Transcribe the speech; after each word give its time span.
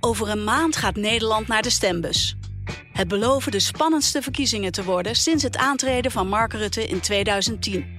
Over 0.00 0.28
een 0.28 0.44
maand 0.44 0.76
gaat 0.76 0.96
Nederland 0.96 1.46
naar 1.46 1.62
de 1.62 1.70
stembus. 1.70 2.36
Het 2.92 3.08
beloven 3.08 3.52
de 3.52 3.60
spannendste 3.60 4.22
verkiezingen 4.22 4.72
te 4.72 4.84
worden 4.84 5.14
sinds 5.14 5.42
het 5.42 5.56
aantreden 5.56 6.10
van 6.10 6.28
Mark 6.28 6.52
Rutte 6.52 6.86
in 6.86 7.00
2010. 7.00 7.96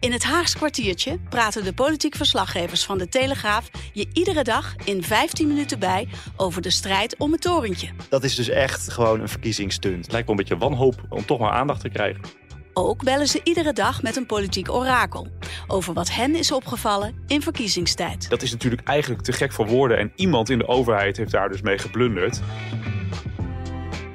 In 0.00 0.12
het 0.12 0.24
Haags 0.24 0.56
kwartiertje 0.56 1.18
praten 1.28 1.64
de 1.64 1.72
politiek 1.72 2.14
verslaggevers 2.14 2.84
van 2.84 2.98
de 2.98 3.08
Telegraaf 3.08 3.70
je 3.92 4.06
iedere 4.12 4.42
dag 4.42 4.74
in 4.84 5.02
15 5.02 5.48
minuten 5.48 5.78
bij 5.78 6.08
over 6.36 6.62
de 6.62 6.70
strijd 6.70 7.16
om 7.18 7.32
het 7.32 7.40
torentje. 7.40 7.88
Dat 8.08 8.24
is 8.24 8.34
dus 8.34 8.48
echt 8.48 8.92
gewoon 8.92 9.20
een 9.20 9.28
verkiezingsstunt. 9.28 10.02
Het 10.04 10.12
lijkt 10.12 10.26
wel 10.26 10.36
een 10.36 10.42
beetje 10.42 10.58
wanhoop 10.58 11.02
om 11.08 11.24
toch 11.24 11.38
maar 11.38 11.52
aandacht 11.52 11.80
te 11.80 11.88
krijgen. 11.88 12.39
Ook 12.88 13.04
bellen 13.04 13.26
ze 13.26 13.40
iedere 13.44 13.72
dag 13.72 14.02
met 14.02 14.16
een 14.16 14.26
politiek 14.26 14.72
orakel 14.72 15.26
over 15.66 15.94
wat 15.94 16.10
hen 16.10 16.34
is 16.34 16.52
opgevallen 16.52 17.14
in 17.26 17.42
verkiezingstijd. 17.42 18.30
Dat 18.30 18.42
is 18.42 18.50
natuurlijk 18.50 18.88
eigenlijk 18.88 19.22
te 19.22 19.32
gek 19.32 19.52
voor 19.52 19.66
woorden 19.66 19.98
en 19.98 20.12
iemand 20.14 20.50
in 20.50 20.58
de 20.58 20.68
overheid 20.68 21.16
heeft 21.16 21.30
daar 21.30 21.48
dus 21.48 21.62
mee 21.62 21.78
geblunderd. 21.78 22.40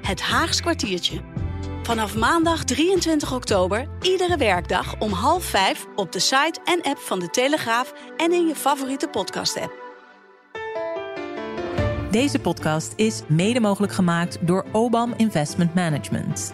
Het 0.01 0.21
Haags 0.21 0.61
kwartiertje. 0.61 1.19
Vanaf 1.83 2.15
maandag 2.15 2.63
23 2.63 3.33
oktober, 3.33 3.87
iedere 4.01 4.37
werkdag 4.37 4.99
om 4.99 5.11
half 5.11 5.43
vijf 5.43 5.85
op 5.95 6.11
de 6.11 6.19
site 6.19 6.59
en 6.63 6.81
app 6.81 6.97
van 6.97 7.19
de 7.19 7.29
Telegraaf 7.29 7.93
en 8.17 8.31
in 8.31 8.47
je 8.47 8.55
favoriete 8.55 9.07
podcast-app. 9.07 9.83
Deze 12.11 12.39
podcast 12.39 12.93
is 12.95 13.21
mede 13.27 13.59
mogelijk 13.59 13.93
gemaakt 13.93 14.37
door 14.41 14.65
Obam 14.71 15.13
Investment 15.17 15.73
Management. 15.73 16.53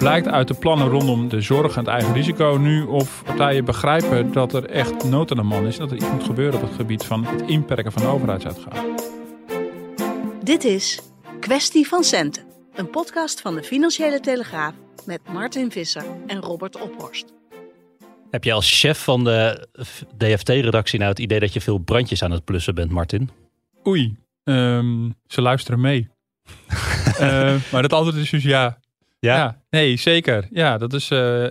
Blijkt 0.00 0.28
uit 0.28 0.48
de 0.48 0.54
plannen 0.54 0.88
rondom 0.88 1.28
de 1.28 1.40
zorg 1.40 1.72
en 1.72 1.78
het 1.78 1.88
eigen 1.88 2.12
risico 2.12 2.56
nu 2.60 2.82
of 2.82 3.22
partijen 3.24 3.64
begrijpen 3.64 4.32
dat 4.32 4.54
er 4.54 4.64
echt 4.64 5.04
nood 5.04 5.30
aan 5.30 5.36
de 5.36 5.42
man 5.42 5.66
is. 5.66 5.76
Dat 5.76 5.90
er 5.90 5.96
iets 5.96 6.10
moet 6.12 6.24
gebeuren 6.24 6.54
op 6.54 6.68
het 6.68 6.76
gebied 6.76 7.04
van 7.04 7.24
het 7.24 7.42
inperken 7.42 7.92
van 7.92 8.06
overheidsuitgaven. 8.06 8.94
Dit 10.42 10.64
is 10.64 11.00
Kwestie 11.40 11.88
van 11.88 12.04
Centen, 12.04 12.44
een 12.74 12.90
podcast 12.90 13.40
van 13.40 13.54
de 13.54 13.62
Financiële 13.62 14.20
Telegraaf 14.20 14.74
met 15.06 15.20
Martin 15.32 15.70
Visser 15.70 16.04
en 16.26 16.40
Robert 16.40 16.80
Ophorst. 16.80 17.32
Heb 18.30 18.44
je 18.44 18.52
als 18.52 18.80
chef 18.80 19.04
van 19.04 19.24
de 19.24 19.68
DFT-redactie 20.16 20.98
nou 20.98 21.10
het 21.10 21.20
idee 21.20 21.40
dat 21.40 21.52
je 21.52 21.60
veel 21.60 21.78
brandjes 21.78 22.22
aan 22.22 22.30
het 22.30 22.44
plussen 22.44 22.74
bent, 22.74 22.90
Martin? 22.90 23.30
Oei, 23.86 24.16
ehm, 24.44 25.10
ze 25.26 25.42
luisteren 25.42 25.80
mee. 25.80 26.08
Eh, 27.10 27.54
maar 27.72 27.82
het 27.82 27.92
antwoord 27.92 28.16
is 28.16 28.30
dus 28.30 28.42
ja. 28.42 28.78
Ja? 29.20 29.60
nee, 29.70 29.96
zeker. 29.96 30.46
Ja, 30.50 30.78
dat 30.78 30.92
is. 30.92 31.10
eh, 31.10 31.48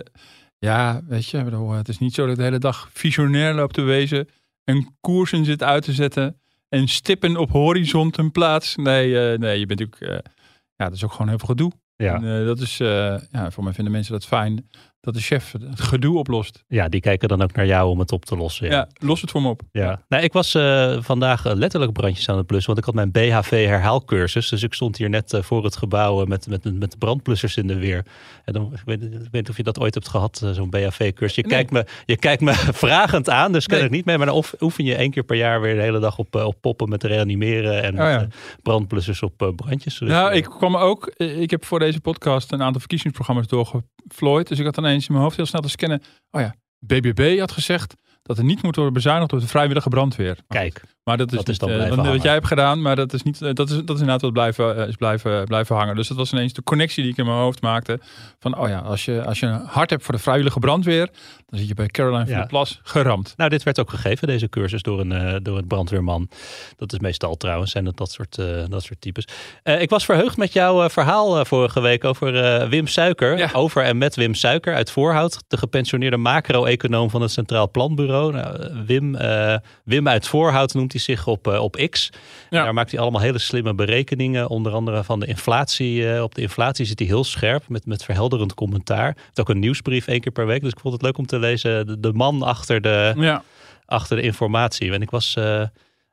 ja, 0.58 1.00
weet 1.08 1.26
je, 1.26 1.44
bedoel, 1.44 1.70
het 1.70 1.88
is 1.88 1.98
niet 1.98 2.14
zo 2.14 2.22
dat 2.22 2.30
ik 2.30 2.36
de 2.36 2.42
hele 2.42 2.58
dag 2.58 2.88
visionair 2.92 3.54
loop 3.54 3.72
te 3.72 3.82
wezen. 3.82 4.28
En 4.64 4.96
koersen 5.00 5.44
zit 5.44 5.62
uit 5.62 5.82
te 5.84 5.92
zetten. 5.92 6.40
En 6.68 6.88
stippen 6.88 7.36
op 7.36 7.50
horizonten 7.50 8.30
plaats. 8.30 8.76
Nee, 8.76 9.32
eh, 9.32 9.38
nee 9.38 9.58
je 9.58 9.66
bent 9.66 9.80
natuurlijk. 9.80 10.24
eh, 10.24 10.32
ja, 10.76 10.84
dat 10.84 10.92
is 10.94 11.04
ook 11.04 11.12
gewoon 11.12 11.28
heel 11.28 11.38
veel 11.38 11.48
gedoe. 11.48 11.72
Ja. 11.96 12.14
En, 12.14 12.44
dat 12.46 12.60
is. 12.60 12.76
ja, 12.76 13.50
voor 13.50 13.64
mij 13.64 13.72
vinden 13.72 13.92
mensen 13.92 14.12
dat 14.12 14.26
fijn. 14.26 14.68
Dat 15.02 15.14
de 15.14 15.20
chef 15.20 15.52
het 15.52 15.80
gedoe 15.80 16.18
oplost. 16.18 16.64
Ja, 16.68 16.88
die 16.88 17.00
kijken 17.00 17.28
dan 17.28 17.42
ook 17.42 17.52
naar 17.52 17.66
jou 17.66 17.90
om 17.90 17.98
het 17.98 18.12
op 18.12 18.24
te 18.24 18.36
lossen. 18.36 18.66
Ja, 18.70 18.88
los 18.98 19.20
het 19.20 19.30
voor 19.30 19.42
me 19.42 19.48
op. 19.48 19.60
Ja. 19.72 20.02
Nou, 20.08 20.22
ik 20.22 20.32
was 20.32 20.54
eh, 20.54 20.96
vandaag 21.00 21.44
eh, 21.46 21.54
letterlijk 21.54 21.92
brandjes 21.92 22.28
aan 22.28 22.36
het 22.36 22.46
blussen, 22.46 22.66
want 22.74 22.78
ik 22.78 22.84
had 22.84 22.94
mijn 22.94 23.10
BHV 23.10 23.66
herhaalcursus. 23.66 24.48
Dus 24.48 24.62
ik 24.62 24.74
stond 24.74 24.96
hier 24.96 25.08
net 25.08 25.32
eh, 25.32 25.42
voor 25.42 25.64
het 25.64 25.76
gebouw 25.76 26.24
met, 26.24 26.46
met, 26.48 26.78
met 26.78 26.90
de 26.90 26.96
brandblussers 26.98 27.56
in 27.56 27.66
de 27.66 27.78
weer. 27.78 28.04
En 28.44 28.52
dan, 28.52 28.72
ik, 28.72 28.82
weet, 28.84 29.02
ik 29.02 29.10
weet 29.12 29.32
niet 29.32 29.48
of 29.48 29.56
je 29.56 29.62
dat 29.62 29.80
ooit 29.80 29.94
hebt 29.94 30.08
gehad, 30.08 30.40
eh, 30.44 30.50
zo'n 30.50 30.70
BHV-cursus. 30.70 31.34
Je, 31.34 31.42
Nee. 31.42 31.50
kijkt 31.50 31.70
me, 31.70 31.84
je 32.06 32.16
kijkt 32.16 32.42
me 32.42 32.52
vragend 32.84 33.28
aan, 33.30 33.52
dus 33.52 33.66
ken 33.66 33.76
Nee. 33.76 33.86
ik 33.86 33.92
niet 33.92 34.04
mee. 34.04 34.16
Maar 34.16 34.26
dan 34.26 34.36
oef- 34.36 34.54
oefen 34.60 34.84
je 34.84 34.94
één 34.94 35.10
keer 35.10 35.22
per 35.24 35.36
jaar 35.36 35.60
weer 35.60 35.74
de 35.74 35.82
hele 35.82 35.98
dag 36.00 36.18
op, 36.18 36.34
op 36.34 36.56
poppen 36.60 36.88
met 36.88 37.02
reanimeren 37.04 37.82
en 37.82 37.92
Oh 37.92 37.98
ja. 38.10 38.18
met, 38.18 38.34
brandblussers 38.62 39.22
op 39.22 39.52
brandjes. 39.56 39.98
Dus, 39.98 40.08
Nou, 40.08 40.30
eh, 40.30 40.36
ik 40.36 40.44
kwam 40.44 40.76
ook. 40.76 41.06
Ik 41.16 41.50
heb 41.50 41.64
voor 41.64 41.78
deze 41.78 42.00
podcast 42.00 42.52
een 42.52 42.62
aantal 42.62 42.80
verkiezingsprogramma's 42.80 43.46
doorgevlooid. 43.46 44.48
Dus 44.48 44.58
ik 44.58 44.64
had 44.64 44.76
in 44.94 45.02
mijn 45.08 45.22
hoofd 45.22 45.36
heel 45.36 45.46
snel 45.46 45.60
te 45.60 45.68
scannen. 45.68 46.02
Oh 46.30 46.40
ja, 46.40 46.54
BBB 46.78 47.38
had 47.38 47.52
gezegd 47.52 47.94
dat 48.30 48.38
er 48.38 48.44
niet 48.44 48.62
moet 48.62 48.76
worden 48.76 48.94
bezuinigd 48.94 49.30
door 49.30 49.40
de 49.40 49.46
vrijwillige 49.46 49.88
brandweer. 49.88 50.36
Kijk, 50.48 50.80
Maar 51.04 51.16
dat 51.16 51.32
is, 51.32 51.38
Dat 51.38 51.48
is 51.48 51.58
dan 51.58 51.68
eh, 51.70 51.74
blijven 51.76 52.04
wat 52.04 52.22
jij 52.22 52.32
hebt 52.32 52.46
gedaan, 52.46 52.82
maar 52.82 52.96
dat 52.96 53.12
is 53.12 53.22
niet. 53.22 53.42
eh, 53.42 53.52
dat 53.52 53.68
is, 53.70 53.74
dat 53.76 53.88
is 53.88 54.00
inderdaad 54.00 54.20
wat 54.20 54.32
blijven, 54.32 54.76
eh, 54.82 54.88
is 54.88 54.94
blijven, 54.96 55.44
blijven 55.44 55.76
hangen. 55.76 55.96
Dus 55.96 56.08
dat 56.08 56.16
was 56.16 56.32
ineens 56.32 56.52
de 56.52 56.62
connectie 56.62 57.02
die 57.02 57.12
ik 57.12 57.18
in 57.18 57.24
mijn 57.24 57.36
hoofd 57.36 57.62
maakte. 57.62 58.00
Van 58.38 58.58
oh 58.58 58.68
ja, 58.68 58.78
als 58.78 59.04
je, 59.04 59.24
als 59.24 59.40
je 59.40 59.46
een 59.46 59.60
hart 59.66 59.90
hebt 59.90 60.04
voor 60.04 60.14
de 60.14 60.20
vrijwillige 60.20 60.58
brandweer, 60.58 61.08
dan 61.46 61.58
zit 61.58 61.68
je 61.68 61.74
bij 61.74 61.86
Caroline 61.86 62.24
van 62.24 62.32
Ja. 62.32 62.38
der 62.38 62.46
Plas 62.48 62.80
geramd. 62.82 63.34
Nou, 63.36 63.50
dit 63.50 63.62
werd 63.62 63.80
ook 63.80 63.90
gegeven, 63.90 64.26
deze 64.28 64.48
cursus, 64.48 64.82
door 64.82 65.00
een, 65.00 65.42
door 65.42 65.58
een 65.58 65.66
brandweerman. 65.66 66.28
Dat 66.76 66.92
is 66.92 66.98
meestal 66.98 67.36
trouwens, 67.36 67.70
zijn 67.70 67.84
dat 67.84 67.96
dat 67.96 68.10
soort, 68.10 68.34
dat 68.68 68.82
soort 68.82 69.00
types. 69.00 69.24
Ik 69.62 69.90
was 69.90 70.04
verheugd 70.04 70.36
met 70.36 70.52
jouw 70.52 70.88
verhaal 70.88 71.44
vorige 71.44 71.80
week 71.80 72.04
over 72.04 72.32
Wim 72.68 72.86
Suiker. 72.86 73.38
Ja. 73.38 73.48
Over 73.52 73.82
en 73.82 73.98
met 73.98 74.16
Wim 74.16 74.34
Suiker 74.34 74.74
uit 74.74 74.90
Voorhout. 74.90 75.38
De 75.48 75.56
gepensioneerde 75.56 76.16
macro-econoom 76.16 77.10
van 77.10 77.22
het 77.22 77.30
Centraal 77.30 77.70
Planbureau. 77.70 78.19
Nou, 78.28 78.84
Wim, 78.86 79.14
eh, 79.14 79.56
Wim 79.84 80.08
uit 80.08 80.26
Voorhout 80.26 80.74
noemt 80.74 80.92
hij 80.92 81.00
zich 81.00 81.26
op, 81.26 81.46
eh, 81.46 81.62
op 81.62 81.86
X. 81.90 82.10
Ja. 82.50 82.62
Daar 82.62 82.74
maakt 82.74 82.90
hij 82.90 83.00
allemaal 83.00 83.20
hele 83.20 83.38
slimme 83.38 83.74
berekeningen. 83.74 84.48
Onder 84.48 84.72
andere 84.72 85.04
van 85.04 85.20
de 85.20 85.26
inflatie. 85.26 86.12
Eh, 86.12 86.22
op 86.22 86.34
de 86.34 86.40
inflatie 86.40 86.84
zit 86.84 86.98
hij 86.98 87.08
heel 87.08 87.24
scherp 87.24 87.68
met, 87.68 87.86
met 87.86 88.04
verhelderend 88.04 88.54
commentaar. 88.54 89.12
Hij 89.12 89.22
heeft 89.24 89.40
ook 89.40 89.48
een 89.48 89.58
nieuwsbrief 89.58 90.06
één 90.06 90.20
keer 90.20 90.32
per 90.32 90.46
week. 90.46 90.62
Dus 90.62 90.72
ik 90.72 90.80
vond 90.80 90.94
het 90.94 91.02
leuk 91.02 91.18
om 91.18 91.26
te 91.26 91.38
lezen. 91.38 91.86
De, 91.86 92.00
de 92.00 92.12
man 92.12 92.42
achter 92.42 92.80
de, 92.80 93.14
Ja, 93.16 93.42
achter 93.86 94.16
de 94.16 94.22
informatie. 94.22 94.92
En 94.92 95.02
ik 95.02 95.10
was 95.10 95.36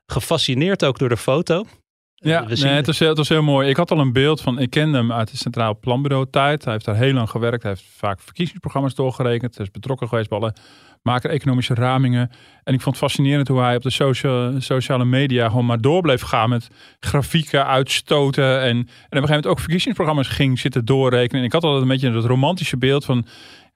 gefascineerd 0.06 0.84
ook 0.84 0.98
door 0.98 1.08
de 1.08 1.16
foto. 1.16 1.64
Ja 2.20 2.44
zien- 2.48 2.66
nee, 2.66 2.76
het, 2.76 2.86
was, 2.86 2.98
heel- 2.98 3.08
het 3.08 3.16
was 3.18 3.28
heel 3.28 3.42
mooi. 3.42 3.68
Ik 3.68 3.76
had 3.76 3.90
al 3.90 3.98
een 3.98 4.12
beeld 4.12 4.40
van, 4.40 4.58
ik 4.58 4.70
kende 4.70 4.98
hem 4.98 5.12
uit 5.12 5.30
de 5.30 5.36
Centraal 5.36 5.78
Planbureau 5.78 6.26
tijd. 6.30 6.64
Hij 6.64 6.72
heeft 6.72 6.84
daar 6.84 6.96
heel 6.96 7.12
lang 7.12 7.30
gewerkt. 7.30 7.62
Hij 7.62 7.72
heeft 7.72 7.84
vaak 7.96 8.20
verkiezingsprogramma's 8.20 8.94
doorgerekend. 8.94 9.56
Hij 9.56 9.64
is 9.64 9.70
betrokken 9.70 10.08
geweest 10.08 10.28
bij 10.28 10.38
alle 10.38 10.54
macro-economische 11.02 11.74
ramingen. 11.74 12.30
En 12.64 12.74
ik 12.74 12.80
vond 12.80 12.94
het 12.96 13.04
fascinerend 13.04 13.48
hoe 13.48 13.60
hij 13.60 13.76
op 13.76 13.82
de 13.82 13.90
socia- 13.90 14.60
sociale 14.60 15.04
media 15.04 15.48
gewoon 15.48 15.66
maar 15.66 15.80
door 15.80 16.00
bleef 16.02 16.22
gaan 16.22 16.48
met 16.48 16.68
grafieken 17.00 17.66
uitstoten. 17.66 18.60
En, 18.60 18.68
en 18.68 18.78
op 18.78 18.86
een 18.86 18.86
gegeven 19.10 19.28
moment 19.28 19.46
ook 19.46 19.58
verkiezingsprogramma's 19.60 20.28
ging 20.28 20.58
zitten 20.58 20.84
doorrekenen. 20.84 21.40
En 21.40 21.46
ik 21.46 21.52
had 21.52 21.62
altijd 21.62 21.82
een 21.82 21.88
beetje 21.88 22.10
dat 22.10 22.24
romantische 22.24 22.76
beeld 22.76 23.04
van, 23.04 23.26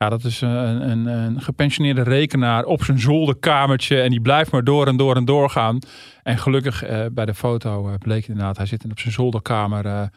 ja, 0.02 0.08
dat 0.08 0.24
is 0.24 0.40
een, 0.40 0.90
een, 0.90 1.06
een 1.06 1.40
gepensioneerde 1.40 2.02
rekenaar 2.02 2.64
op 2.64 2.84
zijn 2.84 3.00
zolderkamertje. 3.00 4.00
En 4.00 4.10
die 4.10 4.20
blijft 4.20 4.50
maar 4.50 4.64
door 4.64 4.86
en 4.86 4.96
door 4.96 5.16
en 5.16 5.24
doorgaan. 5.24 5.78
En 6.22 6.38
gelukkig 6.38 6.82
eh, 6.82 7.06
bij 7.12 7.24
de 7.24 7.34
foto 7.34 7.88
eh, 7.88 7.94
bleek 7.98 8.28
inderdaad, 8.28 8.56
hij 8.56 8.66
zit 8.66 8.84
op 8.90 8.98
zijn 8.98 9.14
zolderkamer. 9.14 10.10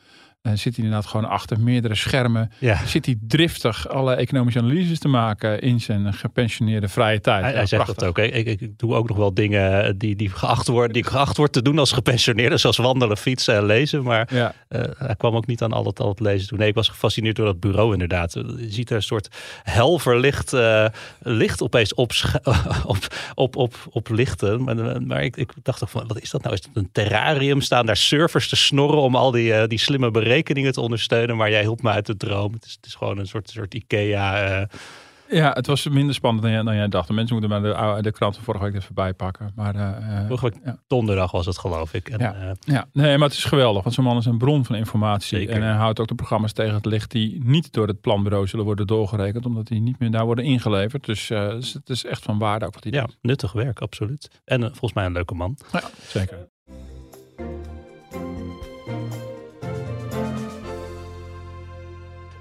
Eh, 0.45 0.51
en 0.51 0.59
zit 0.59 0.75
hij 0.75 0.85
inderdaad 0.85 1.09
gewoon 1.09 1.25
achter 1.25 1.59
meerdere 1.59 1.95
schermen. 1.95 2.51
Ja. 2.59 2.85
Zit 2.85 3.05
hij 3.05 3.15
driftig 3.27 3.89
alle 3.89 4.15
economische 4.15 4.59
analyses 4.59 4.99
te 4.99 5.07
maken 5.07 5.61
in 5.61 5.81
zijn 5.81 6.13
gepensioneerde 6.13 6.87
vrije 6.87 7.21
tijd. 7.21 7.41
Hij, 7.41 7.51
Ja, 7.51 7.57
hij 7.57 7.65
zegt 7.65 7.85
dat 7.85 8.03
ook. 8.03 8.17
Ik, 8.17 8.45
ik, 8.45 8.77
doe 8.77 8.93
ook 8.93 9.07
nog 9.07 9.17
wel 9.17 9.33
dingen 9.33 9.97
die, 9.97 10.15
die, 10.15 10.29
geacht 10.29 10.67
worden, 10.67 10.93
die 10.93 11.03
geacht 11.03 11.37
wordt 11.37 11.53
te 11.53 11.61
doen 11.61 11.79
als 11.79 11.91
gepensioneerde. 11.91 12.57
Zoals 12.57 12.77
wandelen, 12.77 13.17
fietsen 13.17 13.55
en 13.55 13.65
lezen. 13.65 14.03
Maar 14.03 14.29
Ja, 14.33 14.53
eh, 14.67 14.81
hij 14.97 15.15
kwam 15.15 15.35
ook 15.35 15.45
niet 15.45 15.61
aan 15.61 15.73
al 15.73 15.85
het, 15.85 15.99
al 15.99 16.09
het 16.09 16.19
lezen 16.19 16.47
toe. 16.47 16.57
Nee, 16.57 16.67
ik 16.67 16.75
was 16.75 16.89
gefascineerd 16.89 17.35
door 17.35 17.45
dat 17.45 17.59
bureau 17.59 17.93
inderdaad. 17.93 18.33
Je 18.33 18.67
ziet 18.69 18.89
er 18.89 18.95
een 18.95 19.03
soort 19.03 19.35
helverlicht 19.63 20.53
eh, 20.53 20.85
licht 21.19 21.61
opeens 21.61 21.93
op, 21.93 22.11
op, 22.85 22.97
op, 23.35 23.55
op, 23.55 23.75
op 23.89 24.09
lichten. 24.09 24.63
Maar, 24.63 25.01
maar 25.01 25.23
ik, 25.23 25.35
ik 25.37 25.51
dacht 25.63 25.79
toch 25.79 25.89
van, 25.89 26.07
wat 26.07 26.21
is 26.21 26.29
dat 26.29 26.43
nou? 26.43 26.53
Is 26.53 26.63
het 26.63 26.75
een 26.75 26.89
terrarium? 26.91 27.61
Staan 27.61 27.85
daar 27.85 27.97
servers 27.97 28.49
te 28.49 28.55
snorren 28.55 29.01
om 29.01 29.15
al 29.15 29.31
die, 29.31 29.53
eh, 29.53 29.67
die 29.67 29.79
slimme 29.79 30.11
berekeningen 30.11 30.33
te 30.43 30.81
ondersteunen? 30.81 31.37
Maar 31.37 31.49
jij 31.49 31.61
hielp 31.61 31.81
me 31.81 31.89
uit 31.89 32.05
de 32.05 32.17
droom. 32.17 32.53
Het 32.53 32.65
is, 32.65 32.71
het 32.71 32.85
is 32.85 32.95
gewoon 32.95 33.17
een 33.17 33.27
soort, 33.27 33.49
soort 33.49 33.73
Ikea... 33.73 34.43
eh, 34.43 34.77
ja, 35.29 35.51
het 35.51 35.67
was 35.67 35.87
minder 35.87 36.15
spannend 36.15 36.43
dan 36.43 36.51
jij, 36.51 36.63
dan 36.63 36.75
jij 36.75 36.87
dacht. 36.87 37.07
De 37.07 37.13
mensen 37.13 37.39
moeten 37.39 37.61
maar 37.61 37.95
de, 37.95 38.01
de 38.01 38.11
krant 38.11 38.35
van 38.35 38.43
vorige 38.43 38.63
week 38.63 38.75
even 38.75 38.93
bijpakken. 38.93 39.51
Maar 39.55 39.75
eh, 39.75 40.27
Vorige 40.27 40.49
week 40.49 40.59
ja. 40.65 40.77
donderdag 40.87 41.31
was 41.31 41.45
het, 41.45 41.57
geloof 41.57 41.93
ik. 41.93 42.09
En, 42.09 42.19
Ja. 42.19 42.55
Ja, 42.59 42.85
nee, 42.93 43.17
maar 43.17 43.27
het 43.27 43.37
is 43.37 43.43
geweldig. 43.43 43.83
Want 43.83 43.95
zo'n 43.95 44.03
man 44.03 44.17
is 44.17 44.25
een 44.25 44.37
bron 44.37 44.65
van 44.65 44.75
informatie. 44.75 45.37
Zeker. 45.37 45.55
En 45.55 45.61
hij 45.61 45.73
houdt 45.73 45.99
ook 45.99 46.07
de 46.07 46.15
programma's 46.15 46.53
tegen 46.53 46.73
het 46.73 46.85
licht 46.85 47.11
die 47.11 47.43
niet 47.43 47.73
door 47.73 47.87
het 47.87 48.01
planbureau 48.01 48.47
zullen 48.47 48.65
worden 48.65 48.87
doorgerekend. 48.87 49.45
Omdat 49.45 49.67
die 49.67 49.81
niet 49.81 49.99
meer 49.99 50.11
daar 50.11 50.25
worden 50.25 50.45
ingeleverd. 50.45 51.05
Dus, 51.05 51.29
het 51.29 51.89
is 51.89 52.05
echt 52.05 52.23
van 52.23 52.37
waarde 52.37 52.65
ook 52.65 52.73
wat 52.73 52.83
hij 52.83 52.93
ja, 52.93 53.01
doet. 53.01 53.17
nuttig 53.21 53.51
werk, 53.51 53.79
absoluut. 53.79 54.41
En 54.45 54.61
volgens 54.61 54.93
mij 54.93 55.05
een 55.05 55.11
leuke 55.11 55.33
man. 55.33 55.57
Ja, 55.71 55.81
zeker. 56.07 56.47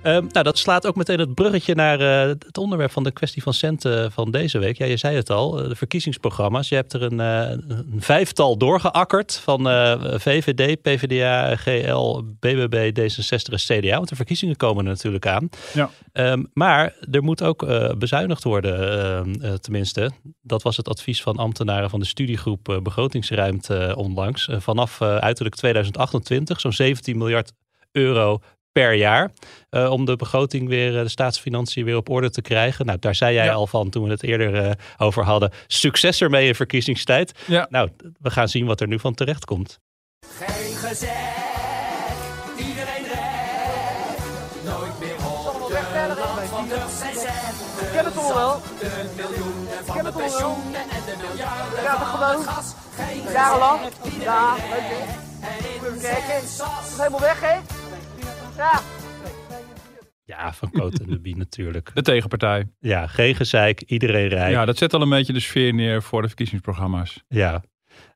Ehm, 0.04 0.26
nou, 0.28 0.44
dat 0.44 0.58
slaat 0.58 0.86
ook 0.86 0.96
meteen 0.96 1.18
het 1.18 1.34
bruggetje 1.34 1.74
naar 1.74 2.00
eh, 2.00 2.28
het 2.28 2.58
onderwerp 2.58 2.90
van 2.90 3.02
de 3.02 3.10
kwestie 3.10 3.42
van 3.42 3.54
centen 3.54 4.12
van 4.12 4.30
deze 4.30 4.58
week. 4.58 4.78
Ja, 4.78 4.86
je 4.86 4.96
zei 4.96 5.16
het 5.16 5.30
al, 5.30 5.60
eh, 5.60 5.68
de 5.68 5.76
verkiezingsprogramma's. 5.76 6.68
Je 6.68 6.74
hebt 6.74 6.92
er 6.92 7.02
een, 7.02 7.20
eh, 7.20 7.50
een 7.50 7.96
vijftal 7.98 8.56
doorgeakkerd 8.58 9.40
van 9.44 9.68
eh, 9.68 10.00
VVD, 10.00 10.82
PvdA, 10.82 11.56
GL, 11.56 12.22
BBB, 12.40 12.90
D66 13.00 13.52
en 13.52 13.80
CDA. 13.80 13.96
Want 13.96 14.08
de 14.08 14.16
verkiezingen 14.16 14.56
komen 14.56 14.84
er 14.84 14.90
natuurlijk 14.90 15.26
aan. 15.26 15.48
Ja. 15.74 15.90
Ehm, 16.12 16.42
maar 16.52 16.94
er 17.10 17.22
moet 17.22 17.42
ook 17.42 17.62
eh, 17.62 17.90
bezuinigd 17.98 18.44
worden, 18.44 19.02
ehm, 19.02 19.34
eh, 19.40 19.52
tenminste. 19.52 20.10
Dat 20.42 20.62
was 20.62 20.76
het 20.76 20.88
advies 20.88 21.22
van 21.22 21.36
ambtenaren 21.36 21.90
van 21.90 22.00
de 22.00 22.06
studiegroep 22.06 22.68
eh, 22.68 22.80
Begrotingsruimte 22.80 23.76
eh, 23.76 23.96
onlangs. 23.96 24.48
Eh, 24.48 24.60
vanaf 24.60 25.00
eh, 25.00 25.16
uiterlijk 25.16 25.54
2028, 25.56 26.60
zo'n 26.60 26.72
17 26.72 27.18
miljard 27.18 27.52
euro 27.92 28.40
per 28.74 28.92
jaar. 28.94 29.30
eh, 29.70 29.90
om 29.90 30.04
de 30.04 30.16
begroting 30.16 30.68
weer, 30.68 30.96
eh, 30.96 31.02
de 31.02 31.08
staatsfinanciën 31.08 31.84
weer 31.84 31.96
op 31.96 32.08
orde 32.10 32.30
te 32.30 32.42
krijgen. 32.42 32.86
Nou, 32.86 32.98
daar 32.98 33.14
zei 33.14 33.34
jij 33.34 33.44
Ja. 33.44 33.52
al 33.52 33.66
van 33.66 33.90
toen 33.90 34.04
we 34.04 34.10
het 34.10 34.22
eerder 34.22 34.54
eh, 34.64 34.70
over 34.98 35.24
hadden. 35.24 35.50
Succes 35.66 36.20
ermee 36.20 36.46
in 36.48 36.54
verkiezingstijd. 36.54 37.32
Ja. 37.46 37.66
Nou, 37.70 37.88
we 38.20 38.30
gaan 38.30 38.48
zien 38.48 38.66
wat 38.66 38.80
er 38.80 38.86
nu 38.86 38.98
van 38.98 39.14
terecht 39.14 39.44
komt. 39.44 39.78
Geen 40.38 40.76
gezegd, 40.76 41.12
iedereen 42.58 43.04
recht. 43.12 44.64
Nooit 44.64 44.98
meer 45.00 45.14
op 45.14 45.68
de 45.68 46.14
land 46.20 46.48
van 46.48 46.68
de 46.68 46.84
centen. 47.12 47.92
ken 47.92 48.04
het 48.04 48.14
toch 48.14 48.34
wel? 48.34 48.60
De 48.80 49.04
miljoenen 49.16 49.84
van 49.84 50.04
de 50.04 50.12
pensioenen 50.12 50.74
en 50.74 51.02
de 51.06 51.14
miljarden 51.26 51.82
Ja, 51.82 52.16
van 52.16 52.38
het 52.38 52.46
gas. 52.48 52.74
Geen 52.96 53.22
Jarenlang. 53.32 53.80
Ja, 54.20 54.54
kijken. 54.70 56.00
census. 56.00 56.58
Het 56.58 56.90
is 56.92 56.96
helemaal 56.98 57.20
weg, 57.20 57.40
hè? 57.40 57.56
Ja. 58.56 60.52
Van 60.52 60.70
Cote 60.70 61.02
en 61.02 61.10
de 61.10 61.20
Bie 61.20 61.36
natuurlijk. 61.36 61.90
De 61.94 62.02
tegenpartij. 62.02 62.66
Ja, 62.78 63.06
geen 63.06 63.34
gezeik, 63.34 63.82
iedereen 63.82 64.28
rijk. 64.28 64.52
Ja, 64.52 64.64
dat 64.64 64.78
zet 64.78 64.94
al 64.94 65.02
een 65.02 65.08
beetje 65.08 65.32
de 65.32 65.40
sfeer 65.40 65.74
neer 65.74 66.02
voor 66.02 66.22
de 66.22 66.26
verkiezingsprogramma's. 66.26 67.22
Ja, 67.28 67.62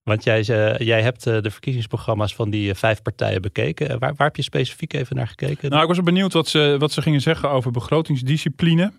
want 0.02 0.24
jij, 0.24 0.42
jij 0.78 1.02
hebt 1.02 1.26
eh, 1.26 1.40
de 1.40 1.50
verkiezingsprogramma's 1.50 2.34
van 2.34 2.50
die 2.50 2.70
eh, 2.70 2.76
vijf 2.76 3.02
partijen 3.02 3.42
bekeken. 3.42 3.88
Eh, 3.88 3.98
Waar, 3.98 4.14
waar 4.14 4.26
heb 4.26 4.36
je 4.36 4.42
specifiek 4.42 4.92
even 4.92 5.16
naar 5.16 5.28
gekeken? 5.28 5.70
Nou, 5.70 5.82
ik 5.82 5.88
was 5.88 5.96
wel 5.96 6.06
benieuwd 6.06 6.32
wat 6.32 6.48
ze, 6.48 6.76
wat 6.78 6.92
ze 6.92 7.02
gingen 7.02 7.20
zeggen 7.20 7.50
over 7.50 7.70
begrotingsdiscipline. 7.70 8.92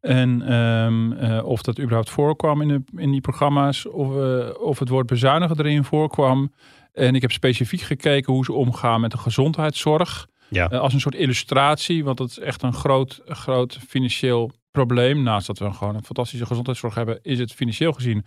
En 0.00 0.42
ehm, 0.42 1.12
eh, 1.12 1.44
of 1.44 1.62
dat 1.62 1.78
überhaupt 1.78 2.10
voorkwam 2.10 2.60
in, 2.62 2.68
de, 2.68 3.00
in 3.00 3.10
die 3.10 3.20
programma's. 3.20 3.86
Of, 3.86 4.08
of 4.56 4.78
het 4.78 4.88
woord 4.88 5.06
bezuinigen 5.06 5.58
erin 5.58 5.84
voorkwam. 5.84 6.52
En 6.92 7.14
ik 7.14 7.22
heb 7.22 7.32
specifiek 7.32 7.80
gekeken 7.80 8.32
hoe 8.32 8.44
ze 8.44 8.52
omgaan 8.52 9.00
met 9.00 9.10
de 9.10 9.18
gezondheidszorg. 9.18 10.26
Ja. 10.48 10.68
Eh, 10.68 10.80
als 10.80 10.92
een 10.92 11.00
soort 11.00 11.14
illustratie, 11.14 12.04
want 12.04 12.18
dat 12.18 12.28
is 12.30 12.38
echt 12.38 12.62
een 12.62 12.74
groot, 12.74 13.20
groot 13.26 13.78
financieel 13.88 14.50
probleem. 14.70 15.22
Naast 15.22 15.46
dat 15.46 15.58
we 15.58 15.72
gewoon 15.72 15.94
een 15.94 16.04
fantastische 16.04 16.46
gezondheidszorg 16.46 16.94
hebben, 16.94 17.18
is 17.22 17.38
het 17.38 17.52
financieel 17.52 17.92
gezien 17.92 18.24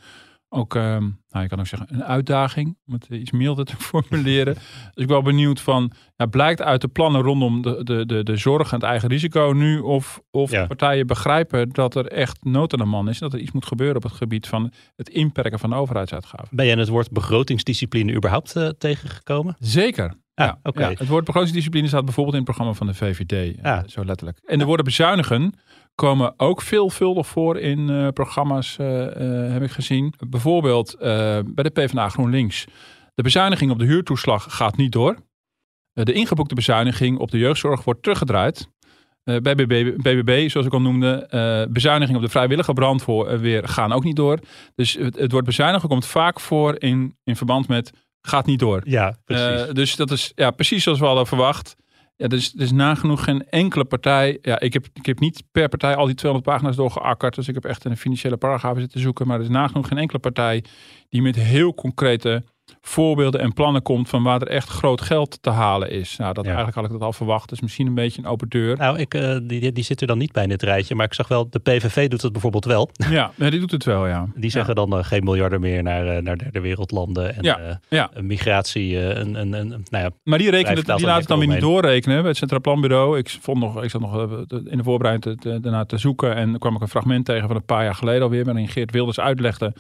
ook, 0.50 0.76
ehm, 0.76 1.02
nou, 1.30 1.44
je 1.44 1.48
kan 1.48 1.60
ook 1.60 1.68
zeggen, 1.68 1.88
een 1.92 2.04
uitdaging. 2.04 2.78
Om 2.88 2.94
het 2.94 3.08
iets 3.10 3.32
milder 3.32 3.66
te 3.66 3.76
formuleren. 3.90 4.54
dus 4.56 4.64
ik 4.94 5.08
ben 5.08 5.08
wel 5.08 5.22
benieuwd 5.22 5.60
van, 5.62 5.92
ja, 6.16 6.26
blijkt 6.26 6.62
uit 6.62 6.82
de 6.82 6.88
plannen 6.88 7.22
rondom 7.22 7.62
de, 7.62 7.84
de, 7.84 8.06
de, 8.06 8.24
de 8.24 8.38
zorg 8.38 8.70
en 8.72 8.76
het 8.80 8.84
eigen 8.90 9.10
risico 9.10 9.52
nu 9.56 9.80
of, 9.80 10.22
of 10.32 10.52
Ja. 10.52 10.66
partijen 10.66 11.08
begrijpen 11.08 11.70
dat 11.70 11.96
er 11.96 12.08
echt 12.08 12.44
nood 12.44 12.74
aan 12.74 12.80
de 12.80 12.86
man 12.86 13.10
is. 13.10 13.20
Dat 13.20 13.34
er 13.34 13.40
iets 13.40 13.52
moet 13.52 13.66
gebeuren 13.66 13.96
op 13.96 14.04
het 14.04 14.12
gebied 14.12 14.48
van 14.48 14.72
het 14.96 15.10
inperken 15.10 15.60
van 15.60 15.74
overheidsuitgaven. 15.74 16.48
Ben 16.56 16.66
jij 16.66 16.76
het 16.76 16.88
woord 16.90 17.12
begrotingsdiscipline 17.12 18.14
überhaupt 18.14 18.56
eh, 18.56 18.68
tegengekomen? 18.68 19.56
Zeker. 19.60 20.14
Ah, 20.38 20.52
ja, 20.74 20.90
het 20.90 21.08
woord 21.08 21.26
begrotingsdiscipline 21.26 21.88
staat 21.88 22.06
bijvoorbeeld 22.06 22.36
in 22.36 22.42
het 22.42 22.50
programma 22.50 22.78
van 22.78 22.88
de 22.88 22.94
VVD. 22.94 23.64
Ah. 23.64 23.80
zo 23.88 24.06
letterlijk. 24.06 24.40
En 24.46 24.60
de 24.60 24.66
woorden 24.66 24.86
bezuinigen 24.86 25.54
komen 25.96 26.34
ook 26.38 26.62
veelvuldig 26.62 27.28
voor 27.28 27.60
in 27.60 27.90
eh, 27.90 28.08
programma's, 28.08 28.78
eh, 28.78 29.46
eh, 29.46 29.52
heb 29.52 29.64
ik 29.64 29.72
gezien. 29.72 30.14
Bijvoorbeeld 30.30 30.94
eh, 30.94 31.40
bij 31.46 31.64
de 31.64 31.70
PvdA 31.70 32.10
GroenLinks. 32.10 32.66
De 33.16 33.24
bezuiniging 33.24 33.72
op 33.72 33.80
de 33.80 33.86
huurtoeslag 33.86 34.46
gaat 34.50 34.78
niet 34.78 34.92
door. 34.92 35.18
Eh, 35.94 36.04
de 36.06 36.14
ingeboekte 36.14 36.56
bezuiniging 36.56 37.18
op 37.18 37.32
de 37.32 37.38
jeugdzorg 37.38 37.84
wordt 37.84 38.04
teruggedraaid. 38.04 38.70
Eh, 39.24 39.38
bij 39.38 39.56
BBB, 39.56 39.96
BBB, 39.96 40.50
zoals 40.50 40.68
ik 40.68 40.74
al 40.74 40.82
noemde, 40.82 41.28
eh 41.30 41.74
bezuiniging 41.74 42.18
op 42.18 42.24
de 42.24 42.30
vrijwillige 42.30 42.74
brandweer 42.74 43.68
gaan 43.68 43.94
ook 43.94 44.04
niet 44.04 44.16
door. 44.16 44.40
Dus 44.76 44.94
het, 44.94 45.16
het 45.16 45.32
woord 45.32 45.46
bezuinigen 45.46 45.90
komt 45.90 46.06
vaak 46.06 46.40
voor 46.40 46.76
in, 46.80 47.18
in 47.24 47.36
verband 47.36 47.68
met 47.68 47.92
gaat 48.28 48.46
niet 48.46 48.60
door. 48.60 48.82
Ja, 48.84 49.18
precies. 49.26 49.68
Eh, 49.68 49.74
dus 49.74 49.96
dat 49.96 50.12
is 50.12 50.32
ja, 50.36 50.52
precies 50.52 50.84
zoals 50.84 51.00
we 51.00 51.06
hadden 51.06 51.28
verwacht. 51.28 51.76
Ja, 52.16 52.28
dus, 52.28 52.52
dus 52.52 52.72
nagenoeg 52.72 53.24
geen 53.24 53.50
enkele 53.50 53.86
partij. 53.86 54.38
Ja, 54.42 54.60
ik 54.60 54.74
heb, 54.74 54.86
ik 54.94 55.06
heb 55.06 55.20
niet 55.20 55.44
per 55.52 55.70
partij 55.70 55.96
al 55.96 56.06
die 56.06 56.16
200 56.16 56.52
pagina's 56.52 56.76
doorgeakkerd. 56.76 57.36
Dus 57.36 57.48
ik 57.48 57.54
heb 57.54 57.66
echt 57.66 57.84
de 57.84 57.96
financiële 57.96 58.38
paragrafen 58.38 58.82
zitten 58.82 59.00
zoeken. 59.00 59.28
Maar 59.28 59.38
er 59.38 59.44
is 59.44 59.50
nagenoeg 59.50 59.88
geen 59.88 59.98
enkele 59.98 60.20
partij 60.20 60.64
die 61.10 61.22
met 61.22 61.36
heel 61.36 61.74
concrete 61.74 62.44
voorbeelden 62.88 63.42
en 63.42 63.54
plannen 63.54 63.82
komt 63.82 64.10
van 64.10 64.24
waar 64.24 64.42
er 64.42 64.48
echt 64.48 64.70
groot 64.70 65.02
geld 65.02 65.38
te 65.42 65.50
halen 65.50 65.92
is. 65.92 66.16
Nou, 66.18 66.34
dat 66.34 66.44
Ja. 66.44 66.50
eigenlijk 66.50 66.78
had 66.80 66.86
ik 66.86 66.92
dat 67.00 67.02
al 67.08 67.14
verwacht. 67.14 67.50
Dus 67.50 67.62
misschien 67.62 67.88
een 67.88 67.94
beetje 67.94 68.22
een 68.22 68.28
open 68.28 68.50
deur. 68.50 68.78
nou, 68.78 68.98
ik, 69.00 69.14
eh, 69.14 69.38
die, 69.44 69.72
die 69.72 69.84
zit 69.84 70.02
er 70.02 70.08
dan 70.08 70.18
niet 70.18 70.32
bij 70.32 70.44
in 70.44 70.50
dit 70.50 70.62
rijtje. 70.64 70.96
Maar 70.96 71.06
ik 71.06 71.14
zag 71.14 71.28
wel, 71.28 71.50
de 71.50 71.60
PVV 71.60 72.08
doet 72.08 72.22
het 72.22 72.32
bijvoorbeeld 72.32 72.66
wel. 72.66 72.90
Ja, 73.10 73.32
die 73.38 73.60
doet 73.60 73.72
het 73.72 73.84
wel, 73.84 74.08
ja. 74.08 74.28
Die 74.36 74.50
zeggen 74.50 74.76
dan 74.76 74.98
eh, 74.98 75.04
geen 75.04 75.24
miljarden 75.24 75.60
meer 75.62 75.84
naar, 75.84 76.08
eh, 76.08 76.22
naar 76.24 76.38
derde 76.38 76.60
wereldlanden. 76.60 77.36
En 77.36 77.44
Ja, 77.44 77.80
ja. 77.90 78.10
een 78.14 78.26
migratie, 78.26 78.98
een, 79.00 79.36
een, 79.36 79.54
een, 79.54 79.68
nou 79.70 80.04
ja, 80.04 80.10
Maar 80.24 80.38
die, 80.38 80.50
rekenen 80.50 80.76
die 80.84 80.86
laten 80.96 81.14
het 81.14 81.28
dan 81.28 81.40
weer 81.40 81.48
niet 81.48 81.60
doorrekenen 81.60 82.18
bij 82.18 82.28
het 82.28 82.38
Centraal 82.38 82.62
Planbureau. 82.62 83.18
Ik, 83.18 83.38
vond 83.42 83.60
nog, 83.60 83.84
ik 83.84 83.90
zat 83.90 84.02
nog 84.02 84.22
in 84.66 84.78
de 84.78 84.84
voorbereiding 84.84 85.42
daarna 85.42 85.86
te 85.86 85.98
zoeken. 85.98 86.36
En 86.36 86.60
kwam 86.60 86.76
ik 86.76 86.82
een 86.82 86.88
fragment 86.88 87.26
tegen 87.26 87.48
van 87.48 87.56
een 87.56 87.66
paar 87.66 87.84
jaar 87.84 87.96
geleden 87.96 88.22
alweer. 88.22 88.46
Waarin 88.46 88.68
Geert 88.68 88.92
Wilders 88.92 89.20
uitlegde 89.20 89.74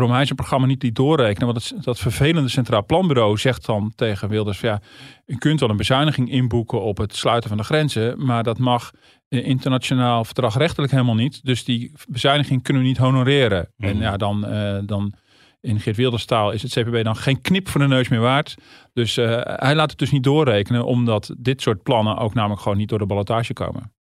waarom 0.00 0.16
hij 0.16 0.24
zijn 0.24 0.36
programma 0.38 0.66
niet 0.66 0.82
liet 0.82 0.94
doorrekenen. 0.94 1.52
Want 1.52 1.68
het, 1.70 1.84
dat 1.84 1.98
vervelende 1.98 2.48
Centraal 2.48 2.84
Planbureau 2.84 3.36
zegt 3.38 3.66
dan 3.66 3.92
tegen 3.96 4.28
Wilders... 4.28 4.60
ja, 4.60 4.80
u 5.26 5.36
kunt 5.36 5.60
wel 5.60 5.70
een 5.70 5.76
bezuiniging 5.76 6.30
inboeken 6.30 6.82
op 6.82 6.96
het 6.98 7.16
sluiten 7.16 7.48
van 7.48 7.58
de 7.58 7.64
grenzen. 7.64 8.24
Maar 8.24 8.42
dat 8.42 8.58
mag 8.58 8.90
internationaal 9.28 10.24
verdragrechtelijk 10.24 10.92
helemaal 10.92 11.14
niet. 11.14 11.44
Dus 11.44 11.64
die 11.64 11.92
bezuiniging 12.08 12.62
kunnen 12.62 12.82
we 12.82 12.88
niet 12.88 12.98
honoreren. 12.98 13.68
En 13.78 13.94
Mhm. 13.94 14.02
ja, 14.02 14.16
dan... 14.16 14.46
eh, 14.46 14.78
dan 14.84 15.12
in 15.60 15.80
Geert 15.80 15.96
Wilders 15.96 16.24
taal 16.24 16.50
is 16.50 16.62
het 16.62 16.72
CPB 16.72 17.04
dan 17.04 17.16
geen 17.16 17.40
knip 17.40 17.68
voor 17.68 17.80
de 17.80 17.86
neus 17.86 18.08
meer 18.08 18.20
waard. 18.20 18.54
Dus 18.92 19.16
eh, 19.16 19.40
hij 19.44 19.74
laat 19.74 19.90
het 19.90 19.98
dus 19.98 20.10
niet 20.10 20.22
doorrekenen, 20.22 20.84
omdat 20.84 21.34
dit 21.38 21.62
soort 21.62 21.82
plannen 21.82 22.16
ook 22.16 22.34
namelijk 22.34 22.60
gewoon 22.60 22.78
niet 22.78 22.88
door 22.88 22.98
de 22.98 23.06
ballotage 23.06 23.52
komen. 23.52 23.92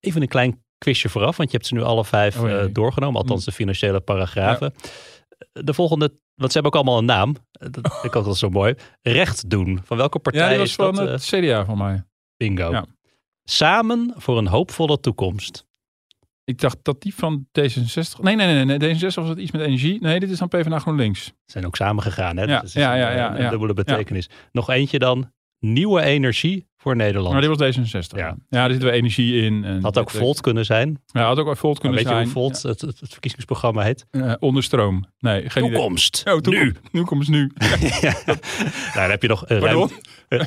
Even 0.00 0.22
een 0.22 0.28
klein 0.28 0.62
quizje 0.78 1.08
vooraf, 1.08 1.36
want 1.36 1.50
je 1.50 1.56
hebt 1.56 1.68
ze 1.68 1.74
nu 1.74 1.82
alle 1.82 2.04
vijf 2.04 2.40
Oh, 2.40 2.50
eh, 2.50 2.64
doorgenomen, 2.72 3.20
althans 3.20 3.44
de 3.44 3.52
financiële 3.52 4.00
paragrafen. 4.00 4.74
De 5.52 5.74
volgende, 5.74 6.06
want 6.34 6.52
ze 6.52 6.58
hebben 6.60 6.72
ook 6.72 6.74
allemaal 6.84 6.98
een 6.98 7.04
naam. 7.16 7.34
Dat 7.52 7.70
vind 7.72 7.86
ik 8.04 8.04
ook 8.04 8.14
altijd 8.14 8.36
zo 8.36 8.48
mooi. 8.50 8.74
Recht 9.02 9.50
doen. 9.50 9.80
Van 9.84 9.96
welke 9.96 10.18
partij 10.18 10.42
Ja, 10.42 10.48
die 10.48 10.58
was 10.58 10.68
is 10.70 10.76
dat? 10.76 10.96
van 10.96 11.06
eh, 11.06 11.12
het 11.12 11.24
CDA 11.24 11.64
van 11.64 11.78
mij. 11.78 12.04
bingo. 12.36 12.70
ja. 12.70 12.86
Samen 13.44 14.12
voor 14.16 14.38
een 14.38 14.46
hoopvolle 14.46 15.00
toekomst. 15.00 15.64
Ik 16.44 16.60
dacht 16.60 16.78
dat 16.82 17.00
die 17.02 17.14
van 17.14 17.46
D66... 17.60 18.20
Nee, 18.20 18.36
nee, 18.36 18.64
nee, 18.64 18.78
nee. 18.78 18.94
D66 18.94 19.14
was 19.14 19.28
het 19.28 19.38
iets 19.38 19.50
met 19.50 19.60
energie. 19.60 20.00
Nee, 20.00 20.20
dit 20.20 20.30
is 20.30 20.38
dan 20.38 20.48
PvdA 20.48 20.78
GroenLinks. 20.78 21.24
Ze 21.24 21.32
zijn 21.44 21.66
ook 21.66 21.76
samen 21.76 22.02
gegaan, 22.02 22.36
hè? 22.36 22.44
Ja, 22.44 22.60
Dus 22.60 22.72
ja, 22.72 22.92
een, 22.92 22.98
ja, 22.98 23.10
eh, 23.10 23.16
ja, 23.16 23.34
een 23.36 23.42
ja. 23.42 23.50
dubbele 23.50 23.74
betekenis. 23.74 24.28
Nog 24.52 24.70
eentje 24.70 24.98
dan. 24.98 25.32
Nieuwe 25.72 26.02
energie 26.02 26.66
voor 26.76 26.96
Nederland. 26.96 27.32
Maar 27.32 27.40
dit 27.42 27.58
was 27.58 27.76
D66. 27.76 28.16
Ja. 28.16 28.26
Ja, 28.26 28.36
ja 28.48 28.64
er 28.64 28.72
zit 28.72 28.82
weer 28.82 28.92
energie 28.92 29.42
in. 29.42 29.64
En 29.64 29.82
Had 29.82 29.98
ook 29.98 30.10
Volt 30.10 30.40
kunnen 30.40 30.64
zijn. 30.64 31.02
Ja, 31.06 31.26
had 31.26 31.38
ook 31.38 31.56
Volt 31.56 31.78
kunnen 31.78 31.98
weet 31.98 32.06
je 32.06 32.12
zijn. 32.12 32.24
hoe 32.24 32.32
Volt 32.32 32.62
het, 32.62 32.80
het, 32.80 33.00
het 33.00 33.10
verkiezingsprogramma 33.10 33.82
heet? 33.82 34.06
Ja. 34.10 34.20
Eh, 34.26 34.34
onderstroom. 34.38 35.04
Nee, 35.18 35.50
geen 35.50 35.64
idee. 35.64 35.76
Toekomst. 35.76 36.22
Oh, 36.26 36.32
toekomst. 36.40 36.80
Nu. 36.92 37.00
Toekomst 37.00 37.28
nu. 37.28 37.52
ja. 38.00 38.14
Nou, 38.26 38.38
dan 38.94 39.10
heb 39.10 39.22
je 39.22 39.28
nog 39.28 39.48
een 39.48 39.58
Pardon? 39.60 39.90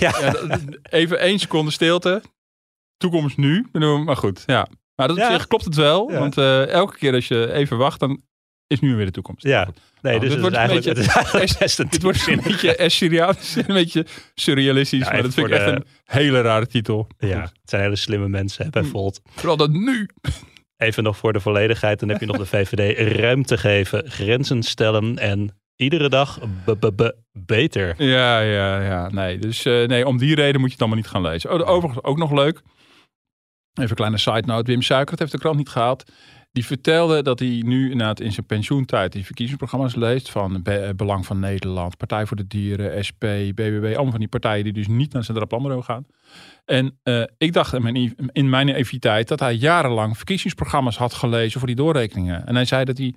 ja. 0.00 0.34
Even 0.82 1.18
één 1.20 1.38
seconde 1.38 1.70
stilte. 1.70 2.22
Toekomst 2.96 3.36
nu. 3.36 3.66
Maar 4.04 4.16
goed, 4.16 4.42
ja. 4.46 4.68
Maar 4.94 5.08
dat 5.08 5.16
op 5.16 5.22
Ja. 5.22 5.32
zich 5.32 5.46
klopt 5.46 5.64
het 5.64 5.74
wel. 5.74 6.10
Ja. 6.10 6.18
Want 6.18 6.38
eh, 6.38 6.68
elke 6.68 6.98
keer 6.98 7.14
als 7.14 7.28
je 7.28 7.52
even 7.52 7.76
wacht, 7.76 8.00
dan 8.00 8.20
is 8.72 8.80
nu 8.80 8.94
weer 8.96 9.06
de 9.06 9.10
toekomst. 9.12 9.42
Ja. 9.44 9.64
Nee, 10.00 10.12
Nou, 10.18 10.24
dus 10.24 10.30
het 10.32 10.40
wordt 10.40 10.56
een 10.56 10.66
beetje- 10.68 11.84
het 11.92 12.02
wordt 12.02 12.26
een 12.26 12.40
beetje 12.42 12.76
Escheriaans, 12.76 13.56
een 13.56 13.64
beetje 13.66 14.06
surrealistisch. 14.34 15.04
Ja, 15.06 15.12
maar 15.12 15.22
dat 15.22 15.34
vind 15.34 15.46
ik 15.46 15.52
echt 15.52 15.66
een 15.66 15.84
hele 16.04 16.40
rare 16.40 16.66
titel. 16.66 17.06
Ja, 17.18 17.40
Goed. 17.40 17.52
het 17.60 17.70
zijn 17.70 17.82
hele 17.82 17.96
slimme 17.96 18.28
mensen 18.28 18.64
hè, 18.64 18.70
bij 18.70 18.82
Hmm. 18.82 18.90
Volt. 18.90 19.20
Vooral 19.30 19.56
dat 19.56 19.70
nu. 19.70 20.08
Even 20.76 21.02
nog 21.02 21.16
voor 21.16 21.32
de 21.32 21.40
volledigheid. 21.40 22.00
Dan 22.00 22.08
heb 22.08 22.20
je 22.20 22.26
nog 22.26 22.36
de 22.36 22.46
VVD 22.56 23.16
ruimte 23.16 23.58
geven, 23.58 24.10
grenzen 24.10 24.62
stellen 24.62 25.18
en 25.18 25.56
iedere 25.76 26.08
dag 26.08 26.40
beter. 27.32 27.94
Ja, 28.02 28.40
ja, 28.40 28.82
ja. 28.82 29.08
Nee, 29.10 29.38
dus 29.38 29.64
eh, 29.64 29.86
nee, 29.86 30.06
om 30.06 30.18
die 30.18 30.34
reden 30.34 30.60
moet 30.60 30.68
je 30.68 30.72
het 30.74 30.80
allemaal 30.82 30.98
niet 30.98 31.08
gaan 31.10 31.22
lezen. 31.22 31.50
Oh, 31.52 31.58
de- 31.58 31.64
overigens 31.64 32.04
ook 32.04 32.18
nog 32.18 32.32
leuk. 32.32 32.56
Even 33.74 33.90
een 33.90 33.96
kleine 33.96 34.18
side 34.18 34.42
note. 34.46 34.70
Wim 34.70 34.82
Suikert 34.82 35.18
heeft 35.18 35.32
de 35.32 35.38
krant 35.38 35.56
niet 35.56 35.68
gehaald. 35.68 36.04
Die 36.52 36.66
vertelde 36.66 37.22
dat 37.22 37.38
hij 37.38 37.62
nu 37.64 37.90
in 37.90 38.32
zijn 38.32 38.46
pensioentijd 38.46 39.12
die 39.12 39.24
verkiezingsprogramma's 39.24 39.94
leest 39.94 40.30
van 40.30 40.64
eh, 40.64 40.88
Belang 40.96 41.26
van 41.26 41.40
Nederland, 41.40 41.96
Partij 41.96 42.26
voor 42.26 42.36
de 42.36 42.46
Dieren, 42.46 43.04
SP, 43.08 43.20
BBB, 43.54 43.84
allemaal 43.84 44.10
van 44.10 44.20
die 44.20 44.28
partijen 44.28 44.64
die 44.64 44.72
dus 44.72 44.86
niet 44.86 45.12
naar 45.12 45.24
Centraal 45.24 45.46
Planbureau 45.46 45.82
gaan. 45.82 46.06
En 46.64 46.98
eh, 47.02 47.22
ik 47.38 47.52
dacht 47.52 47.74
in 47.74 47.82
mijn, 47.82 48.14
in 48.32 48.50
mijn 48.50 48.66
naïviteit 48.66 49.28
dat 49.28 49.40
hij 49.40 49.54
jarenlang 49.54 50.16
verkiezingsprogramma's 50.16 50.96
had 50.96 51.14
gelezen 51.14 51.58
voor 51.58 51.68
die 51.68 51.76
doorrekeningen. 51.76 52.46
En 52.46 52.54
hij 52.54 52.64
zei 52.64 52.84
dat 52.84 52.98
hij 52.98 53.14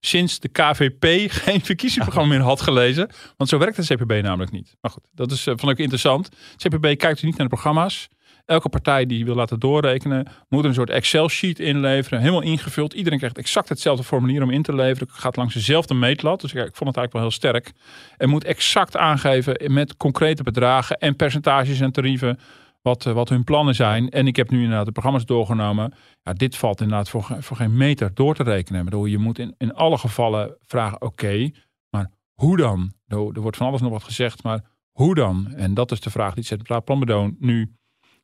sinds 0.00 0.38
de 0.38 0.48
KVP 0.48 1.04
geen 1.44 1.60
verkiezingsprogramma 1.60 2.34
meer 2.34 2.44
had 2.44 2.60
gelezen. 2.60 3.10
Want 3.36 3.50
zo 3.50 3.58
werkt 3.58 3.88
de 3.88 3.94
CPB 3.94 4.22
namelijk 4.22 4.50
niet. 4.50 4.76
Maar 4.80 4.90
goed, 4.90 5.04
dat 5.12 5.30
is, 5.30 5.46
eh, 5.46 5.54
vond 5.56 5.72
ik 5.72 5.78
interessant. 5.78 6.28
CPB 6.56 6.82
kijkt 6.82 7.02
dus 7.02 7.22
niet 7.22 7.36
naar 7.36 7.48
de 7.48 7.54
programma's. 7.54 8.08
Elke 8.48 8.68
partij 8.68 9.06
die 9.06 9.24
wil 9.24 9.34
laten 9.34 9.60
doorrekenen, 9.60 10.26
moet 10.48 10.64
een 10.64 10.74
soort 10.74 10.90
Excel-sheet 10.90 11.58
inleveren. 11.58 12.18
Helemaal 12.20 12.42
ingevuld. 12.42 12.92
Iedereen 12.92 13.18
krijgt 13.18 13.38
exact 13.38 13.68
hetzelfde 13.68 14.04
formulier 14.04 14.42
om 14.42 14.50
in 14.50 14.62
te 14.62 14.74
leveren. 14.74 15.08
Het 15.08 15.18
gaat 15.18 15.36
langs 15.36 15.54
dezelfde 15.54 15.94
meetlat. 15.94 16.40
Dus 16.40 16.52
ik, 16.52 16.56
ik 16.56 16.76
vond 16.76 16.88
het 16.88 16.96
eigenlijk 16.96 17.12
wel 17.12 17.22
heel 17.22 17.30
sterk. 17.30 17.72
En 18.16 18.28
moet 18.28 18.44
exact 18.44 18.96
aangeven 18.96 19.72
met 19.72 19.96
concrete 19.96 20.42
bedragen 20.42 20.98
en 20.98 21.16
percentages 21.16 21.80
en 21.80 21.92
tarieven. 21.92 22.38
Wat, 22.82 23.06
eh, 23.06 23.12
wat 23.12 23.28
hun 23.28 23.44
plannen 23.44 23.74
zijn. 23.74 24.08
En 24.10 24.26
ik 24.26 24.36
heb 24.36 24.50
nu 24.50 24.58
inderdaad 24.62 24.86
de 24.86 24.92
programma's 24.92 25.24
doorgenomen. 25.24 25.94
Ja, 26.22 26.32
dit 26.32 26.56
valt 26.56 26.80
inderdaad 26.80 27.08
voor, 27.08 27.22
ge- 27.22 27.42
voor 27.42 27.56
geen 27.56 27.76
meter 27.76 28.10
door 28.14 28.34
te 28.34 28.42
rekenen. 28.42 28.78
Ik 28.78 28.84
bedoel, 28.84 29.04
je 29.04 29.18
moet 29.18 29.38
in, 29.38 29.54
in 29.58 29.74
alle 29.74 29.98
gevallen 29.98 30.56
vragen: 30.66 31.02
oké, 31.02 31.50
maar 31.90 32.10
hoe 32.34 32.56
dan? 32.56 32.92
Er 33.06 33.40
wordt 33.40 33.56
van 33.56 33.66
alles 33.66 33.80
nog 33.80 33.90
wat 33.90 34.04
gezegd, 34.04 34.42
maar 34.42 34.64
hoe 34.90 35.14
dan? 35.14 35.52
En 35.56 35.74
dat 35.74 35.90
is 35.92 36.00
de 36.00 36.10
vraag 36.10 36.34
die 36.34 36.44
het 36.48 36.60
Centraal 36.68 37.32
nu 37.38 37.72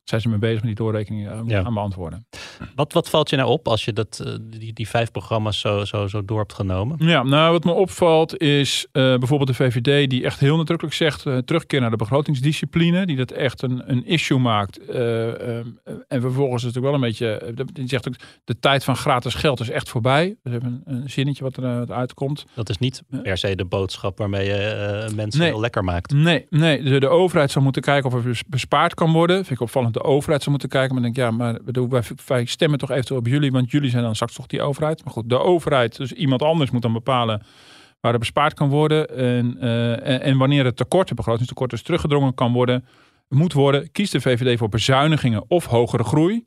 zijn 0.05 0.21
ze 0.21 0.29
mee 0.29 0.37
bezig 0.37 0.55
met 0.55 0.65
die 0.65 0.75
doorrekeningen 0.75 1.31
eh, 1.31 1.39
Ja. 1.45 1.61
gaan 1.61 1.73
beantwoorden. 1.73 2.25
Wat, 2.75 2.93
wat 2.93 3.09
valt 3.09 3.29
je 3.29 3.35
nou 3.35 3.49
op 3.49 3.67
als 3.67 3.85
je 3.85 3.93
dat, 3.93 4.21
eh, 4.25 4.33
die, 4.41 4.73
die 4.73 4.87
vijf 4.87 5.11
programma's 5.11 5.59
zo, 5.59 5.85
zo, 5.85 6.07
zo 6.07 6.25
door 6.25 6.37
hebt 6.39 6.53
genomen? 6.53 6.97
Ja, 7.07 7.23
nou 7.23 7.51
wat 7.51 7.63
me 7.63 7.71
opvalt 7.71 8.37
is 8.37 8.87
eh, 8.91 9.01
bijvoorbeeld 9.17 9.47
de 9.49 9.53
VVD 9.55 10.09
die 10.09 10.23
echt 10.23 10.39
heel 10.39 10.57
nadrukkelijk 10.57 10.95
zegt 10.95 11.25
eh, 11.25 11.37
terugkeer 11.37 11.81
naar 11.81 11.89
de 11.89 11.95
begrotingsdiscipline. 11.95 13.05
Die 13.05 13.15
dat 13.15 13.31
echt 13.31 13.61
een, 13.61 13.91
een 13.91 14.05
issue 14.05 14.39
maakt. 14.39 14.77
Eh, 14.85 15.57
eh, 15.59 15.65
en 16.07 16.21
vervolgens 16.21 16.61
is 16.61 16.67
het 16.67 16.77
ook 16.77 16.83
wel 16.83 16.93
een 16.93 16.99
beetje, 16.99 17.53
die 17.73 17.87
zegt 17.87 18.07
ook 18.07 18.15
de 18.43 18.59
tijd 18.59 18.83
van 18.83 18.95
gratis 18.95 19.33
geld 19.33 19.59
is 19.59 19.69
echt 19.69 19.89
voorbij. 19.89 20.35
We 20.43 20.49
hebben 20.49 20.83
een, 20.85 20.95
een 20.95 21.09
zinnetje 21.09 21.43
wat 21.43 21.57
eruit 21.57 21.91
uitkomt. 21.91 22.45
Dat 22.53 22.69
is 22.69 22.77
niet 22.77 23.03
per 23.21 23.37
se 23.37 23.55
de 23.55 23.65
boodschap 23.65 24.17
waarmee 24.17 24.45
je 24.45 25.09
mensen 25.15 25.39
Nee. 25.41 25.49
heel 25.49 25.59
lekker 25.59 25.83
maakt. 25.83 26.13
Nee, 26.13 26.45
nee 26.49 26.83
de, 26.83 26.99
de 26.99 27.07
overheid 27.07 27.51
zou 27.51 27.63
moeten 27.63 27.81
kijken 27.81 28.09
of 28.09 28.15
er 28.15 28.21
bes- 28.29 28.43
bespaard 28.47 28.93
kan 28.93 29.11
worden. 29.11 29.35
Vind 29.35 29.49
ik 29.49 29.59
opvallend. 29.61 29.93
De 29.95 30.03
overheid 30.03 30.39
zou 30.39 30.51
moeten 30.51 30.69
kijken. 30.69 30.93
Maar 30.93 31.03
denk, 31.03 31.15
ja, 31.15 31.31
maar 31.31 31.59
bedoel, 31.63 31.89
wij, 31.89 32.01
wij 32.25 32.45
stemmen 32.45 32.79
toch 32.79 32.91
eventueel 32.91 33.19
op 33.19 33.27
jullie. 33.27 33.51
Want 33.51 33.71
jullie 33.71 33.89
zijn 33.89 34.03
dan 34.03 34.15
straks 34.15 34.33
toch 34.33 34.47
die 34.47 34.61
overheid. 34.61 35.03
Maar 35.03 35.13
goed, 35.13 35.29
de 35.29 35.39
overheid, 35.39 35.97
dus 35.97 36.11
iemand 36.11 36.41
anders 36.41 36.71
moet 36.71 36.81
dan 36.81 36.93
bepalen 36.93 37.41
waar 37.99 38.13
er 38.13 38.19
bespaard 38.19 38.53
kan 38.53 38.69
worden. 38.69 39.07
En, 39.09 39.57
eh, 39.59 39.91
en, 39.91 40.21
en 40.21 40.37
wanneer 40.37 40.65
het 40.65 40.77
tekort, 40.77 41.07
het 41.07 41.17
begrotingstekort 41.17 41.69
dus 41.69 41.81
teruggedrongen 41.81 42.33
kan 42.33 42.53
worden, 42.53 42.85
moet 43.27 43.53
worden. 43.53 43.91
Kiest 43.91 44.11
de 44.11 44.21
VVD 44.21 44.57
voor 44.57 44.69
bezuinigingen 44.69 45.43
of 45.47 45.65
hogere 45.65 46.03
groei. 46.03 46.45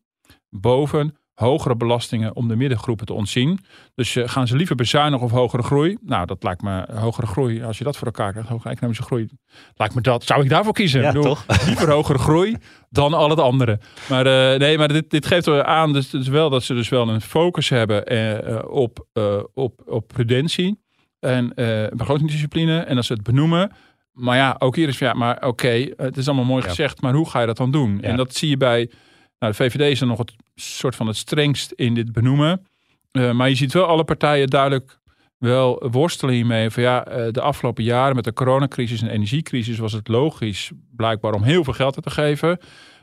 Boven 0.51 1.17
hogere 1.39 1.77
belastingen 1.77 2.37
om 2.37 2.49
de 2.49 2.57
middengroepen 2.57 3.07
te 3.07 3.13
ontzien. 3.13 3.59
Dus 3.95 4.17
eh, 4.17 4.29
gaan 4.29 4.47
ze 4.47 4.57
liever 4.57 4.77
bezuinigen 4.77 5.27
of 5.27 5.33
hogere 5.33 5.63
groei? 5.63 5.97
Nou, 6.01 6.27
dat 6.27 6.43
lijkt 6.43 6.63
me 6.63 6.87
hogere 6.95 7.27
groei. 7.27 7.63
Als 7.65 7.79
je 7.79 7.85
dat 7.85 7.97
voor 7.97 8.07
elkaar 8.07 8.31
krijgt, 8.31 8.49
hogere 8.49 8.71
economische 8.71 9.03
groei. 9.05 9.29
Lijkt 9.75 9.95
me 9.95 10.01
dat. 10.01 10.25
Zou 10.25 10.43
ik 10.43 10.49
daarvoor 10.49 10.73
kiezen? 10.73 11.03
Ja, 11.03 11.13
toch? 11.13 11.45
Liever 11.67 11.91
hogere 11.91 12.19
groei 12.19 12.57
dan 12.91 13.15
al 13.15 13.31
het 13.31 13.39
andere. 13.41 13.81
Maar 14.09 14.27
eh, 14.53 14.59
nee, 14.59 14.79
maar 14.79 14.89
dit, 14.89 15.11
dit 15.11 15.27
geeft 15.27 15.47
er 15.47 15.65
aan 15.65 15.93
dus, 15.93 16.11
dus 16.11 16.29
wel 16.29 16.51
dat 16.51 16.63
ze 16.63 16.75
dus 16.75 16.89
wel 16.89 17.09
een 17.09 17.21
focus 17.21 17.69
hebben 17.69 18.07
eh, 18.07 18.57
eh, 18.57 18.65
op, 18.71 19.07
eh, 19.13 19.39
op, 19.55 19.83
op 19.87 20.09
prudentie 20.09 20.81
en 21.21 21.55
eh 21.55 21.87
begrotingsdiscipline. 21.97 22.79
En 22.81 22.95
dat 22.95 23.05
ze 23.05 23.13
het 23.13 23.23
benoemen. 23.23 23.71
Maar 24.13 24.37
ja, 24.37 24.57
ook 24.59 24.77
hier 24.77 24.89
is 24.89 24.99
ja, 24.99 25.13
maar 25.13 25.47
oké, 25.47 25.93
het 25.97 26.17
is 26.17 26.27
allemaal 26.27 26.45
mooi 26.45 26.63
Ja. 26.63 26.69
gezegd, 26.69 27.01
maar 27.01 27.15
hoe 27.15 27.31
ga 27.31 27.41
je 27.41 27.47
dat 27.47 27.57
dan 27.57 27.71
doen? 27.71 27.99
Ja. 28.01 28.09
En 28.09 28.17
dat 28.17 28.35
zie 28.35 28.49
je 28.49 28.57
bij, 28.57 28.91
nou, 29.39 29.53
de 29.53 29.59
VVD 29.59 29.81
is 29.81 29.99
dan 29.99 30.09
nog 30.09 30.19
het 30.19 30.35
soort 30.61 30.97
van 30.97 31.07
het 31.07 31.17
strengst 31.17 31.73
in 31.73 31.95
dit 31.95 32.13
benoemen. 32.13 32.67
Eh, 33.11 33.33
maar 33.33 33.49
je 33.49 33.55
ziet 33.55 33.73
wel 33.73 33.87
alle 33.87 34.05
partijen 34.05 34.47
duidelijk 34.47 34.99
wel 35.39 35.89
worstelen 35.91 36.35
hiermee. 36.35 36.71
Van 36.71 36.83
ja, 36.83 37.05
eh, 37.05 37.33
de 37.33 37.41
afgelopen 37.41 37.85
jaren 37.85 38.15
met 38.15 38.25
de 38.25 38.33
coronacrisis 38.33 39.03
en 39.03 39.09
energiecrisis 39.09 39.79
was 39.79 39.93
het 39.93 40.09
logisch 40.09 40.71
blijkbaar 40.97 41.33
om 41.33 41.43
heel 41.43 41.65
veel 41.65 41.73
geld 41.73 42.03
te 42.03 42.11
geven. 42.11 42.59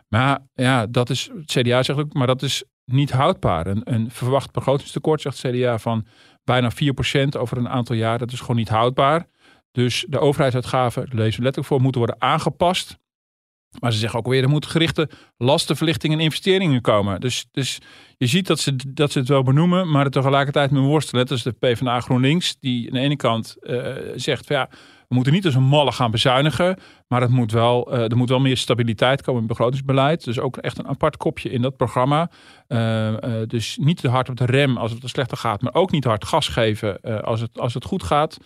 Maar 0.07 0.39
ja, 0.53 0.85
dat 0.85 1.09
is, 1.09 1.29
het 1.35 1.51
CDA 1.51 1.83
zegt 1.83 2.00
ook, 2.00 2.13
maar 2.13 2.27
dat 2.27 2.41
is 2.41 2.63
niet 2.85 3.12
houdbaar. 3.12 3.67
Een, 3.67 3.81
een 3.83 4.12
verwacht 4.12 4.51
begrotingstekort, 4.51 5.21
zegt 5.21 5.41
het 5.41 5.55
CDA, 5.55 5.77
van 5.77 6.05
bijna 6.43 6.71
4% 6.71 7.38
over 7.38 7.57
een 7.57 7.69
aantal 7.69 7.95
jaar. 7.95 8.17
Dat 8.17 8.31
is 8.31 8.39
gewoon 8.39 8.55
niet 8.55 8.69
houdbaar. 8.69 9.27
Dus 9.71 10.05
de 10.09 10.19
overheidsuitgaven, 10.19 11.07
lezen 11.12 11.43
letterlijk 11.43 11.67
voor, 11.67 11.81
moeten 11.81 12.01
worden 12.01 12.21
aangepast. 12.21 12.97
Maar 13.79 13.91
ze 13.91 14.00
zeggen 14.00 14.20
ook 14.20 14.27
weer, 14.27 14.44
er 14.44 14.50
moeten 14.50 14.70
gerichte 14.70 15.10
lastenverlichtingen 15.38 16.17
en 16.17 16.24
investeringen 16.24 16.82
komen. 16.82 17.22
Dus, 17.22 17.46
dus 17.51 17.79
je 18.17 18.27
ziet 18.27 18.48
dat 18.48 18.60
ze, 18.60 18.75
dat 18.88 19.12
ze 19.12 19.20
het 19.20 19.27
wel 19.27 19.44
benoemen, 19.44 19.91
maar 19.91 20.05
er 20.05 20.12
tegelijkertijd 20.12 20.72
mee 20.72 20.82
worstelen. 20.82 21.25
Dat 21.25 21.38
is 21.38 21.44
de 21.44 21.51
PvdA 21.51 22.00
GroenLinks, 22.00 22.58
die 22.60 22.88
aan 22.88 22.94
de 22.94 23.00
ene 23.00 23.15
kant 23.15 23.55
eh, 23.60 23.94
zegt, 24.15 24.46
van 24.46 24.55
ja, 24.55 24.70
we 25.08 25.15
moeten 25.15 25.34
niet 25.34 25.46
als 25.46 25.55
een 25.55 25.63
malle 25.63 25.91
gaan 25.91 26.12
bezuinigen. 26.12 26.77
Maar 27.08 27.22
het 27.22 27.29
moet 27.29 27.51
wel, 27.51 27.91
eh, 27.91 28.10
er 28.12 28.17
moet 28.17 28.29
wel 28.29 28.39
meer 28.39 28.58
stabiliteit 28.58 29.22
komen 29.22 29.41
in 29.41 29.48
het 29.48 29.58
begrotingsbeleid. 29.58 30.24
Dus 30.24 30.39
ook 30.39 30.58
echt 30.58 30.77
een 30.77 30.88
apart 30.88 31.17
kopje 31.17 31.50
in 31.50 31.62
dat 31.62 31.77
programma. 31.77 32.29
Eh, 32.67 33.13
dus 33.48 33.77
niet 33.77 34.01
te 34.01 34.10
hard 34.10 34.29
op 34.29 34.36
de 34.36 34.46
rem 34.46 34.77
als 34.77 34.91
het 34.91 35.01
wat 35.01 35.10
slechter 35.10 35.38
gaat. 35.38 35.62
Maar 35.62 35.74
ook 35.74 35.91
niet 35.91 36.03
hard 36.03 36.25
gas 36.25 36.48
geven 36.48 37.01
als, 37.01 37.41
het, 37.41 37.60
als 37.60 37.74
het 37.74 37.86
goed 37.86 38.03
gaat. 38.03 38.38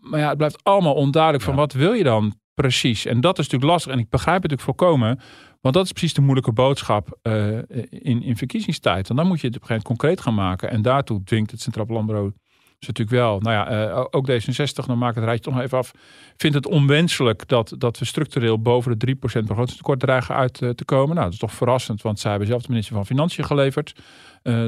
Maar 0.00 0.20
ja, 0.20 0.28
het 0.28 0.36
blijft 0.36 0.64
allemaal 0.64 0.94
onduidelijk 0.94 1.44
van 1.44 1.54
wat 1.54 1.72
wil 1.72 1.92
je 1.92 2.04
dan 2.04 2.34
precies. 2.60 3.06
En 3.06 3.20
dat 3.20 3.38
is 3.38 3.44
natuurlijk 3.44 3.72
lastig. 3.72 3.92
En 3.92 3.98
ik 3.98 4.10
begrijp 4.10 4.42
het 4.42 4.50
natuurlijk 4.50 4.78
volkomen. 4.78 5.20
Want 5.60 5.74
dat 5.74 5.84
is 5.84 5.92
precies 5.92 6.14
de 6.14 6.20
moeilijke 6.20 6.52
boodschap 6.52 7.18
eh, 7.22 7.58
in, 7.90 8.22
in 8.22 8.36
verkiezingstijd. 8.36 9.10
En 9.10 9.16
dan 9.16 9.26
moet 9.26 9.40
je 9.40 9.46
het 9.46 9.56
op 9.56 9.62
een 9.62 9.68
gegeven 9.68 9.88
moment 9.88 10.00
concreet 10.00 10.20
gaan 10.20 10.34
maken. 10.34 10.70
En 10.70 10.82
daartoe 10.82 11.22
dwingt 11.24 11.50
het 11.50 11.60
Centraal 11.60 11.86
Planbureau 11.86 12.32
is 12.78 12.86
natuurlijk 12.86 13.16
wel, 13.16 13.40
nou 13.40 13.54
ja, 13.54 13.88
eh, 13.90 14.04
ook 14.10 14.30
D66, 14.30 14.86
dan 14.86 14.98
maak 14.98 15.14
het 15.14 15.24
rijtje 15.24 15.42
toch 15.42 15.54
nog 15.54 15.62
even 15.62 15.78
af, 15.78 15.92
vindt 16.36 16.56
het 16.56 16.66
onwenselijk 16.66 17.48
dat, 17.48 17.74
dat 17.78 17.98
we 17.98 18.04
structureel 18.04 18.60
boven 18.60 18.98
de 18.98 19.16
3% 19.16 19.18
begrotingstekort 19.20 20.00
dreigen 20.00 20.34
uit 20.34 20.62
eh, 20.62 20.68
te 20.68 20.84
komen. 20.84 21.14
Nou, 21.14 21.24
dat 21.24 21.32
is 21.32 21.38
toch 21.38 21.52
verrassend, 21.52 22.02
want 22.02 22.20
zij 22.20 22.30
hebben 22.30 22.48
zelf 22.48 22.62
de 22.62 22.68
minister 22.68 22.94
van 22.94 23.06
Financiën 23.06 23.44
geleverd. 23.44 23.94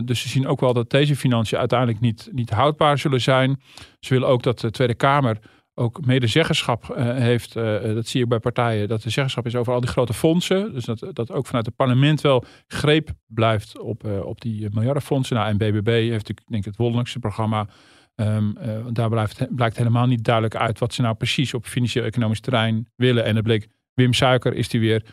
Dus 0.04 0.20
ze 0.20 0.28
zien 0.28 0.46
ook 0.46 0.60
wel 0.60 0.72
dat 0.72 0.90
deze 0.90 1.16
financiën 1.16 1.58
uiteindelijk 1.58 2.00
niet, 2.00 2.28
niet 2.32 2.50
houdbaar 2.50 2.98
zullen 2.98 3.20
zijn. 3.20 3.60
Ze 4.00 4.12
willen 4.14 4.28
ook 4.28 4.42
dat 4.42 4.60
de 4.60 4.70
Tweede 4.70 4.94
Kamer 4.94 5.38
ook 5.78 6.06
medezeggenschap 6.06 6.90
eh, 6.90 7.04
heeft. 7.16 7.56
eh, 7.56 7.94
dat 7.94 8.06
zie 8.06 8.22
ik 8.22 8.28
bij 8.28 8.38
partijen, 8.38 8.88
dat 8.88 9.02
de 9.02 9.10
zeggenschap 9.10 9.46
is 9.46 9.56
over 9.56 9.72
al 9.72 9.80
die 9.80 9.90
grote 9.90 10.14
fondsen. 10.14 10.72
Dus 10.72 10.84
dat, 10.84 11.06
dat 11.12 11.32
ook 11.32 11.46
vanuit 11.46 11.66
het 11.66 11.76
parlement 11.76 12.20
wel 12.20 12.44
greep 12.66 13.10
blijft 13.26 13.78
op, 13.78 14.04
eh, 14.04 14.24
op 14.24 14.40
die 14.40 14.66
eh, 14.66 14.72
miljardenfondsen. 14.72 15.36
Nou, 15.36 15.48
en 15.48 15.56
BBB 15.56 15.86
heeft 15.86 16.10
natuurlijk, 16.10 16.48
denk 16.48 16.62
ik, 16.62 16.68
het 16.68 16.76
wonderlijkste 16.76 17.18
programma. 17.18 17.66
Ehm, 18.14 18.56
eh, 18.56 18.70
daar 18.90 19.08
blijft, 19.08 19.46
blijkt 19.54 19.76
helemaal 19.76 20.06
niet 20.06 20.24
duidelijk 20.24 20.56
uit 20.56 20.78
wat 20.78 20.94
ze 20.94 21.02
nou 21.02 21.14
precies 21.14 21.54
op 21.54 21.66
financieel-economisch 21.66 22.40
terrein 22.40 22.88
willen. 22.96 23.24
En 23.24 23.34
het 23.34 23.44
bleek, 23.44 23.68
Wim 23.94 24.12
Suiker 24.12 24.54
is 24.54 24.68
die 24.68 24.80
weer, 24.80 25.04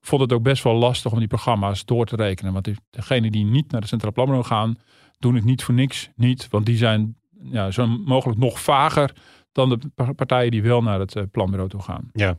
vond 0.00 0.22
het 0.22 0.32
ook 0.32 0.42
best 0.42 0.62
wel 0.62 0.74
lastig 0.74 1.12
om 1.12 1.18
die 1.18 1.28
programma's 1.28 1.84
door 1.84 2.06
te 2.06 2.16
rekenen. 2.16 2.52
Want 2.52 2.68
degenen 2.90 3.32
die 3.32 3.44
niet 3.44 3.70
naar 3.70 3.80
de 3.80 3.86
Centraal 3.86 4.12
Planbureau 4.12 4.46
gaan, 4.46 4.76
doen 5.18 5.34
het 5.34 5.44
niet 5.44 5.64
voor 5.64 5.74
niks 5.74 6.10
niet. 6.16 6.48
Want 6.50 6.66
die 6.66 6.76
zijn 6.76 7.16
ja, 7.42 7.70
zo 7.70 7.86
mogelijk 7.86 8.38
nog 8.38 8.60
vager 8.60 9.12
dan 9.54 9.68
de 9.68 9.78
pa- 9.94 10.12
partijen 10.12 10.50
die 10.50 10.62
wel 10.62 10.82
naar 10.82 11.00
het 11.00 11.16
eh, 11.16 11.22
planbureau 11.30 11.70
toe 11.70 11.82
gaan. 11.82 12.10
Ja. 12.12 12.36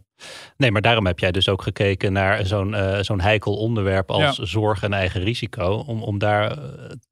Nee, 0.57 0.71
maar 0.71 0.81
daarom 0.81 1.05
heb 1.05 1.19
jij 1.19 1.31
dus 1.31 1.49
ook 1.49 1.61
gekeken 1.61 2.13
naar 2.13 2.45
zo'n 2.45 2.73
eh, 2.73 2.97
zo'n 3.01 3.21
heikel 3.21 3.55
onderwerp 3.57 4.11
als 4.11 4.37
zorg 4.37 4.83
en 4.83 4.93
eigen 4.93 5.21
risico. 5.21 5.83
Om, 5.87 6.01
om 6.03 6.17
daar 6.17 6.51
eh, 6.51 6.57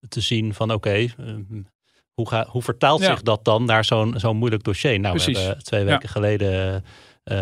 te 0.10 0.22
zien 0.22 0.54
van 0.54 0.72
oké, 0.74 0.90
eh, 0.90 1.08
hoe, 2.14 2.28
ga, 2.30 2.46
hoe 2.50 2.62
vertaalt 2.62 3.02
Ja. 3.02 3.06
zich 3.10 3.22
dat 3.22 3.46
dan 3.46 3.66
naar 3.66 3.86
zo'n 3.86 4.14
zo'n 4.18 4.38
moeilijk 4.38 4.64
dossier? 4.64 5.00
Nou, 5.00 5.16
we 5.18 5.24
Precies. 5.24 5.44
hebben 5.46 5.64
twee 5.64 5.84
Ja. 5.84 5.90
weken 5.90 6.10
geleden, 6.10 6.84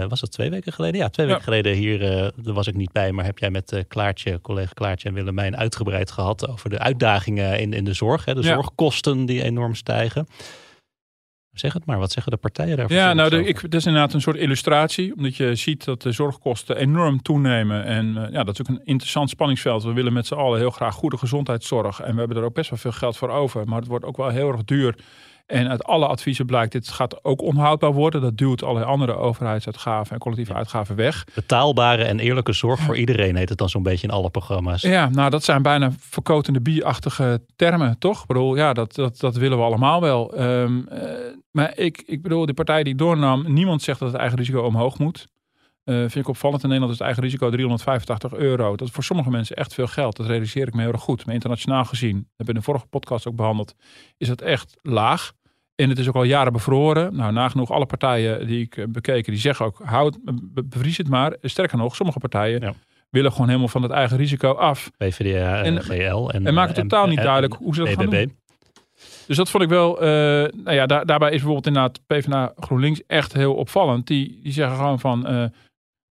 was 0.08 0.20
dat 0.20 0.32
twee 0.32 0.50
weken 0.50 0.74
geleden? 0.74 1.00
Ja, 1.00 1.10
twee 1.10 1.26
weken 1.28 1.44
geleden 1.44 1.74
hier, 1.76 2.00
daar 2.36 2.54
was 2.54 2.68
ik 2.68 2.76
niet 2.76 2.92
bij, 2.92 3.12
maar 3.12 3.26
heb 3.26 3.38
jij 3.38 3.50
met 3.50 3.84
Klaartje, 3.88 4.42
collega 4.42 4.72
Klaartje 4.74 5.08
en 5.10 5.14
Willemijn 5.14 5.58
uitgebreid 5.58 6.12
gehad 6.12 6.48
over 6.50 6.70
de 6.70 6.80
uitdagingen 6.80 7.60
in, 7.60 7.74
in 7.74 7.84
de 7.84 7.94
zorg. 7.94 8.26
Hè, 8.26 8.34
de 8.36 8.44
zorgkosten 8.44 9.26
die 9.26 9.44
enorm 9.44 9.76
stijgen. 9.76 10.28
Zeg 11.54 11.74
het 11.74 11.86
maar, 11.86 11.98
wat 11.98 12.12
zeggen 12.12 12.32
de 12.32 12.38
partijen 12.38 12.78
daarvoor? 12.78 12.96
Ja, 12.96 13.14
nou, 13.14 13.30
de, 13.30 13.44
ik, 13.44 13.62
dat 13.62 13.74
is 13.74 13.86
inderdaad 13.86 14.14
een 14.14 14.22
soort 14.22 14.38
illustratie. 14.38 15.16
Omdat 15.16 15.36
je 15.36 15.56
ziet 15.56 15.84
dat 15.84 16.02
de 16.02 16.12
zorgkosten 16.12 16.78
enorm 16.78 17.22
toenemen. 17.22 17.86
En 17.86 18.18
eh, 18.18 18.32
ja, 18.32 18.44
dat 18.44 18.54
is 18.54 18.62
ook 18.62 18.78
een 18.78 18.86
interessant 18.86 19.30
spanningsveld. 19.30 19.84
We 19.84 19.94
willen 19.94 20.14
met 20.14 20.28
z'n 20.28 20.34
allen 20.34 20.60
heel 20.60 20.72
graag 20.72 20.94
goede 20.94 21.18
gezondheidszorg. 21.18 22.00
En 22.00 22.14
we 22.14 22.20
hebben 22.20 22.38
er 22.38 22.44
ook 22.44 22.54
best 22.54 22.70
wel 22.70 22.80
veel 22.80 22.92
geld 22.92 23.18
voor 23.18 23.30
over. 23.30 23.68
Maar 23.68 23.80
het 23.80 23.88
wordt 23.88 24.06
ook 24.06 24.18
wel 24.18 24.30
heel 24.30 24.52
erg 24.52 24.64
duur. 24.64 24.96
En 25.46 25.70
uit 25.70 25.84
alle 25.84 26.08
adviezen 26.08 26.46
blijkt, 26.46 26.72
dit 26.72 26.90
gaat 26.90 27.24
ook 27.24 27.42
onhoudbaar 27.42 27.94
worden. 27.94 28.22
Dat 28.22 28.38
duwt 28.38 28.64
allerlei 28.64 28.86
andere 28.86 29.16
overheidsuitgaven 29.16 30.14
en 30.14 30.20
collectieve 30.20 30.54
uitgaven 30.54 30.96
weg. 30.96 31.26
Betaalbare 31.34 32.04
en 32.04 32.20
eerlijke 32.20 32.54
zorg 32.54 32.80
voor 32.80 32.98
iedereen 32.98 33.36
heet 33.36 33.50
het 33.50 33.58
dan 33.58 33.70
zo'n 33.70 33.84
beetje 33.84 34.08
in 34.08 34.14
alle 34.14 34.30
programma's. 34.30 34.82
Ja, 34.82 35.10
nou 35.10 35.30
dat 35.30 35.44
zijn 35.44 35.62
bijna 35.62 35.92
verkotende 36.00 36.62
bierachtige 36.62 37.42
termen, 37.56 37.96
toch? 38.00 38.22
Ik 38.22 38.28
bedoel, 38.28 38.56
ja, 38.56 38.74
dat, 38.74 38.96
dat, 38.96 39.20
dat 39.20 39.36
willen 39.36 39.58
we 39.58 39.64
allemaal 39.64 40.02
wel. 40.02 40.36
Ehm, 40.36 40.82
eh, 40.88 41.10
maar 41.52 41.78
ik, 41.78 42.04
ik 42.06 42.22
bedoel, 42.22 42.46
die 42.46 42.56
partij 42.56 42.84
die 42.84 42.96
doornam, 42.96 43.54
niemand 43.54 43.82
zegt 43.82 44.00
dat 44.00 44.12
het 44.12 44.20
eigen 44.20 44.38
risico 44.38 44.62
omhoog 44.62 45.00
moet. 45.00 45.28
Eh, 45.84 45.96
vind 45.96 46.16
ik 46.16 46.28
opvallend. 46.28 46.64
In 46.64 46.70
Nederland 46.70 46.94
is 46.94 46.98
het 47.00 47.08
eigen 47.08 47.24
risico 47.28 47.50
385 47.50 48.34
euro. 48.34 48.76
Dat 48.76 48.88
is 48.88 48.94
voor 48.94 49.04
sommige 49.04 49.30
mensen 49.30 49.56
echt 49.56 49.74
veel 49.74 49.88
geld. 49.88 50.16
Dat 50.18 50.26
realiseer 50.28 50.68
ik 50.68 50.74
me 50.74 50.82
heel 50.82 50.92
erg 50.92 51.02
goed. 51.02 51.26
Maar 51.26 51.34
internationaal 51.34 51.86
gezien, 51.86 52.14
dat 52.16 52.26
hebben 52.28 52.46
we 52.46 52.52
in 52.52 52.58
de 52.58 52.62
vorige 52.66 52.86
podcast 52.86 53.28
ook 53.28 53.36
behandeld, 53.36 53.76
is 54.18 54.28
dat 54.28 54.42
echt 54.42 54.78
laag. 54.82 55.32
En 55.76 55.90
het 55.90 56.00
is 56.00 56.08
ook 56.08 56.16
al 56.16 56.24
jaren 56.24 56.54
bevroren. 56.54 57.16
Nou, 57.16 57.34
nagenoeg 57.34 57.72
alle 57.72 57.86
partijen 57.86 58.48
die 58.48 58.62
ik 58.62 58.78
eh, 58.78 58.86
bekeken, 58.90 59.32
die 59.32 59.42
zeggen 59.42 59.66
ook, 59.66 59.80
houd, 59.84 60.18
be- 60.24 60.64
bevries 60.64 60.98
het 60.98 61.10
maar. 61.10 61.36
Sterker 61.42 61.78
nog, 61.78 61.96
sommige 61.96 62.20
partijen 62.20 62.62
Ja. 62.62 62.74
willen 63.10 63.32
gewoon 63.32 63.48
helemaal 63.48 63.68
van 63.68 63.82
het 63.84 63.92
eigen 63.92 64.18
risico 64.18 64.52
af. 64.54 64.92
PvdA 64.98 65.64
En- 65.64 65.78
en 65.78 65.84
GL. 65.84 66.30
En, 66.30 66.46
en 66.48 66.54
maakt 66.54 66.78
eh, 66.78 66.82
totaal 66.82 67.08
niet 67.08 67.22
duidelijk 67.22 67.54
hoe 67.54 67.74
ze 67.76 67.80
dat 67.84 67.90
gaan 67.94 68.10
doen. 68.10 68.40
Dus 69.28 69.38
dat 69.38 69.50
vond 69.50 69.64
ik 69.64 69.70
wel, 69.70 70.02
eh, 70.02 70.08
nou 70.64 70.72
ja, 70.72 70.86
daar, 70.86 71.06
daarbij 71.06 71.30
is 71.30 71.36
bijvoorbeeld 71.36 71.68
inderdaad 71.68 72.00
PvdA 72.08 72.54
GroenLinks 72.60 73.02
echt 73.08 73.34
heel 73.34 73.54
opvallend. 73.54 74.08
Die, 74.08 74.40
die 74.44 74.52
zeggen 74.52 74.76
gewoon 74.78 75.00
van, 75.00 75.28
eh, 75.28 75.44
eh, 75.44 75.50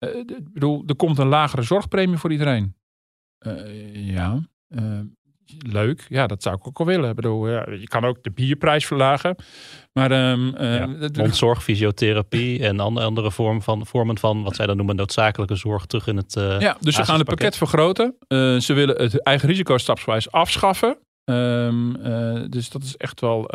ik 0.10 0.54
bedoel, 0.54 0.84
er 0.88 0.96
komt 0.96 1.18
een 1.18 1.28
lagere 1.28 1.62
zorgpremie 1.62 2.18
voor 2.18 2.32
iedereen. 2.32 2.76
Eh, 3.38 4.06
ja, 4.08 4.40
eh, 4.68 5.00
leuk. 5.58 6.06
Ja, 6.10 6.28
dat 6.28 6.44
zou 6.44 6.56
ik 6.56 6.68
ook 6.68 6.78
wel 6.78 6.88
willen. 6.88 7.10
Ik 7.10 7.16
bedoel, 7.16 7.50
ja, 7.50 7.66
je 7.72 7.88
kan 7.88 8.06
ook 8.06 8.24
de 8.24 8.32
bierprijs 8.32 8.86
verlagen. 8.86 9.36
Maar 9.94 10.12
eh, 10.12 10.78
Ja, 10.78 10.88
Mondzorg, 11.24 11.64
fysiotherapie 11.64 12.64
en 12.64 12.80
an- 12.80 12.98
andere 12.98 13.32
vorm 13.32 13.62
van, 13.62 13.86
vormen 13.86 14.18
van 14.18 14.44
wat 14.44 14.56
zij 14.56 14.66
dan 14.66 14.78
noemen 14.78 14.96
noodzakelijke 14.96 15.56
zorg 15.56 15.86
terug 15.86 16.08
in 16.08 16.18
het. 16.18 16.36
eh, 16.36 16.60
Ja, 16.60 16.78
dus 16.80 16.96
ze 16.96 17.04
gaan 17.04 17.18
het 17.20 17.28
pakket 17.28 17.58
vergroten. 17.58 18.16
Eh, 18.28 18.58
ze 18.58 18.74
willen 18.74 19.02
het 19.02 19.22
eigen 19.24 19.50
risico 19.50 19.78
stapsgewijs 19.78 20.32
afschaffen. 20.32 20.98
Ehm, 21.24 21.96
eh, 21.96 22.44
dus 22.50 22.70
dat 22.70 22.84
is 22.84 22.98
echt 22.98 23.20
wel. 23.22 23.48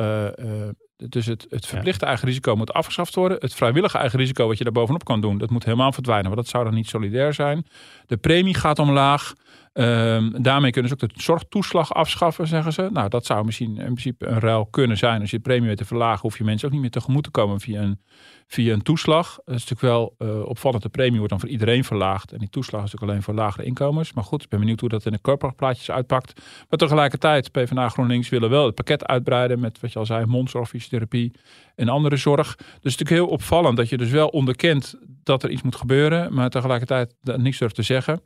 Dus 1.06 1.26
het, 1.26 1.46
het 1.50 1.66
verplichte 1.66 2.06
eigen 2.06 2.28
risico 2.28 2.56
moet 2.56 2.72
afgeschaft 2.72 3.14
worden. 3.14 3.38
Het 3.40 3.54
vrijwillige 3.54 3.98
eigen 3.98 4.18
risico 4.18 4.46
wat 4.46 4.58
je 4.58 4.64
daar 4.64 4.72
bovenop 4.72 5.04
kan 5.04 5.20
doen, 5.20 5.38
dat 5.38 5.50
moet 5.50 5.64
helemaal 5.64 5.92
verdwijnen. 5.92 6.30
Want 6.30 6.36
dat 6.36 6.48
zou 6.48 6.64
dan 6.64 6.74
niet 6.74 6.88
solidair 6.88 7.34
zijn. 7.34 7.66
De 8.06 8.16
premie 8.16 8.54
gaat 8.54 8.78
omlaag. 8.78 9.34
Ehm, 9.72 10.42
daarmee 10.42 10.70
kunnen 10.70 10.90
ze 10.90 10.96
ook 11.02 11.14
de 11.14 11.22
zorgtoeslag 11.22 11.94
afschaffen, 11.94 12.46
zeggen 12.46 12.72
ze. 12.72 12.88
Nou, 12.92 13.08
dat 13.08 13.26
zou 13.26 13.44
misschien 13.44 13.76
in 13.76 13.84
principe 13.84 14.26
een 14.26 14.40
ruil 14.40 14.66
kunnen 14.66 14.96
zijn. 14.96 15.20
Als 15.20 15.30
je 15.30 15.36
de 15.36 15.42
premie 15.42 15.68
weet 15.68 15.76
te 15.76 15.84
verlagen, 15.84 16.20
hoef 16.20 16.38
je 16.38 16.44
mensen 16.44 16.66
ook 16.66 16.72
niet 16.72 16.82
meer 16.82 16.90
tegemoet 16.90 17.24
te 17.24 17.30
komen 17.30 17.60
via 17.60 17.80
een, 17.80 18.00
via 18.46 18.72
een 18.72 18.82
toeslag. 18.82 19.38
Dat 19.44 19.54
is 19.54 19.66
natuurlijk 19.68 19.80
wel 19.80 20.14
eh, 20.18 20.48
opvallend. 20.48 20.82
De 20.82 20.88
premie 20.88 21.16
wordt 21.16 21.30
dan 21.30 21.40
voor 21.40 21.48
iedereen 21.48 21.84
verlaagd. 21.84 22.32
En 22.32 22.38
die 22.38 22.48
toeslag 22.48 22.84
is 22.84 22.90
natuurlijk 22.92 23.10
alleen 23.12 23.22
voor 23.22 23.44
lagere 23.44 23.66
inkomens. 23.66 24.12
Maar 24.12 24.24
goed, 24.24 24.42
ik 24.42 24.48
ben 24.48 24.58
benieuwd 24.58 24.80
hoe 24.80 24.88
dat 24.88 25.06
in 25.06 25.12
de 25.12 25.20
corporaplaatjes 25.20 25.90
uitpakt. 25.90 26.40
Maar 26.68 26.78
tegelijkertijd, 26.78 27.52
PvdA 27.52 27.88
GroenLinks 27.88 28.28
willen 28.28 28.50
wel 28.50 28.66
het 28.66 28.74
pakket 28.74 29.06
uitbreiden 29.06 29.60
met 29.60 29.80
wat 29.80 29.92
je 29.92 29.98
al 29.98 30.06
zei, 30.06 30.26
mondzorg, 30.26 30.68
fysiotherapie 30.68 31.32
en 31.74 31.88
andere 31.88 32.16
zorg. 32.16 32.56
Dus 32.56 32.66
het 32.66 32.84
is 32.84 32.96
natuurlijk 32.96 33.10
heel 33.10 33.36
opvallend 33.36 33.76
dat 33.76 33.88
je 33.88 33.96
dus 33.96 34.10
wel 34.10 34.28
onderkent 34.28 34.94
dat 35.22 35.42
er 35.42 35.50
iets 35.50 35.62
moet 35.62 35.76
gebeuren, 35.76 36.34
maar 36.34 36.50
tegelijkertijd 36.50 37.14
niks 37.22 37.58
durft 37.58 37.74
te 37.74 37.82
zeggen. 37.82 38.20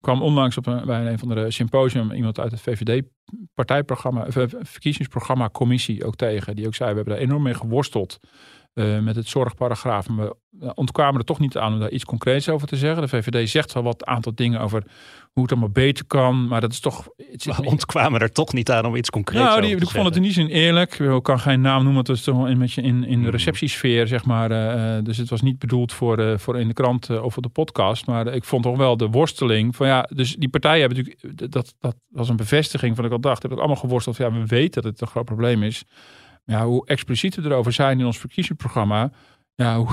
Kwam 0.00 0.22
onlangs 0.22 0.56
op 0.56 0.66
een, 0.66 0.86
bij 0.86 1.06
een 1.06 1.18
van 1.18 1.28
de 1.28 1.50
symposium 1.50 2.12
iemand 2.12 2.40
uit 2.40 2.50
het 2.50 2.60
VVD-partijprogramma, 2.60 4.26
of, 4.26 4.36
eh, 4.36 4.44
verkiezingsprogramma 4.60 5.50
commissie 5.50 6.04
ook 6.04 6.16
tegen. 6.16 6.56
Die 6.56 6.66
ook 6.66 6.74
zei, 6.74 6.90
we 6.90 6.96
hebben 6.96 7.14
daar 7.14 7.22
enorm 7.22 7.42
mee 7.42 7.54
geworsteld 7.54 8.18
eh, 8.78 8.98
met 8.98 9.16
het 9.16 9.28
zorgparagraaf. 9.28 10.08
Maar 10.08 10.32
we 10.50 10.74
ontkwamen 10.74 11.18
er 11.20 11.26
toch 11.26 11.38
niet 11.38 11.56
aan 11.56 11.72
om 11.72 11.80
daar 11.80 11.90
iets 11.90 12.04
concreets 12.04 12.48
over 12.48 12.68
te 12.68 12.76
zeggen. 12.76 13.02
De 13.02 13.08
VVD 13.08 13.48
zegt 13.50 13.72
wel 13.72 13.82
wat 13.82 14.04
aantal 14.04 14.34
dingen 14.34 14.60
over 14.60 14.82
hoe 15.32 15.42
het 15.42 15.52
allemaal 15.52 15.70
beter 15.72 16.04
kan. 16.06 16.46
Maar 16.48 16.60
dat 16.60 16.72
is 16.72 16.80
toch... 16.80 17.08
Het 17.30 17.44
We 17.44 17.64
ontkwamen 17.64 18.20
er 18.20 18.32
toch 18.32 18.52
niet 18.52 18.70
aan 18.70 18.84
om 18.86 18.96
iets 18.96 19.10
concreets 19.10 19.38
nou, 19.44 19.50
over 19.56 19.68
die, 19.68 19.76
te 19.76 19.82
ik 19.84 19.90
vond 19.90 20.06
het 20.06 20.16
in 20.16 20.22
die 20.22 20.32
zin 20.32 20.46
eerlijk. 20.46 20.98
Ik 20.98 21.22
kan 21.22 21.40
geen 21.40 21.60
naam 21.60 21.82
noemen, 21.82 21.98
het 21.98 22.08
was 22.08 22.22
toch 22.22 22.44
een 22.48 22.58
beetje 22.58 22.82
in, 22.82 23.04
in 23.04 23.10
de 23.10 23.16
Mhm. 23.16 23.30
receptiesfeer, 23.30 24.06
zeg 24.06 24.24
maar. 24.24 24.50
eh, 24.50 24.96
eh, 24.96 25.04
dus 25.04 25.16
het 25.16 25.28
was 25.28 25.42
niet 25.42 25.58
bedoeld 25.58 25.92
voor, 25.92 26.18
eh, 26.18 26.38
voor 26.38 26.60
in 26.60 26.68
de 26.68 26.74
krant 26.74 27.10
eh, 27.10 27.22
of 27.24 27.36
op 27.36 27.42
de 27.42 27.48
podcast. 27.48 28.06
Maar 28.06 28.26
ik 28.26 28.44
vond 28.44 28.62
toch 28.62 28.76
wel 28.76 28.96
de 28.96 29.08
worsteling 29.08 29.76
van 29.76 29.86
ja, 29.86 30.08
dus 30.14 30.34
die 30.36 30.48
partijen 30.48 30.80
hebben 30.80 30.98
natuurlijk, 30.98 31.52
dat, 31.52 31.74
dat 31.80 31.96
was 32.08 32.28
een 32.28 32.36
bevestiging 32.36 32.96
van 32.96 33.04
ik 33.04 33.12
al 33.12 33.20
dacht, 33.20 33.42
hebben 33.42 33.58
het 33.58 33.66
allemaal 33.68 33.82
geworsteld. 33.84 34.16
van, 34.16 34.26
Ja, 34.26 34.32
we 34.40 34.46
weten 34.46 34.82
dat 34.82 34.92
het 34.92 35.00
een 35.00 35.06
groot 35.06 35.24
probleem 35.24 35.62
is. 35.62 35.84
Ja, 36.48 36.64
hoe 36.66 36.86
expliciet 36.86 37.34
we 37.34 37.42
erover 37.42 37.72
zijn 37.72 38.00
in 38.00 38.06
ons 38.06 38.18
verkiezingsprogramma, 38.18 39.10
ja, 39.54 39.76
hoe, 39.76 39.88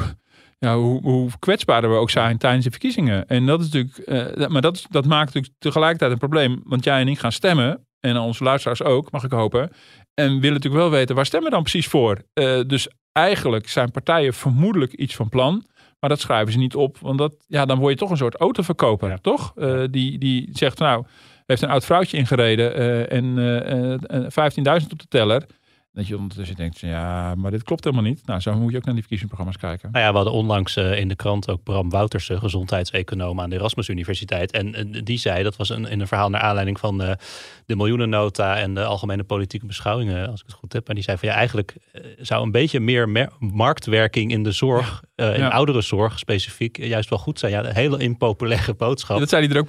ja, 0.60 0.76
hoe, 0.78 1.02
hoe 1.02 1.30
kwetsbaarder 1.40 1.90
we 1.90 1.96
ook 1.96 2.10
zijn 2.10 2.38
tijdens 2.38 2.64
de 2.64 2.70
verkiezingen. 2.72 3.28
En 3.28 3.46
dat 3.46 3.60
is 3.62 3.70
natuurlijk, 3.70 3.98
eh, 3.98 4.40
dat- 4.40 4.50
maar 4.50 4.62
dat, 4.62 4.86
dat 4.90 5.06
maakt 5.06 5.26
natuurlijk 5.26 5.54
tegelijkertijd 5.60 6.12
een 6.12 6.18
probleem. 6.18 6.62
Want 6.64 6.84
jij 6.84 7.02
en 7.02 7.08
ik 7.08 7.20
gaan 7.20 7.32
stemmen, 7.32 7.88
en 8.00 8.18
onze 8.18 8.44
luisteraars 8.44 8.84
ook, 8.84 9.12
mag 9.12 9.24
ik 9.24 9.32
hopen. 9.32 9.70
En 10.14 10.28
willen 10.40 10.54
natuurlijk 10.54 10.82
wel 10.84 10.90
weten, 10.92 11.16
waar 11.16 11.26
stemmen 11.26 11.50
we 11.50 11.56
dan 11.56 11.64
precies 11.64 11.88
voor? 11.88 12.22
Eh, 12.34 12.60
dus 12.68 12.88
eigenlijk 13.12 13.70
zijn 13.70 13.92
partijen 13.92 14.34
vermoedelijk 14.34 14.94
iets 14.94 15.16
van 15.16 15.30
plan. 15.30 15.66
Maar 16.00 16.10
dat 16.10 16.20
schrijven 16.20 16.54
ze 16.54 16.60
niet 16.60 16.76
op. 16.76 16.98
Want 16.98 17.18
dat, 17.18 17.36
ja, 17.48 17.66
dan 17.66 17.80
word 17.80 17.92
je 17.94 18.00
toch 18.00 18.10
een 18.10 18.18
soort 18.18 18.36
autoverkoper, 18.36 19.22
toch? 19.22 19.52
Eh, 19.56 19.84
die, 19.92 20.18
die 20.18 20.50
zegt, 20.52 20.80
nou, 20.80 21.06
heeft 21.46 21.62
een 21.62 21.70
oud 21.70 21.86
vrouwtje 21.86 22.18
ingereden 22.18 22.76
en 23.10 23.38
eh, 23.38 23.94
eh, 23.94 24.82
15.000 24.82 24.92
op 24.92 25.00
de 25.00 25.08
teller. 25.08 25.46
Dat 25.96 26.08
je 26.08 26.18
ondertussen 26.18 26.56
denkt, 26.56 26.80
ja, 26.80 27.36
maar 27.36 27.52
dit 27.52 27.64
klopt 27.64 27.84
helemaal 27.84 28.06
niet. 28.06 28.26
Nou, 28.26 28.40
zo 28.40 28.54
moet 28.54 28.72
je 28.72 28.78
ook 28.78 28.86
naar 28.86 28.94
die 28.94 29.04
verkiezingsprogramma's 29.04 29.58
kijken. 29.62 29.90
Nou 29.92 30.04
ja, 30.06 30.10
we 30.10 30.16
hadden 30.16 30.34
onlangs 30.34 30.76
eh, 30.76 31.00
in 31.00 31.08
de 31.08 31.16
krant 31.16 31.50
ook 31.50 31.64
Bram 31.64 31.90
Woutersen, 31.90 32.40
gezondheidseconoom 32.40 33.40
aan 33.42 33.50
de 33.50 33.56
Erasmus 33.56 33.88
Universiteit. 33.90 34.52
En 34.52 34.76
eh, 34.76 35.02
die 35.04 35.18
zei, 35.18 35.44
dat 35.44 35.56
was 35.56 35.70
een, 35.70 35.86
in 35.86 36.00
een 36.00 36.08
verhaal 36.08 36.30
naar 36.30 36.42
aanleiding 36.42 36.80
van 36.80 37.02
eh, 37.04 37.12
de 37.66 37.76
miljoenennota 37.76 38.58
en 38.58 38.74
de 38.74 38.84
algemene 38.84 39.24
politieke 39.24 39.66
beschouwingen, 39.66 40.30
als 40.30 40.40
ik 40.40 40.46
het 40.46 40.56
goed 40.56 40.74
heb. 40.74 40.86
Maar 40.86 40.96
die 40.96 41.04
zei 41.04 41.18
van 41.18 41.30
ja, 41.30 41.36
eigenlijk 41.36 41.76
zou 42.20 42.44
een 42.44 42.52
beetje 42.52 42.80
meer 42.80 43.30
marktwerking 43.40 44.32
in 44.32 44.44
de 44.44 44.52
zorg, 44.52 45.04
in 45.16 45.26
Ja. 45.26 45.48
ouderenzorg 45.48 46.20
specifiek, 46.20 46.78
juist 46.78 47.10
wel 47.10 47.20
goed 47.20 47.40
zijn. 47.40 47.52
Ja, 47.52 47.66
een 47.66 47.74
hele 47.76 47.98
impopulaire 47.98 48.74
boodschap. 48.74 49.20
Dat 49.20 49.30
zei 49.30 49.46
hij 49.46 49.56
er 49.56 49.62
ook 49.62 49.68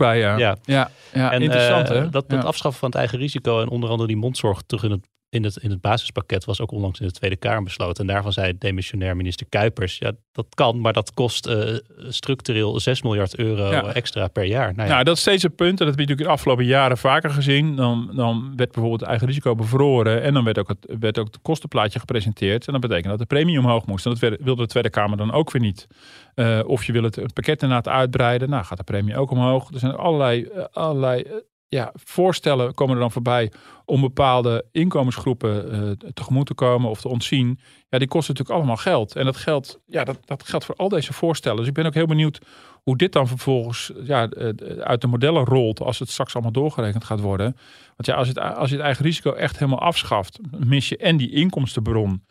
in 5.29 5.45
het, 5.45 5.57
in 5.57 5.71
het, 5.71 5.81
basispakket 5.81 6.45
was 6.45 6.61
ook 6.61 6.71
onlangs 6.71 7.01
in 7.01 7.07
de 7.07 7.13
Tweede 7.13 7.37
Kamer 7.37 7.63
besloten. 7.63 8.07
En 8.07 8.13
daarvan 8.13 8.33
zei 8.33 8.59
demissionair 8.59 9.17
minister 9.17 9.47
Kuipers, 9.49 9.99
ja, 9.99 10.13
dat 10.33 10.47
kan, 10.55 10.81
maar 10.81 10.93
dat 10.93 11.15
kost 11.15 11.47
eh, 11.47 11.75
structureel 12.09 12.81
6 12.81 13.03
miljard 13.03 13.37
euro 13.37 13.71
Ja. 13.71 13.93
extra 13.95 14.29
per 14.29 14.45
jaar. 14.45 14.75
Nou 14.75 14.89
ja, 14.89 14.93
Nou, 14.95 15.05
dat 15.05 15.15
is 15.15 15.21
steeds 15.21 15.43
een 15.43 15.55
punt. 15.55 15.81
En 15.81 15.87
dat 15.87 15.87
heb 15.87 15.95
je 15.95 16.01
natuurlijk 16.01 16.21
in 16.21 16.27
de 16.27 16.33
afgelopen 16.33 16.65
jaren 16.65 16.99
vaker 16.99 17.31
gezien. 17.31 17.77
Dan, 17.77 18.11
dan 18.15 18.41
werd 18.57 18.71
bijvoorbeeld 18.73 19.01
het 19.01 19.09
eigen 19.09 19.27
risico 19.27 19.55
bevroren. 19.55 20.23
En 20.23 20.35
dan 20.35 20.45
werd 20.45 20.59
ook 20.59 20.69
het, 20.69 20.95
werd 21.01 21.19
ook 21.19 21.27
het 21.27 21.39
kostenplaatje 21.43 21.99
gepresenteerd. 21.99 22.67
En 22.67 22.73
dat 22.73 22.83
betekent 22.83 23.09
dat 23.09 23.19
de 23.19 23.27
premie 23.27 23.59
omhoog 23.59 23.87
moest. 23.87 24.05
En 24.05 24.11
dat 24.11 24.21
werd- 24.21 24.43
wilde 24.43 24.63
de 24.63 24.69
Tweede 24.69 24.91
Kamer 24.91 25.17
dan 25.17 25.33
ook 25.33 25.51
weer 25.51 25.63
niet. 25.63 25.87
Eh, 26.35 26.61
of 26.67 26.85
je 26.85 26.93
wil 26.93 27.03
het, 27.03 27.17
het 27.17 27.35
pakket 27.35 27.63
inderdaad 27.63 27.95
uitbreiden. 27.95 28.51
Nou, 28.51 28.65
gaat 28.65 28.79
de 28.79 28.85
premie 28.85 29.17
ook 29.17 29.31
omhoog. 29.31 29.73
Er 29.73 29.79
zijn 29.79 29.95
allerlei, 29.95 30.43
eh, 30.45 30.65
allerlei 30.73 31.25
ja, 31.69 31.93
voorstellen 31.95 32.75
komen 32.75 32.95
er 32.95 33.01
dan 33.01 33.13
voorbij 33.13 33.53
om 33.85 34.01
bepaalde 34.01 34.65
inkomensgroepen 34.73 35.73
eh, 35.73 36.09
tegemoet 36.13 36.47
te 36.47 36.55
komen 36.55 36.91
of 36.91 37.01
te 37.01 37.09
ontzien. 37.09 37.59
Ja, 37.89 37.99
die 37.99 38.09
kosten 38.09 38.35
natuurlijk 38.35 38.59
allemaal 38.59 38.83
geld. 38.83 39.17
En 39.17 39.25
dat 39.25 39.37
geldt, 39.37 39.79
ja, 39.87 40.05
dat, 40.05 40.19
dat 40.25 40.43
geldt 40.43 40.65
voor 40.65 40.75
al 40.75 40.89
deze 40.89 41.13
voorstellen. 41.13 41.59
Dus 41.59 41.67
ik 41.67 41.75
ben 41.75 41.87
ook 41.87 41.95
heel 41.95 42.07
benieuwd 42.07 42.41
hoe 42.83 42.97
dit 42.97 43.13
dan 43.13 43.29
vervolgens 43.29 43.93
ja, 44.03 44.29
eh, 44.29 44.49
uit 44.79 45.01
de 45.01 45.07
modellen 45.07 45.45
rolt 45.45 45.81
als 45.81 45.99
het 45.99 46.11
straks 46.11 46.35
allemaal 46.35 46.53
doorgerekend 46.53 47.05
gaat 47.05 47.21
worden. 47.21 47.57
Want 47.87 48.07
ja, 48.07 48.15
als, 48.15 48.29
het, 48.29 48.39
als 48.39 48.69
je 48.71 48.77
het 48.77 48.85
eigen 48.85 49.05
risico 49.05 49.33
echt 49.33 49.59
helemaal 49.59 49.81
afschaft, 49.81 50.39
mis 50.51 50.89
je 50.89 50.97
en 50.97 51.17
die 51.17 51.31
inkomstenbron. 51.31 52.23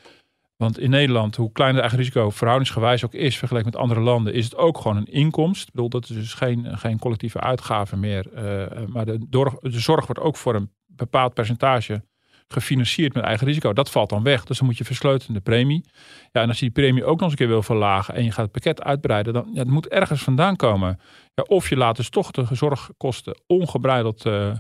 Want 0.57 0.79
in 0.79 0.89
Nederland, 0.89 1.35
hoe 1.35 1.51
klein 1.51 1.71
het 1.71 1.79
eigen 1.79 1.97
risico 1.99 2.29
verhoudingsgewijs 2.29 3.05
ook 3.05 3.13
is, 3.13 3.37
vergeleken 3.37 3.71
met 3.71 3.81
andere 3.81 3.99
landen, 3.99 4.33
is 4.33 4.43
het 4.43 4.55
ook 4.55 4.77
gewoon 4.77 4.97
een 4.97 5.11
inkomst. 5.11 5.67
Ik 5.67 5.73
bedoel, 5.73 5.89
dat 5.89 6.03
is 6.09 6.15
dus 6.15 6.33
geen, 6.33 6.77
geen 6.77 6.99
collectieve 6.99 7.39
uitgave 7.39 7.95
meer. 7.97 8.33
eh, 8.33 8.85
maar 8.87 9.05
de, 9.05 9.25
door- 9.29 9.57
de 9.61 9.79
zorg 9.79 10.05
wordt 10.05 10.21
ook 10.21 10.37
voor 10.37 10.55
een 10.55 10.71
bepaald 10.85 11.33
percentage 11.33 12.03
gefinancierd 12.47 13.13
met 13.13 13.23
eigen 13.23 13.47
risico. 13.47 13.73
Dat 13.73 13.89
valt 13.91 14.09
dan 14.09 14.23
weg. 14.23 14.43
Dus 14.45 14.57
dan 14.57 14.67
moet 14.67 14.77
je 14.77 14.83
versleutelen 14.85 15.33
de 15.33 15.41
premie. 15.41 15.85
Ja, 16.31 16.41
en 16.41 16.47
als 16.47 16.59
je 16.59 16.65
die 16.65 16.83
premie 16.83 17.03
ook 17.03 17.19
nog 17.19 17.21
eens 17.21 17.31
een 17.31 17.37
keer 17.37 17.47
wil 17.47 17.63
verlagen 17.63 18.13
en 18.15 18.23
je 18.23 18.31
gaat 18.31 18.43
het 18.43 18.51
pakket 18.51 18.83
uitbreiden, 18.83 19.33
dan 19.33 19.49
ja, 19.53 19.59
het 19.59 19.69
moet 19.69 19.87
ergens 19.87 20.23
vandaan 20.23 20.55
komen. 20.55 20.99
Ja, 21.33 21.43
of 21.47 21.69
je 21.69 21.77
laat 21.77 21.95
dus 21.95 22.09
toch 22.09 22.31
de 22.31 22.45
zorgkosten 22.51 23.41
ongebreideld 23.47 24.25
eh, 24.25 24.51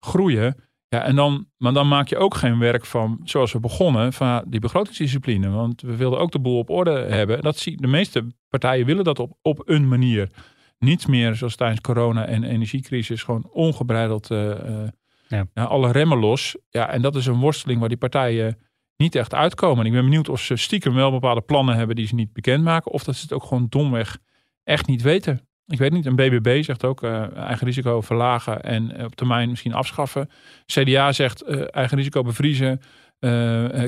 groeien. 0.00 0.56
Ja, 0.94 1.02
en 1.02 1.16
dan, 1.16 1.46
maar 1.56 1.72
dan 1.72 1.88
maak 1.88 2.08
je 2.08 2.16
ook 2.16 2.34
geen 2.34 2.58
werk 2.58 2.84
van, 2.84 3.20
zoals 3.24 3.52
we 3.52 3.60
begonnen, 3.60 4.12
van 4.12 4.44
die 4.46 4.60
begrotingsdiscipline. 4.60 5.48
Want 5.50 5.80
we 5.80 5.96
wilden 5.96 6.18
ook 6.18 6.32
de 6.32 6.38
boel 6.38 6.58
op 6.58 6.70
orde 6.70 6.90
hebben. 6.90 7.42
Dat 7.42 7.58
zie, 7.58 7.80
de 7.80 7.86
meeste 7.86 8.26
partijen 8.48 8.86
willen 8.86 9.04
dat 9.04 9.18
op, 9.18 9.38
op 9.42 9.62
een 9.64 9.88
manier. 9.88 10.30
Niet 10.78 11.08
meer 11.08 11.34
zoals 11.34 11.56
tijdens 11.56 11.80
corona 11.80 12.26
en 12.26 12.44
energiecrisis, 12.44 13.22
gewoon 13.22 13.48
ongebreideld 13.50 14.30
eh, 14.30 14.50
eh, 14.50 14.88
Ja. 15.28 15.46
ja, 15.54 15.64
alle 15.64 15.92
remmen 15.92 16.18
los. 16.18 16.56
Ja, 16.70 16.88
en 16.90 17.02
dat 17.02 17.16
is 17.16 17.26
een 17.26 17.40
worsteling 17.40 17.80
waar 17.80 17.88
die 17.88 17.98
partijen 17.98 18.58
niet 18.96 19.14
echt 19.14 19.34
uitkomen. 19.34 19.78
En 19.78 19.86
ik 19.86 19.92
ben 19.92 20.04
benieuwd 20.04 20.28
of 20.28 20.40
ze 20.40 20.56
stiekem 20.56 20.94
wel 20.94 21.10
bepaalde 21.10 21.40
plannen 21.40 21.76
hebben 21.76 21.96
die 21.96 22.06
ze 22.06 22.14
niet 22.14 22.32
bekendmaken. 22.32 22.92
Of 22.92 23.04
dat 23.04 23.14
ze 23.14 23.22
het 23.22 23.32
ook 23.32 23.44
gewoon 23.44 23.66
domweg 23.68 24.18
echt 24.64 24.86
niet 24.86 25.02
weten. 25.02 25.48
Ik 25.66 25.78
weet 25.78 25.92
niet, 25.92 26.06
een 26.06 26.16
BBB 26.16 26.62
zegt 26.62 26.84
ook 26.84 27.02
eh, 27.02 27.36
eigen 27.36 27.66
risico 27.66 28.00
verlagen 28.00 28.62
en 28.62 28.96
eh, 28.96 29.04
op 29.04 29.14
termijn 29.14 29.48
misschien 29.48 29.72
afschaffen. 29.74 30.30
CDA 30.66 31.12
zegt 31.12 31.42
eh, 31.42 31.60
eigen 31.70 31.96
risico 31.96 32.22
bevriezen. 32.22 32.80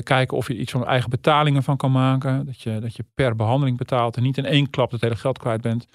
kijken 0.03 0.37
of 0.37 0.47
je 0.47 0.57
iets 0.57 0.71
van 0.71 0.85
eigen 0.87 1.09
betalingen 1.09 1.63
van 1.63 1.77
kan 1.77 1.91
maken. 1.91 2.45
Dat 2.45 2.61
je, 2.61 2.79
dat 2.79 2.95
je 2.95 3.05
per 3.13 3.35
behandeling 3.35 3.77
betaalt 3.77 4.17
en 4.17 4.23
niet 4.23 4.37
in 4.37 4.45
één 4.45 4.69
klap 4.69 4.91
het 4.91 5.01
hele 5.01 5.15
geld 5.15 5.37
kwijt 5.37 5.61
bent. 5.61 5.87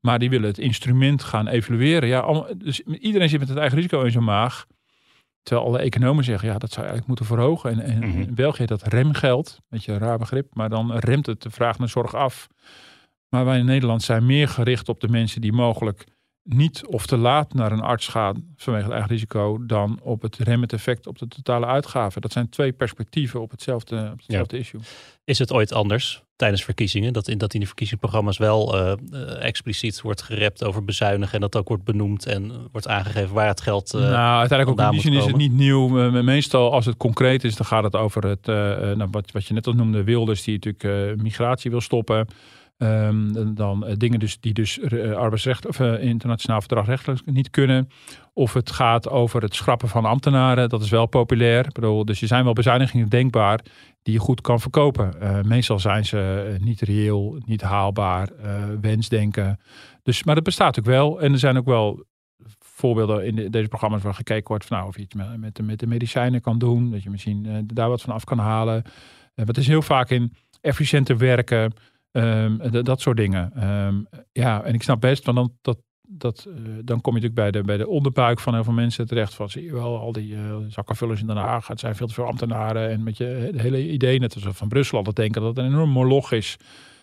Maar 0.00 0.18
die 0.18 0.30
willen 0.30 0.48
het 0.48 0.58
instrument 0.58 1.22
gaan 1.22 1.48
evalueren. 1.48 2.08
Ja, 2.08 2.18
allemaal, 2.20 2.46
dus 2.56 2.80
iedereen 2.80 3.28
zit 3.28 3.38
met 3.38 3.48
het 3.48 3.58
eigen 3.58 3.76
risico 3.76 4.02
in 4.02 4.10
zijn 4.10 4.24
maag. 4.24 4.66
Terwijl 5.42 5.66
alle 5.66 5.78
economen 5.78 6.24
zeggen, 6.24 6.48
ja, 6.48 6.58
dat 6.58 6.72
zou 6.72 6.86
je 6.86 6.90
eigenlijk 6.92 7.06
moeten 7.06 7.36
verhogen. 7.36 7.70
En, 7.70 7.80
en 7.80 8.08
Mhm. 8.08 8.20
in 8.20 8.34
België 8.34 8.64
dat 8.64 8.82
remgeld. 8.82 9.58
Beetje 9.68 9.92
een 9.92 9.98
raar 9.98 10.18
begrip. 10.18 10.54
Maar 10.54 10.68
dan 10.68 10.92
remt 10.92 11.26
het 11.26 11.42
de 11.42 11.50
vraag 11.50 11.78
naar 11.78 11.88
zorg 11.88 12.14
af. 12.14 12.48
Maar 13.30 13.44
wij 13.44 13.58
in 13.58 13.64
Nederland 13.64 14.02
zijn 14.02 14.26
meer 14.26 14.48
gericht 14.48 14.88
op 14.88 15.00
de 15.00 15.08
mensen 15.08 15.40
die 15.40 15.52
mogelijk 15.52 16.04
niet 16.42 16.86
of 16.86 17.06
te 17.06 17.16
laat 17.16 17.54
naar 17.54 17.72
een 17.72 17.80
arts 17.80 18.08
gaan 18.08 18.44
vanwege 18.56 18.84
het 18.84 18.92
eigen 18.92 19.10
risico, 19.10 19.66
dan 19.66 20.00
op 20.02 20.22
het 20.22 20.36
remmend 20.36 20.72
effect 20.72 21.06
op 21.06 21.18
de 21.18 21.28
totale 21.28 21.66
uitgaven. 21.66 22.20
Dat 22.20 22.32
zijn 22.32 22.48
twee 22.48 22.72
perspectieven 22.72 23.40
op 23.40 23.50
hetzelfde, 23.50 24.08
op 24.12 24.18
hetzelfde 24.18 24.58
issue. 24.58 24.80
Is 25.24 25.38
het 25.38 25.52
ooit 25.52 25.72
anders 25.72 26.22
tijdens 26.36 26.64
verkiezingen? 26.64 27.12
Dat 27.12 27.28
in, 27.28 27.38
dat 27.38 27.54
in 27.54 27.60
de 27.60 27.66
verkiezingsprogramma's 27.66 28.38
wel 28.38 28.78
eh, 28.78 28.92
eh, 28.92 29.44
expliciet 29.44 30.00
wordt 30.00 30.22
gerept 30.22 30.64
over 30.64 30.84
bezuinigen. 30.84 31.34
En 31.34 31.40
dat 31.40 31.56
ook 31.56 31.68
wordt 31.68 31.84
benoemd 31.84 32.26
en 32.26 32.50
eh, 32.50 32.56
wordt 32.72 32.88
aangegeven 32.88 33.34
waar 33.34 33.48
het 33.48 33.60
geld. 33.60 33.94
eh, 33.94 34.00
nou, 34.00 34.38
uiteindelijk 34.38 34.80
ook 34.80 34.86
in 34.86 34.92
die 34.92 35.00
zin 35.00 35.12
is 35.12 35.24
het 35.24 35.36
niet 35.36 35.52
nieuw. 35.52 35.88
Meestal 36.22 36.72
als 36.72 36.86
het 36.86 36.96
concreet 36.96 37.44
is, 37.44 37.56
dan 37.56 37.66
gaat 37.66 37.84
het 37.84 37.96
over 37.96 38.26
het, 38.26 38.46
nou, 38.46 39.08
wat, 39.10 39.30
wat 39.30 39.46
je 39.46 39.54
net 39.54 39.66
al 39.66 39.72
noemde, 39.72 40.04
Wilders 40.04 40.42
die 40.42 40.58
natuurlijk 40.62 41.22
migratie 41.22 41.70
wil 41.70 41.80
stoppen. 41.80 42.26
Ehm, 42.80 43.54
dan 43.54 43.86
eh, 43.86 43.94
dingen 43.96 44.18
dus, 44.18 44.40
die 44.40 44.52
dus 44.52 44.78
eh, 44.78 45.12
arbeidsrecht 45.12 45.66
of 45.66 45.80
eh, 45.80 46.02
internationaal 46.02 46.60
verdragrechtelijk 46.60 47.26
niet 47.26 47.50
kunnen. 47.50 47.88
Of 48.32 48.52
het 48.52 48.70
gaat 48.70 49.08
over 49.08 49.42
het 49.42 49.54
schrappen 49.54 49.88
van 49.88 50.04
ambtenaren. 50.04 50.68
Dat 50.68 50.82
is 50.82 50.90
wel 50.90 51.06
populair. 51.06 51.66
Ik 51.66 52.06
dus 52.06 52.20
er 52.20 52.26
zijn 52.26 52.44
wel 52.44 52.52
bezuinigingen 52.52 53.08
denkbaar 53.08 53.60
die 54.02 54.14
je 54.14 54.20
goed 54.20 54.40
kan 54.40 54.60
verkopen. 54.60 55.14
Meestal 55.46 55.78
zijn 55.78 56.04
ze 56.04 56.54
niet 56.60 56.80
reëel, 56.80 57.40
niet 57.46 57.60
haalbaar, 57.60 58.28
wensdenken. 58.80 59.60
Dus, 60.02 60.24
maar 60.24 60.34
dat 60.34 60.44
bestaat 60.44 60.78
ook 60.78 60.84
wel. 60.84 61.20
En 61.20 61.32
er 61.32 61.38
zijn 61.38 61.58
ook 61.58 61.66
wel 61.66 62.04
voorbeelden 62.58 63.26
in 63.26 63.34
de- 63.34 63.50
deze 63.50 63.68
programma's 63.68 64.02
waar 64.02 64.14
gekeken 64.14 64.48
wordt 64.48 64.64
van 64.64 64.76
nou, 64.76 64.88
of 64.88 64.96
je 64.96 65.02
iets 65.02 65.14
met, 65.14 65.36
met, 65.36 65.54
de, 65.54 65.62
met 65.62 65.78
de 65.78 65.86
medicijnen 65.86 66.40
kan 66.40 66.58
doen. 66.58 66.90
Dat 66.90 67.02
je 67.02 67.10
misschien 67.10 67.66
daar 67.74 67.88
wat 67.88 68.02
van 68.02 68.14
af 68.14 68.24
kan 68.24 68.38
halen. 68.38 68.82
Maar 69.34 69.46
het 69.46 69.58
is 69.58 69.66
heel 69.66 69.82
vaak 69.82 70.10
in 70.10 70.32
efficiënter 70.60 71.18
werken. 71.18 71.72
Ehm, 72.10 72.82
dat 72.82 73.00
soort 73.00 73.16
dingen. 73.16 73.52
Ehm, 73.54 74.02
ja, 74.32 74.62
en 74.62 74.74
ik 74.74 74.82
snap 74.82 75.00
best, 75.00 75.24
want 75.24 75.36
dan, 75.36 75.52
dat, 75.60 75.78
dat, 76.08 76.46
eh, 76.48 76.54
dan 76.84 77.00
kom 77.00 77.16
je 77.16 77.20
natuurlijk 77.20 77.34
bij 77.34 77.50
de, 77.50 77.66
bij 77.66 77.76
de 77.76 77.88
onderbuik 77.88 78.40
van 78.40 78.54
heel 78.54 78.64
veel 78.64 78.72
mensen 78.72 79.06
terecht. 79.06 79.34
Van 79.34 79.50
zie 79.50 79.64
je 79.64 79.72
wel, 79.72 79.98
al 79.98 80.12
die 80.12 80.34
eh 80.34 80.56
zakkenvullers 80.68 81.20
in 81.20 81.26
Den 81.26 81.36
Haag. 81.36 81.66
Het 81.66 81.80
zijn 81.80 81.96
veel 81.96 82.06
te 82.06 82.14
veel 82.14 82.26
ambtenaren. 82.26 82.90
En 82.90 83.02
met 83.02 83.16
je 83.16 83.52
hele 83.56 83.90
idee, 83.90 84.18
net 84.18 84.34
als 84.34 84.44
van 84.50 84.68
Brussel 84.68 84.96
altijd 84.96 85.16
denken, 85.16 85.40
dat 85.40 85.56
het 85.56 85.64
een 85.64 85.72
enorm 85.72 85.90
moloch 85.90 86.32
is. 86.32 86.56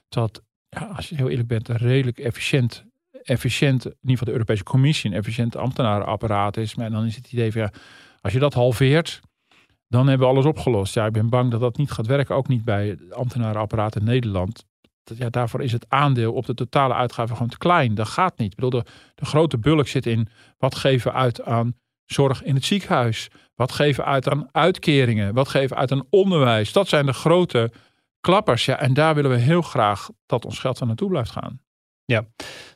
Dat, 0.09 0.43
ja, 0.69 0.85
als 0.95 1.09
je 1.09 1.15
heel 1.15 1.29
eerlijk 1.29 1.47
bent, 1.47 1.69
een 1.69 1.77
redelijk 1.77 2.19
efficiënt, 2.19 2.85
efficiënt, 3.23 3.85
in 3.85 3.91
ieder 3.91 4.17
geval 4.17 4.25
de 4.25 4.31
Europese 4.31 4.63
Commissie, 4.63 5.09
een 5.11 5.17
efficiënt 5.17 5.55
ambtenarenapparaat 5.55 6.57
is. 6.57 6.75
Maar 6.75 6.91
dan 6.91 7.05
is 7.05 7.15
het 7.15 7.31
idee 7.31 7.51
van, 7.51 7.61
ja, 7.61 7.71
als 8.21 8.33
je 8.33 8.39
dat 8.39 8.53
halveert, 8.53 9.21
dan 9.87 10.07
hebben 10.07 10.27
we 10.27 10.33
alles 10.33 10.45
opgelost. 10.45 10.93
Ja, 10.93 11.05
ik 11.05 11.11
ben 11.11 11.29
bang 11.29 11.51
dat 11.51 11.59
dat 11.59 11.77
niet 11.77 11.91
gaat 11.91 12.07
werken, 12.07 12.35
ook 12.35 12.47
niet 12.47 12.63
bij 12.63 12.97
ambtenarenapparaat 13.09 13.95
in 13.95 14.03
Nederland. 14.03 14.65
Ja, 15.15 15.29
daarvoor 15.29 15.63
is 15.63 15.71
het 15.71 15.85
aandeel 15.89 16.33
op 16.33 16.45
de 16.45 16.53
totale 16.53 16.93
uitgaven 16.93 17.35
gewoon 17.35 17.51
te 17.51 17.57
klein. 17.57 17.95
Dat 17.95 18.07
gaat 18.07 18.37
niet. 18.37 18.51
Ik 18.51 18.55
bedoel, 18.55 18.83
de, 18.83 18.89
de 19.15 19.25
grote 19.25 19.57
bulk 19.57 19.87
zit 19.87 20.05
in 20.05 20.27
wat 20.57 20.75
geven 20.75 21.11
we 21.11 21.17
uit 21.17 21.41
aan 21.41 21.75
zorg 22.05 22.43
in 22.43 22.55
het 22.55 22.65
ziekenhuis? 22.65 23.29
Wat 23.55 23.71
geven 23.71 24.03
we 24.03 24.09
uit 24.09 24.29
aan 24.29 24.49
uitkeringen? 24.51 25.33
Wat 25.33 25.47
geven 25.47 25.69
we 25.69 25.75
uit 25.75 25.91
aan 25.91 26.07
onderwijs? 26.09 26.73
Dat 26.73 26.87
zijn 26.87 27.05
de 27.05 27.13
grote 27.13 27.71
klappers. 28.19 28.65
Ja, 28.65 28.79
en 28.79 28.93
daar 28.93 29.15
willen 29.15 29.31
we 29.31 29.37
heel 29.37 29.61
graag 29.61 30.09
dat 30.25 30.45
ons 30.45 30.59
geld 30.59 30.81
aan 30.81 30.87
naartoe 30.87 31.09
blijft 31.09 31.31
gaan. 31.31 31.65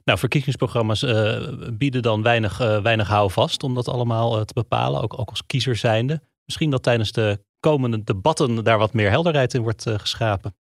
Nou, 0.03 0.19
verkiezingsprogramma's 0.19 1.03
eh, 1.03 1.47
bieden 1.73 2.01
dan 2.01 2.21
weinig, 2.21 2.59
eh, 2.59 2.81
weinig 2.81 3.07
houvast 3.07 3.63
om 3.63 3.73
dat 3.73 3.87
allemaal 3.87 4.37
eh, 4.37 4.43
te 4.43 4.53
bepalen. 4.53 5.01
Ook, 5.01 5.19
ook 5.19 5.29
als 5.29 5.45
kiezer 5.45 5.75
zijnde. 5.75 6.21
Misschien 6.45 6.69
dat 6.69 6.83
tijdens 6.83 7.11
de 7.11 7.43
komende 7.59 8.03
debatten 8.03 8.63
daar 8.63 8.77
wat 8.77 8.93
meer 8.93 9.09
helderheid 9.09 9.53
in 9.53 9.61
wordt 9.61 9.85
geschapen. 9.89 10.55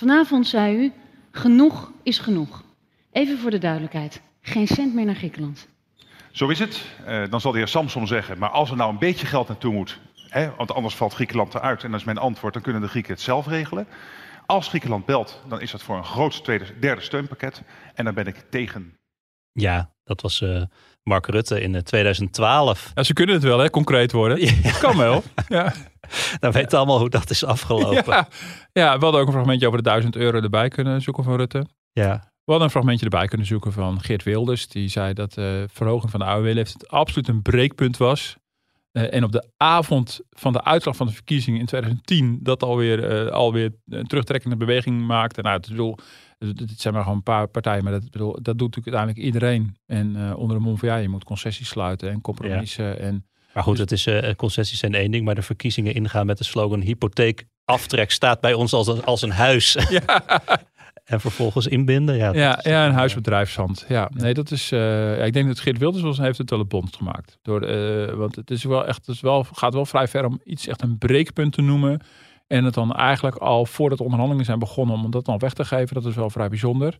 Vanavond 0.00 0.46
zei 0.46 0.76
u, 0.76 0.92
genoeg 1.38 1.92
is 2.02 2.18
genoeg. 2.18 2.64
Even 3.12 3.38
voor 3.38 3.50
de 3.50 3.58
duidelijkheid, 3.58 4.20
geen 4.40 4.66
cent 4.66 4.94
meer 4.94 5.04
naar 5.04 5.14
Griekenland. 5.14 5.68
Zo 6.32 6.48
is 6.48 6.58
het. 6.58 6.84
Eh, 7.04 7.22
dan 7.30 7.40
zal 7.40 7.52
de 7.52 7.58
heer 7.58 7.68
Samson 7.68 8.06
zeggen, 8.06 8.38
maar 8.38 8.50
als 8.50 8.70
er 8.70 8.76
nou 8.76 8.92
een 8.92 8.98
beetje 8.98 9.26
geld 9.26 9.48
naartoe 9.48 9.72
moet, 9.72 9.98
hè, 10.28 10.54
want 10.56 10.72
anders 10.72 10.94
valt 10.94 11.14
Griekenland 11.14 11.54
eruit, 11.54 11.84
en 11.84 11.90
dat 11.90 12.00
is 12.00 12.06
mijn 12.06 12.18
antwoord, 12.18 12.52
dan 12.52 12.62
kunnen 12.62 12.82
de 12.82 12.88
Grieken 12.88 13.12
het 13.12 13.20
zelf 13.20 13.46
regelen. 13.46 13.86
Als 14.46 14.68
Griekenland 14.68 15.04
belt, 15.04 15.42
dan 15.48 15.60
is 15.60 15.70
dat 15.70 15.82
voor 15.82 15.96
een 15.96 16.04
groot 16.04 16.44
tweede, 16.44 16.78
derde 16.78 17.00
steunpakket. 17.00 17.62
En 17.94 18.04
dan 18.04 18.14
ben 18.14 18.26
ik 18.26 18.44
tegen. 18.50 18.98
Ja, 19.52 19.90
dat 20.04 20.20
was 20.20 20.40
eh, 20.40 20.62
Mark 21.08 21.26
Rutte 21.26 21.60
in 21.60 21.74
eh, 21.74 21.80
2012. 21.82 22.90
Ja, 22.94 23.02
ze 23.02 23.12
kunnen 23.12 23.34
het 23.34 23.44
wel, 23.44 23.58
hè, 23.58 23.70
concreet 23.70 24.12
worden. 24.12 24.38
Ja. 24.62 24.70
Kan 24.80 24.96
wel. 24.96 25.22
Ja. 25.48 25.72
Nou 26.40 26.52
weten 26.52 26.78
allemaal 26.78 26.98
hoe 26.98 27.10
dat 27.10 27.30
is 27.30 27.44
afgelopen. 27.44 28.02
Ja. 28.06 28.28
ja, 28.72 28.98
we 28.98 29.02
hadden 29.04 29.20
ook 29.20 29.26
een 29.26 29.32
fragmentje 29.32 29.66
over 29.66 29.78
de 29.82 29.88
1000 29.88 30.16
euro 30.16 30.40
erbij 30.40 30.68
kunnen 30.68 31.02
zoeken 31.02 31.24
van 31.24 31.36
Rutte. 31.36 31.66
ja. 31.92 32.32
We 32.44 32.54
hadden 32.54 32.72
een 32.72 32.78
fragmentje 32.80 33.04
erbij 33.10 33.26
kunnen 33.26 33.46
zoeken 33.46 33.72
van 33.72 34.00
Geert 34.00 34.22
Wilders. 34.22 34.68
Die 34.68 34.88
zei 34.88 35.12
dat 35.12 35.32
de 35.32 35.66
verhoging 35.72 36.10
van 36.10 36.20
de 36.20 36.26
AOW-leeftijd 36.26 36.88
absoluut 36.88 37.28
een 37.28 37.42
breekpunt 37.42 37.96
was. 37.96 38.36
Eh, 38.92 39.14
en 39.14 39.24
op 39.24 39.32
de 39.32 39.50
avond 39.56 40.20
van 40.30 40.52
de 40.52 40.64
uitslag 40.64 40.96
van 40.96 41.06
de 41.06 41.12
verkiezingen 41.12 41.60
in 41.60 41.66
2010 41.66 42.38
dat 42.42 42.62
alweer, 42.62 43.04
eh 43.04 43.32
alweer 43.32 43.72
een 43.88 44.06
terugtrekkende 44.06 44.56
beweging 44.56 45.06
maakte. 45.06 45.42
Nou, 45.42 45.56
het, 45.56 45.68
bedoel, 45.68 45.98
het 46.38 46.60
het 46.60 46.80
zijn 46.80 46.94
maar 46.94 47.02
gewoon 47.02 47.16
een 47.18 47.22
paar 47.24 47.46
partijen, 47.48 47.84
maar 47.84 47.92
dat, 47.92 48.10
bedoel, 48.10 48.32
dat 48.32 48.58
doet 48.58 48.76
natuurlijk 48.76 48.96
uiteindelijk 48.96 49.26
iedereen. 49.26 49.76
En 49.86 50.16
eh, 50.30 50.38
onder 50.38 50.56
de 50.56 50.62
mond 50.62 50.78
van 50.78 50.88
ja, 50.88 50.96
je 50.96 51.08
moet 51.08 51.24
concessies 51.24 51.68
sluiten 51.68 52.10
en 52.10 52.20
compromissen. 52.20 53.00
En 53.00 53.26
Maar 53.54 53.62
goed, 53.62 53.72
Dus- 53.72 53.80
het 53.82 53.92
is, 53.92 54.06
eh, 54.06 54.34
concessies 54.34 54.78
zijn 54.78 54.94
één 54.94 55.10
ding, 55.10 55.24
maar 55.24 55.34
de 55.34 55.42
verkiezingen 55.42 55.94
ingaan 55.94 56.26
met 56.26 56.38
de 56.38 56.44
slogan 56.44 56.80
hypotheek 56.80 57.44
aftrek 57.64 58.10
staat 58.10 58.40
bij 58.40 58.54
ons 58.54 58.72
als 58.72 58.86
een, 58.86 59.04
als 59.04 59.22
een 59.22 59.30
huis. 59.30 59.76
ja, 59.88 60.02
en 61.04 61.20
vervolgens 61.20 61.66
inbinden. 61.66 62.16
Ja, 62.16 62.32
ja, 62.32 62.50
dat 62.54 62.64
is- 62.64 62.70
ja, 62.70 62.86
een 62.86 62.92
huisbedrijfshand. 62.92 63.84
Ja, 63.88 64.10
nee, 64.14 64.34
dat 64.34 64.50
is. 64.50 64.72
eh, 64.72 64.78
ja, 65.18 65.24
ik 65.24 65.32
denk 65.32 65.46
dat 65.46 65.60
Geert 65.60 65.78
Wilders 65.78 66.02
was, 66.02 66.18
heeft 66.18 66.38
het 66.38 66.50
wel 66.50 66.58
het 66.58 66.68
bond 66.68 66.96
gemaakt. 66.96 67.38
Door, 67.42 67.62
eh, 67.62 68.14
want 68.14 68.36
het 68.36 68.50
is 68.50 68.64
wel 68.64 68.86
echt, 68.86 69.06
het 69.06 69.14
is 69.14 69.20
wel, 69.20 69.44
gaat 69.52 69.72
wel 69.74 69.86
vrij 69.86 70.08
ver 70.08 70.24
om 70.24 70.40
iets 70.44 70.66
echt 70.66 70.82
een 70.82 70.98
breekpunt 70.98 71.52
te 71.52 71.62
noemen. 71.62 72.00
En 72.48 72.64
het 72.64 72.74
dan 72.74 72.92
eigenlijk 72.92 73.36
al 73.36 73.66
voordat 73.66 73.98
de 73.98 74.04
onderhandelingen 74.04 74.46
zijn 74.46 74.58
begonnen, 74.58 74.96
om 74.96 75.10
dat 75.10 75.24
dan 75.24 75.38
weg 75.38 75.52
te 75.52 75.64
geven. 75.64 75.94
Dat 75.94 76.04
is 76.04 76.14
wel 76.14 76.30
vrij 76.30 76.48
bijzonder. 76.48 76.98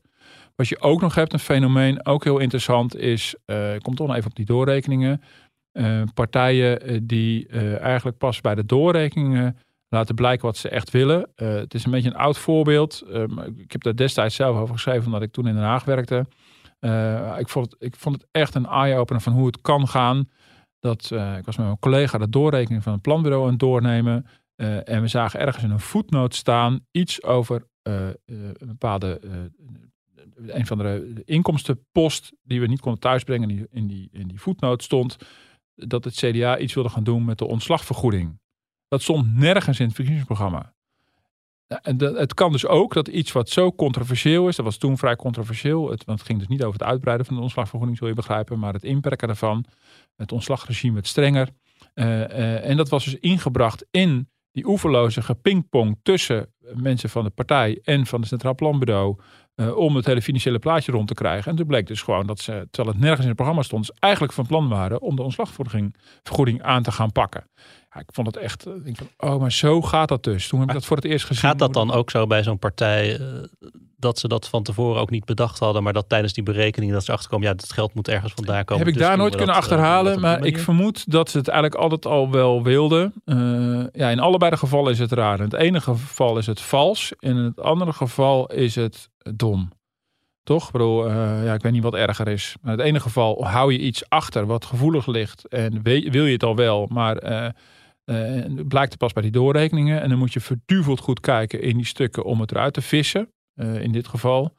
Wat 0.56 0.68
je 0.68 0.80
ook 0.80 1.00
nog 1.00 1.14
hebt, 1.14 1.32
een 1.32 1.38
fenomeen, 1.38 2.06
ook 2.06 2.24
heel 2.24 2.38
interessant, 2.38 2.96
is. 2.96 3.34
eh 3.44 3.70
komt 3.82 3.96
toch 3.96 4.06
nog 4.06 4.16
even 4.16 4.30
op 4.30 4.36
die 4.36 4.44
doorrekeningen. 4.44 5.22
Eh, 5.72 6.02
partijen 6.14 6.80
eh, 6.80 6.98
die 7.02 7.48
eigenlijk 7.78 8.18
pas 8.18 8.40
bij 8.40 8.54
de 8.54 8.66
doorrekeningen 8.66 9.56
laten 9.88 10.14
blijken 10.14 10.46
wat 10.46 10.56
ze 10.56 10.68
echt 10.68 10.90
willen. 10.90 11.30
Het 11.34 11.74
is 11.74 11.84
een 11.84 11.90
beetje 11.90 12.08
een 12.08 12.16
oud 12.16 12.38
voorbeeld. 12.38 13.04
Ik 13.56 13.72
heb 13.72 13.82
daar 13.82 13.96
destijds 13.96 14.34
zelf 14.34 14.56
over 14.56 14.74
geschreven, 14.74 15.06
omdat 15.06 15.22
ik 15.22 15.32
toen 15.32 15.46
in 15.46 15.54
Den 15.54 15.62
Haag 15.62 15.84
werkte. 15.84 16.26
Ik, 17.38 17.48
vond 17.48 17.70
het, 17.70 17.76
ik 17.78 17.96
vond 17.96 18.14
het 18.14 18.26
echt 18.30 18.54
een 18.54 18.66
eye-opener 18.66 19.22
van 19.22 19.32
hoe 19.32 19.46
het 19.46 19.60
kan 19.60 19.88
gaan. 19.88 20.28
Dat, 20.80 21.04
ik 21.38 21.44
was 21.44 21.56
met 21.56 21.66
mijn 21.66 21.78
collega 21.78 22.18
de 22.18 22.28
doorrekening 22.28 22.82
van 22.82 22.92
een 22.92 23.00
planbureau 23.00 23.44
aan 23.44 23.50
het 23.50 23.58
doornemen. 23.58 24.26
Eh, 24.58 24.88
en 24.88 25.00
we 25.00 25.08
zagen 25.08 25.40
ergens 25.40 25.64
in 25.64 25.70
een 25.70 25.80
voetnoot 25.80 26.34
staan 26.34 26.86
iets 26.90 27.22
over 27.22 27.66
eh, 27.82 28.08
eh, 28.08 28.14
een 28.24 28.66
bepaalde 28.66 29.20
een 30.36 30.66
van 30.66 30.78
de 30.78 31.22
inkomstenpost 31.24 32.32
die 32.42 32.60
we 32.60 32.66
niet 32.66 32.80
konden 32.80 33.00
thuisbrengen. 33.00 33.68
In 33.70 33.86
die, 33.86 34.08
in 34.12 34.28
die 34.28 34.40
voetnoot 34.40 34.82
stond 34.82 35.16
dat 35.74 36.04
het 36.04 36.14
CDA 36.14 36.58
iets 36.58 36.74
wilde 36.74 36.88
gaan 36.88 37.04
doen 37.04 37.24
met 37.24 37.38
de 37.38 37.46
ontslagvergoeding. 37.46 38.40
Dat 38.88 39.02
stond 39.02 39.36
nergens 39.36 39.78
in 39.78 39.86
het 39.86 39.94
verkiezingsprogramma. 39.94 40.74
Ja, 41.66 41.80
En 41.82 41.98
het 41.98 42.34
kan 42.34 42.52
dus 42.52 42.66
ook 42.66 42.94
dat 42.94 43.08
iets 43.08 43.32
wat 43.32 43.48
zo 43.48 43.72
controversieel 43.72 44.48
is, 44.48 44.56
dat 44.56 44.64
was 44.64 44.76
toen 44.76 44.98
vrij 44.98 45.16
controversieel, 45.16 45.90
het, 45.90 46.04
want 46.04 46.18
het 46.18 46.28
ging 46.28 46.38
dus 46.38 46.48
niet 46.48 46.62
over 46.62 46.80
het 46.80 46.88
uitbreiden 46.88 47.26
van 47.26 47.36
de 47.36 47.42
ontslagvergoeding, 47.42 47.98
zul 47.98 48.08
je 48.08 48.14
begrijpen, 48.14 48.58
maar 48.58 48.72
het 48.72 48.84
inperken 48.84 49.26
daarvan, 49.26 49.64
het 50.16 50.32
ontslagregime 50.32 50.94
werd 50.94 51.06
strenger. 51.06 51.48
En 51.94 52.76
dat 52.76 52.88
was 52.88 53.04
dus 53.04 53.14
ingebracht 53.14 53.86
in 53.90 54.28
die 54.58 54.66
oeverloze 54.66 55.22
gepingpong 55.22 55.98
tussen 56.02 56.52
mensen 56.74 57.10
van 57.10 57.24
de 57.24 57.30
partij 57.30 57.80
en 57.82 58.06
van 58.06 58.20
het 58.20 58.28
Centraal 58.28 58.54
Planbureau 58.54 59.16
eh, 59.58 59.76
om 59.76 59.96
het 59.96 60.06
hele 60.06 60.22
financiële 60.22 60.58
plaatje 60.58 60.92
rond 60.92 61.08
te 61.08 61.14
krijgen. 61.14 61.50
En 61.50 61.56
toen 61.56 61.66
bleek 61.66 61.86
dus 61.86 62.02
gewoon 62.02 62.26
dat 62.26 62.40
ze, 62.40 62.68
terwijl 62.70 62.94
het 62.94 63.04
nergens 63.04 63.20
in 63.20 63.26
het 63.26 63.36
programma 63.36 63.62
stond, 63.62 63.90
eigenlijk 63.98 64.32
van 64.32 64.46
plan 64.46 64.68
waren 64.68 65.00
om 65.00 65.16
de 65.16 65.22
ontslagvergoeding 65.22 65.94
vergoeding 66.22 66.62
aan 66.62 66.82
te 66.82 66.92
gaan 66.92 67.12
pakken. 67.12 67.46
Ja, 67.94 68.00
ik 68.00 68.08
vond 68.12 68.26
het 68.26 68.36
echt, 68.36 68.66
eh, 68.66 68.74
ik 68.74 68.84
denk 68.84 68.96
van, 68.96 69.30
oh, 69.30 69.40
maar 69.40 69.52
zo 69.52 69.82
gaat 69.82 70.08
dat 70.08 70.24
dus. 70.24 70.48
Toen 70.48 70.60
heb 70.60 70.68
ik 70.68 70.74
dat 70.74 70.84
voor 70.84 70.96
het 70.96 71.04
eerst 71.04 71.26
gezien. 71.26 71.48
Gaat 71.48 71.58
dat 71.58 71.72
dan 71.72 71.92
ook 71.92 72.10
zo 72.10 72.26
bij 72.26 72.42
zo'n 72.42 72.58
partij 72.58 73.18
eh, 73.18 73.26
dat 73.96 74.18
ze 74.18 74.28
dat 74.28 74.48
van 74.48 74.62
tevoren 74.62 75.00
ook 75.00 75.10
niet 75.10 75.24
bedacht 75.24 75.58
hadden, 75.58 75.82
maar 75.82 75.92
dat 75.92 76.08
tijdens 76.08 76.32
die 76.32 76.42
berekening 76.42 76.92
dat 76.92 77.04
ze 77.04 77.12
achterkomen, 77.12 77.46
ja, 77.46 77.54
dat 77.54 77.72
geld 77.72 77.94
moet 77.94 78.08
ergens 78.08 78.32
vandaan 78.32 78.64
komen. 78.64 78.84
Heb 78.84 78.94
ik 78.94 78.98
dus 78.98 79.08
daar 79.08 79.16
nooit 79.16 79.36
kunnen 79.36 79.54
dat, 79.54 79.62
achterhalen, 79.62 80.20
maar 80.20 80.44
ik 80.44 80.58
vermoed 80.58 81.10
dat 81.10 81.30
ze 81.30 81.38
het 81.38 81.48
eigenlijk 81.48 81.82
altijd 81.82 82.06
al 82.06 82.30
wel 82.30 82.62
wilden. 82.62 83.12
Ja, 83.92 84.10
in 84.10 84.20
allebei 84.20 84.50
de 84.50 84.56
gevallen 84.56 84.92
is 84.92 84.98
het 84.98 85.12
raar. 85.12 85.38
In 85.38 85.44
het 85.44 85.54
ene 85.54 85.80
geval 85.80 86.38
is 86.38 86.46
het 86.46 86.60
vals, 86.60 87.12
in 87.18 87.36
het 87.36 87.60
andere 87.60 87.92
geval 87.92 88.46
is 88.46 88.74
het 88.74 89.08
dom. 89.36 89.68
Toch? 90.48 90.66
Ik 90.66 90.72
bedoel, 90.72 91.06
eh, 91.08 91.44
ja, 91.44 91.54
ik 91.54 91.62
weet 91.62 91.72
niet 91.72 91.82
wat 91.82 91.94
erger 91.94 92.28
is. 92.28 92.56
Maar 92.60 92.72
in 92.72 92.78
het 92.78 92.88
ene 92.88 93.00
geval 93.00 93.46
hou 93.46 93.72
je 93.72 93.78
iets 93.78 94.08
achter 94.08 94.46
wat 94.46 94.64
gevoelig 94.64 95.06
ligt 95.06 95.48
en 95.48 95.82
wil 95.82 96.24
je 96.24 96.32
het 96.32 96.42
al 96.42 96.56
wel, 96.56 96.86
maar 96.86 97.16
eh, 97.16 97.48
eh, 98.04 98.44
blijkt 98.68 98.96
pas 98.96 99.12
bij 99.12 99.22
die 99.22 99.30
doorrekeningen. 99.30 100.00
En 100.02 100.08
dan 100.08 100.18
moet 100.18 100.32
je 100.32 100.40
verduveld 100.40 101.00
goed 101.00 101.20
kijken 101.20 101.62
in 101.62 101.76
die 101.76 101.86
stukken 101.86 102.24
om 102.24 102.40
het 102.40 102.50
eruit 102.50 102.74
te 102.74 102.82
vissen. 102.82 103.32
in 103.80 103.92
dit 103.92 104.08
geval. 104.08 104.56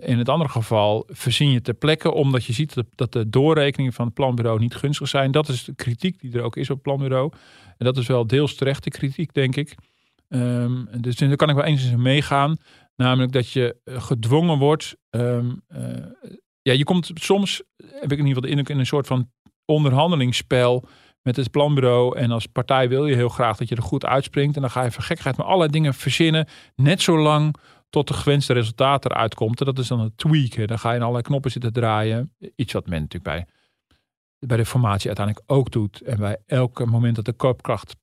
In 0.00 0.18
het 0.18 0.28
andere 0.28 0.50
geval 0.50 1.06
verzin 1.08 1.50
je 1.50 1.60
ter 1.60 1.74
plekke 1.74 2.12
omdat 2.12 2.44
je 2.44 2.52
ziet 2.52 2.82
dat, 2.94 3.12
de 3.12 3.28
doorrekeningen 3.28 3.92
van 3.92 4.04
het 4.04 4.14
planbureau 4.14 4.58
niet 4.58 4.74
gunstig 4.74 5.08
zijn. 5.08 5.30
Dat 5.30 5.48
is 5.48 5.64
de 5.64 5.74
kritiek 5.74 6.20
die 6.20 6.32
er 6.32 6.42
ook 6.42 6.56
is 6.56 6.70
op 6.70 6.74
het 6.74 6.84
planbureau. 6.84 7.32
En 7.76 7.84
dat 7.84 7.96
is 7.96 8.06
wel 8.06 8.26
deels 8.26 8.54
terechte 8.54 8.90
kritiek, 8.90 9.34
denk 9.34 9.56
ik. 9.56 9.74
Ehm, 10.28 10.84
dus 11.00 11.16
daar 11.16 11.36
kan 11.36 11.48
ik 11.48 11.54
wel 11.54 11.64
eens 11.64 11.96
meegaan. 11.96 12.56
Namelijk 13.02 13.32
dat 13.32 13.50
je 13.50 13.76
eh, 13.84 14.02
gedwongen 14.02 14.58
wordt. 14.58 14.96
ehm, 15.10 15.50
eh, 15.68 15.82
ja, 16.62 16.72
je 16.72 16.84
komt 16.84 17.10
soms, 17.14 17.62
heb 17.76 18.12
ik 18.12 18.18
in 18.18 18.26
ieder 18.26 18.26
geval 18.26 18.40
de 18.40 18.48
indruk, 18.48 18.68
in 18.68 18.78
een 18.78 18.86
soort 18.86 19.06
van 19.06 19.30
onderhandelingsspel 19.64 20.84
met 21.22 21.36
het 21.36 21.50
planbureau. 21.50 22.16
En 22.18 22.30
als 22.30 22.46
partij 22.46 22.88
wil 22.88 23.06
je 23.06 23.14
heel 23.14 23.28
graag 23.28 23.56
dat 23.56 23.68
je 23.68 23.76
er 23.76 23.82
goed 23.82 24.04
uitspringt. 24.04 24.54
En 24.56 24.60
dan 24.62 24.70
ga 24.70 24.82
je 24.84 24.90
voor 24.90 25.02
gekheid 25.02 25.36
met 25.36 25.46
allerlei 25.46 25.70
dingen 25.70 25.94
verzinnen. 25.94 26.46
Net 26.74 27.02
zo 27.02 27.18
lang 27.18 27.54
tot 27.90 28.08
de 28.08 28.14
gewenste 28.14 28.52
resultaat 28.52 29.04
eruit 29.04 29.34
komt. 29.34 29.60
En 29.60 29.66
dat 29.66 29.78
is 29.78 29.88
dan 29.88 30.00
het 30.00 30.16
tweaken. 30.16 30.66
Dan 30.66 30.78
ga 30.78 30.88
je 30.88 30.94
in 30.94 31.00
allerlei 31.00 31.24
knoppen 31.24 31.50
zitten 31.50 31.72
draaien. 31.72 32.34
Iets 32.56 32.72
wat 32.72 32.86
men 32.86 33.00
natuurlijk 33.00 33.24
bij, 33.24 33.46
bij 34.46 34.56
de 34.56 34.64
formatie 34.66 35.06
uiteindelijk 35.06 35.46
ook 35.50 35.70
doet. 35.70 36.00
En 36.00 36.16
bij 36.18 36.36
elk 36.46 36.84
moment 36.86 37.16
dat 37.16 37.24
de 37.24 37.32
koopkracht 37.32 37.96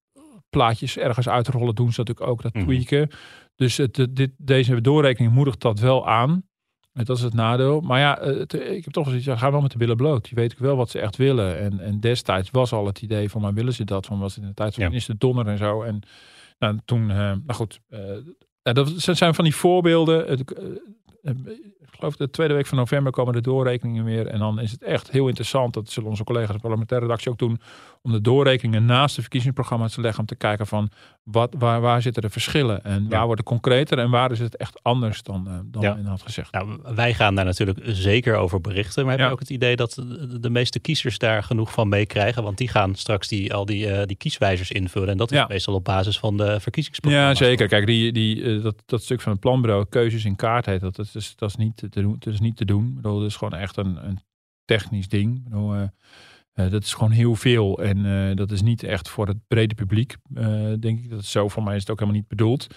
plaatjes 0.50 0.98
ergens 0.98 1.30
uitrollen, 1.30 1.76
doen 1.76 1.94
ze 1.94 2.00
natuurlijk 2.00 2.28
ook 2.30 2.42
dat 2.42 2.54
Mhm. 2.54 2.64
tweaken. 2.64 3.10
Dus 3.56 3.78
het, 3.78 4.08
dit, 4.10 4.32
deze 4.38 4.82
doorrekening 4.82 5.34
moedigt 5.34 5.60
dat 5.62 5.80
wel 5.80 6.08
aan. 6.08 6.44
En 6.94 7.04
Dat 7.06 7.18
is 7.18 7.24
het 7.24 7.34
nadeel. 7.34 7.82
Maar 7.82 8.00
ja, 8.00 8.18
het, 8.22 8.54
ik 8.54 8.84
heb 8.84 8.94
toch 8.94 9.04
wel 9.04 9.14
zoiets, 9.14 9.26
ja, 9.26 9.36
ga 9.38 9.52
wel 9.52 9.62
met 9.62 9.72
de 9.72 9.78
billen 9.78 9.98
bloot. 9.98 10.28
Je 10.28 10.36
weet 10.36 10.54
ook 10.54 10.60
wel 10.60 10.76
wat 10.76 10.90
ze 10.90 11.00
echt 11.00 11.16
willen. 11.16 11.60
En, 11.60 11.80
en 11.80 12.00
destijds 12.00 12.52
was 12.52 12.72
al 12.72 12.86
het 12.86 13.02
idee 13.02 13.30
van, 13.30 13.42
maar 13.42 13.54
willen 13.54 13.74
ze 13.74 13.84
dat? 13.84 14.06
Van 14.06 14.20
was 14.20 14.34
het 14.36 14.44
in 14.44 14.50
de 14.50 14.56
tijd 14.56 14.74
van 14.74 14.84
Ja. 14.84 14.90
minister 14.90 15.18
Donner 15.18 15.48
en 15.48 15.58
zo. 15.58 15.82
En 15.82 16.00
nou, 16.60 16.80
toen, 16.86 17.10
eh 17.10 17.16
nou 17.18 17.54
goed, 17.54 17.80
eh, 17.90 18.00
ja, 18.62 18.74
dat 18.74 18.90
zijn 18.98 19.36
van 19.36 19.44
die 19.44 19.56
voorbeelden. 19.56 20.28
Het, 20.28 20.54
eh, 20.54 20.66
eh, 20.66 20.72
ik 21.30 22.00
geloof 22.00 22.16
de 22.16 22.30
tweede 22.30 22.54
week 22.54 22.66
van 22.66 22.78
november 22.78 23.12
komen 23.12 23.34
de 23.34 23.42
doorrekeningen 23.42 24.04
weer. 24.04 24.28
En 24.28 24.40
dan 24.40 24.60
is 24.60 24.72
het 24.72 24.84
echt 24.84 25.12
heel 25.12 25.28
interessant, 25.28 25.74
dat 25.74 25.90
zullen 25.90 26.10
onze 26.10 26.24
collega's 26.24 26.56
de 26.56 26.60
parlementaire 26.62 27.06
redactie 27.08 27.32
ook 27.32 27.38
doen, 27.38 27.60
om 28.02 28.12
de 28.12 28.22
doorrekeningen 28.22 28.86
naast 28.86 29.16
de 29.16 29.22
verkiezingsprogramma's 29.22 29.94
te 29.94 30.02
leggen. 30.02 30.20
Om 30.20 30.26
te 30.26 30.36
kijken 30.36 30.68
van, 30.68 30.90
wat, 31.24 31.54
waar, 31.58 31.82
waar 31.82 32.02
zitten 32.02 32.22
de 32.22 32.30
verschillen? 32.30 32.84
En 32.84 33.10
waar 33.10 33.26
wordt 33.26 33.40
het 33.40 33.50
concreter 33.50 34.00
en 34.00 34.10
waar 34.10 34.32
is 34.32 34.40
het 34.40 34.56
echt 34.58 34.80
anders 34.84 35.24
dan, 35.24 35.48
eh, 35.48 35.54
dan 35.66 35.82
Ja. 35.82 35.94
men 35.94 36.06
had 36.06 36.22
gezegd. 36.22 36.52
Nou, 36.52 36.80
wij 36.96 37.14
gaan 37.14 37.36
daar 37.36 37.46
natuurlijk 37.46 37.80
zeker 37.84 38.36
over 38.36 38.62
berichten. 38.62 39.02
Maar 39.04 39.12
heb 39.12 39.20
Ja. 39.22 39.26
je 39.28 39.32
ook 39.34 39.40
het 39.40 39.50
idee 39.50 39.76
dat 39.76 39.94
de, 40.42 40.50
meeste 40.50 40.80
kiezers 40.80 41.18
daar 41.18 41.44
genoeg 41.44 41.72
van 41.72 41.90
meekrijgen? 41.90 42.44
Want 42.44 42.58
die 42.58 42.68
gaan 42.68 42.96
straks 42.96 43.28
die, 43.28 43.54
al 43.54 43.66
die, 43.66 43.88
eh, 43.92 44.06
die 44.06 44.18
kieswijzers 44.18 44.72
invullen. 44.72 45.10
En 45.10 45.18
dat 45.18 45.32
is 45.32 45.38
Ja. 45.38 45.46
meestal 45.50 45.74
op 45.74 45.84
basis 45.84 46.20
van 46.20 46.38
de 46.38 46.44
Ja, 46.44 46.60
verkiezingsprogramma's. 46.60 47.38
zeker. 47.38 47.68
Kijk, 47.68 47.86
die, 47.86 48.12
die, 48.12 48.44
eh, 48.44 48.64
dat, 48.64 48.76
dat 48.86 49.04
stuk 49.04 49.22
van 49.22 49.32
het 49.32 49.42
planbureau, 49.42 49.86
keuzes 49.90 50.26
in 50.26 50.36
kaart 50.36 50.66
heet 50.66 50.82
dat. 50.82 50.96
Dat 50.96 51.15
is, 51.16 51.36
dat 51.36 51.50
is, 51.50 51.56
niet, 51.56 51.78
te 51.78 52.02
doen, 52.02 52.16
dat 52.20 52.34
is 52.34 52.40
niet 52.40 52.58
te 52.58 52.66
doen. 52.66 52.98
Dat 53.02 53.24
is 53.24 53.36
gewoon 53.36 53.60
echt 53.60 53.78
een, 53.78 54.08
een 54.08 54.20
technisch 54.66 55.08
ding. 55.08 55.38
Ik 55.38 55.44
bedoel, 55.44 55.76
eh, 55.76 55.84
eh, 56.54 56.72
dat 56.72 56.84
is 56.84 56.94
gewoon 56.94 57.12
heel 57.12 57.36
veel. 57.36 57.84
En 57.84 58.06
eh, 58.06 58.36
dat 58.36 58.52
is 58.52 58.62
niet 58.62 58.84
echt 58.84 59.10
voor 59.10 59.28
het 59.28 59.48
brede 59.48 59.76
publiek, 59.76 60.16
denk 60.80 61.00
ik. 61.00 61.10
Dat 61.10 61.26
zo, 61.26 61.48
voor 61.48 61.64
mij 61.64 61.76
is 61.76 61.82
het 61.82 61.90
ook 61.90 62.00
helemaal 62.00 62.20
niet 62.20 62.30
bedoeld. 62.30 62.68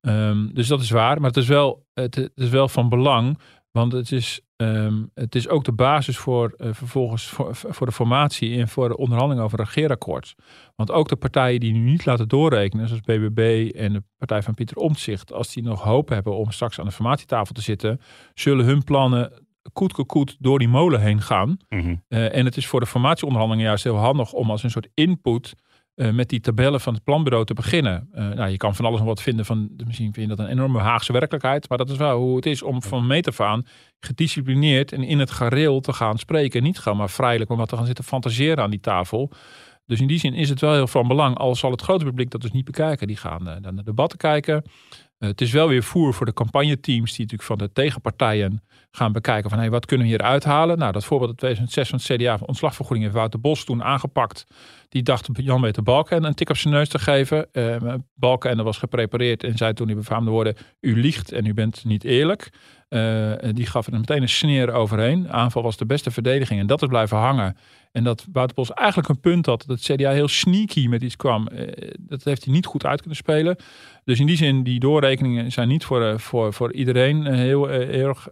Ehm, 0.00 0.48
dus 0.52 0.66
dat 0.66 0.80
is 0.80 0.90
waar. 0.90 1.16
Maar 1.20 1.30
het 1.30 1.38
is 1.38 1.46
wel, 1.46 1.86
het, 1.94 2.14
het 2.14 2.32
is 2.34 2.48
wel 2.48 2.68
van 2.68 2.88
belang. 2.88 3.38
Want 3.70 3.92
het 3.92 4.12
is, 4.12 4.40
ehm, 4.56 5.04
het 5.14 5.34
is 5.34 5.48
ook 5.48 5.64
de 5.64 5.72
basis 5.72 6.18
voor 6.18 6.54
eh, 6.56 6.68
vervolgens 6.72 7.26
voor, 7.26 7.54
voor 7.54 7.86
de 7.86 7.92
formatie 7.92 8.58
en 8.58 8.68
voor 8.68 8.88
de 8.88 8.96
onderhandeling 8.96 9.44
over 9.44 9.58
een 9.58 9.64
regeerakkoord. 9.64 10.34
Want 10.76 10.90
ook 10.90 11.08
de 11.08 11.16
partijen 11.16 11.60
die 11.60 11.72
nu 11.72 11.78
niet 11.78 12.04
laten 12.04 12.28
doorrekenen, 12.28 12.88
zoals 12.88 13.02
BBB 13.02 13.70
en 13.74 13.92
de 13.92 14.02
partij 14.18 14.42
van 14.42 14.54
Pieter 14.54 14.76
Omtzigt, 14.76 15.32
als 15.32 15.52
die 15.52 15.62
nog 15.62 15.82
hoop 15.82 16.08
hebben 16.08 16.36
om 16.36 16.50
straks 16.50 16.78
aan 16.78 16.86
de 16.86 16.92
formatietafel 16.92 17.54
te 17.54 17.62
zitten, 17.62 18.00
zullen 18.34 18.64
hun 18.64 18.84
plannen 18.84 19.48
koet 19.72 20.06
koet 20.06 20.36
door 20.38 20.58
die 20.58 20.68
molen 20.68 21.00
heen 21.00 21.20
gaan. 21.20 21.56
Mhm. 21.68 21.96
Eh, 22.08 22.36
en 22.36 22.44
het 22.44 22.56
is 22.56 22.66
voor 22.66 22.80
de 22.80 22.86
formatieonderhandelingen 22.86 23.68
juist 23.68 23.84
heel 23.84 23.96
handig 23.96 24.32
om 24.32 24.50
als 24.50 24.62
een 24.62 24.70
soort 24.70 24.88
input 24.94 25.54
eh, 25.94 26.10
met 26.10 26.28
die 26.28 26.40
tabellen 26.40 26.80
van 26.80 26.94
het 26.94 27.04
planbureau 27.04 27.44
te 27.44 27.54
beginnen. 27.54 28.08
Eh, 28.12 28.28
nou, 28.28 28.50
je 28.50 28.56
kan 28.56 28.74
van 28.74 28.84
alles 28.84 28.98
nog 28.98 29.08
wat 29.08 29.22
vinden 29.22 29.44
van, 29.44 29.70
misschien 29.86 30.12
vind 30.12 30.28
je 30.28 30.36
dat 30.36 30.46
een 30.46 30.52
enorme 30.52 30.78
Haagse 30.78 31.12
werkelijkheid, 31.12 31.68
maar 31.68 31.78
dat 31.78 31.90
is 31.90 31.96
wel 31.96 32.18
hoe 32.18 32.36
het 32.36 32.46
is 32.46 32.62
om 32.62 32.82
van 32.82 33.06
meet 33.06 33.28
af 33.28 33.40
aan 33.40 33.66
gedisciplineerd 34.00 34.92
en 34.92 35.02
in 35.02 35.18
het 35.18 35.30
gareel 35.30 35.80
te 35.80 35.92
gaan 35.92 36.18
spreken. 36.18 36.62
Niet 36.62 36.78
gewoon 36.78 36.98
maar 36.98 37.10
vrijelijk 37.10 37.50
om 37.50 37.56
wat 37.56 37.68
te 37.68 37.76
gaan 37.76 37.86
zitten 37.86 38.04
fantaseren 38.04 38.64
aan 38.64 38.70
die 38.70 38.80
tafel. 38.80 39.32
Dus 39.86 40.00
in 40.00 40.06
die 40.06 40.18
zin 40.18 40.34
is 40.34 40.48
het 40.48 40.60
wel 40.60 40.72
heel 40.72 40.86
van 40.86 41.08
belang, 41.08 41.36
al 41.36 41.54
zal 41.54 41.70
het 41.70 41.82
grote 41.82 42.04
publiek 42.04 42.30
dat 42.30 42.40
dus 42.40 42.50
niet 42.50 42.64
bekijken. 42.64 43.06
Die 43.06 43.16
gaan 43.16 43.48
eh, 43.48 43.70
naar 43.70 43.84
debatten 43.84 44.18
kijken. 44.18 44.64
Eh, 45.20 45.28
het 45.28 45.40
is 45.40 45.52
wel 45.52 45.68
weer 45.68 45.82
voer 45.82 46.14
voor 46.14 46.26
de 46.26 46.32
campagneteams 46.32 47.10
die 47.10 47.20
natuurlijk 47.20 47.48
van 47.48 47.58
de 47.58 47.72
tegenpartijen 47.72 48.62
gaan 48.90 49.12
bekijken 49.12 49.50
van 49.50 49.58
hey, 49.58 49.70
wat 49.70 49.86
kunnen 49.86 50.06
we 50.06 50.12
hier 50.12 50.22
uithalen. 50.22 50.78
Nou, 50.78 50.92
dat 50.92 51.04
voorbeeld 51.04 51.30
in 51.30 51.36
2006 51.36 51.88
van 51.88 51.98
het 51.98 52.06
CDA 52.06 52.38
van 52.38 52.46
ontslagvergoeding 52.46 53.04
heeft 53.04 53.18
Wouter 53.18 53.40
Bos 53.40 53.64
toen 53.64 53.82
aangepakt. 53.82 54.46
Die 54.88 55.02
dacht 55.02 55.28
Jan-Peter 55.32 55.82
Balken 55.82 56.24
een 56.24 56.34
tik 56.34 56.50
op 56.50 56.56
zijn 56.56 56.74
neus 56.74 56.88
te 56.88 56.98
geven. 56.98 57.48
Uh, 57.52 57.94
Balken 58.14 58.64
was 58.64 58.78
geprepareerd 58.78 59.44
en 59.44 59.56
zei 59.56 59.72
toen 59.72 59.86
die 59.86 59.96
befaamde 59.96 60.30
woorden, 60.30 60.56
u 60.80 61.00
liegt 61.00 61.32
en 61.32 61.46
u 61.46 61.54
bent 61.54 61.84
niet 61.84 62.04
eerlijk. 62.04 62.50
Uh, 62.90 63.32
die 63.52 63.66
gaf 63.66 63.86
er 63.86 63.92
meteen 63.92 64.22
een 64.22 64.28
sneer 64.28 64.72
overheen. 64.72 65.32
Aanval 65.32 65.62
was 65.62 65.76
de 65.76 65.86
beste 65.86 66.10
verdediging 66.10 66.60
en 66.60 66.66
dat 66.66 66.82
is 66.82 66.88
blijven 66.88 67.16
hangen. 67.16 67.56
En 67.92 68.04
dat 68.04 68.26
Wouter 68.32 68.56
Bos 68.56 68.72
eigenlijk 68.72 69.08
een 69.08 69.20
punt 69.20 69.46
had 69.46 69.64
dat 69.66 69.78
het 69.78 69.96
CDA 69.96 70.10
heel 70.10 70.28
sneaky 70.28 70.86
met 70.86 71.02
iets 71.02 71.16
kwam. 71.16 71.48
Uh, 71.52 71.68
dat 71.98 72.24
heeft 72.24 72.44
hij 72.44 72.54
niet 72.54 72.66
goed 72.66 72.86
uit 72.86 72.98
kunnen 72.98 73.16
spelen. 73.16 73.56
Dus 74.04 74.20
in 74.20 74.26
die 74.26 74.36
zin, 74.36 74.62
die 74.62 74.80
doorrekeningen 74.80 75.52
zijn 75.52 75.68
niet 75.68 75.84
voor, 75.84 76.02
uh, 76.02 76.18
voor, 76.18 76.52
voor 76.52 76.72
iedereen 76.72 77.26
heel, 77.26 77.70
erg 77.70 78.28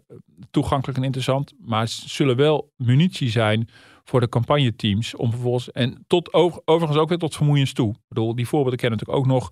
toegankelijk 0.50 0.98
en 0.98 1.04
interessant. 1.04 1.52
Maar 1.60 1.88
ze 1.88 2.08
zullen 2.08 2.36
wel 2.36 2.72
munitie 2.76 3.30
zijn 3.30 3.68
voor 4.04 4.20
de 4.20 4.28
campagneteams. 4.28 5.16
Om 5.16 5.30
vervolgens, 5.30 5.72
en 5.72 6.04
tot 6.06 6.32
overigens 6.64 6.98
ook 6.98 7.08
weer 7.08 7.18
tot 7.18 7.36
vermoeiens 7.36 7.72
toe. 7.72 7.90
Ik 7.90 8.08
bedoel, 8.08 8.34
die 8.34 8.48
voorbeelden 8.48 8.78
kennen 8.78 8.98
natuurlijk 8.98 9.26
ook 9.26 9.32
nog. 9.34 9.50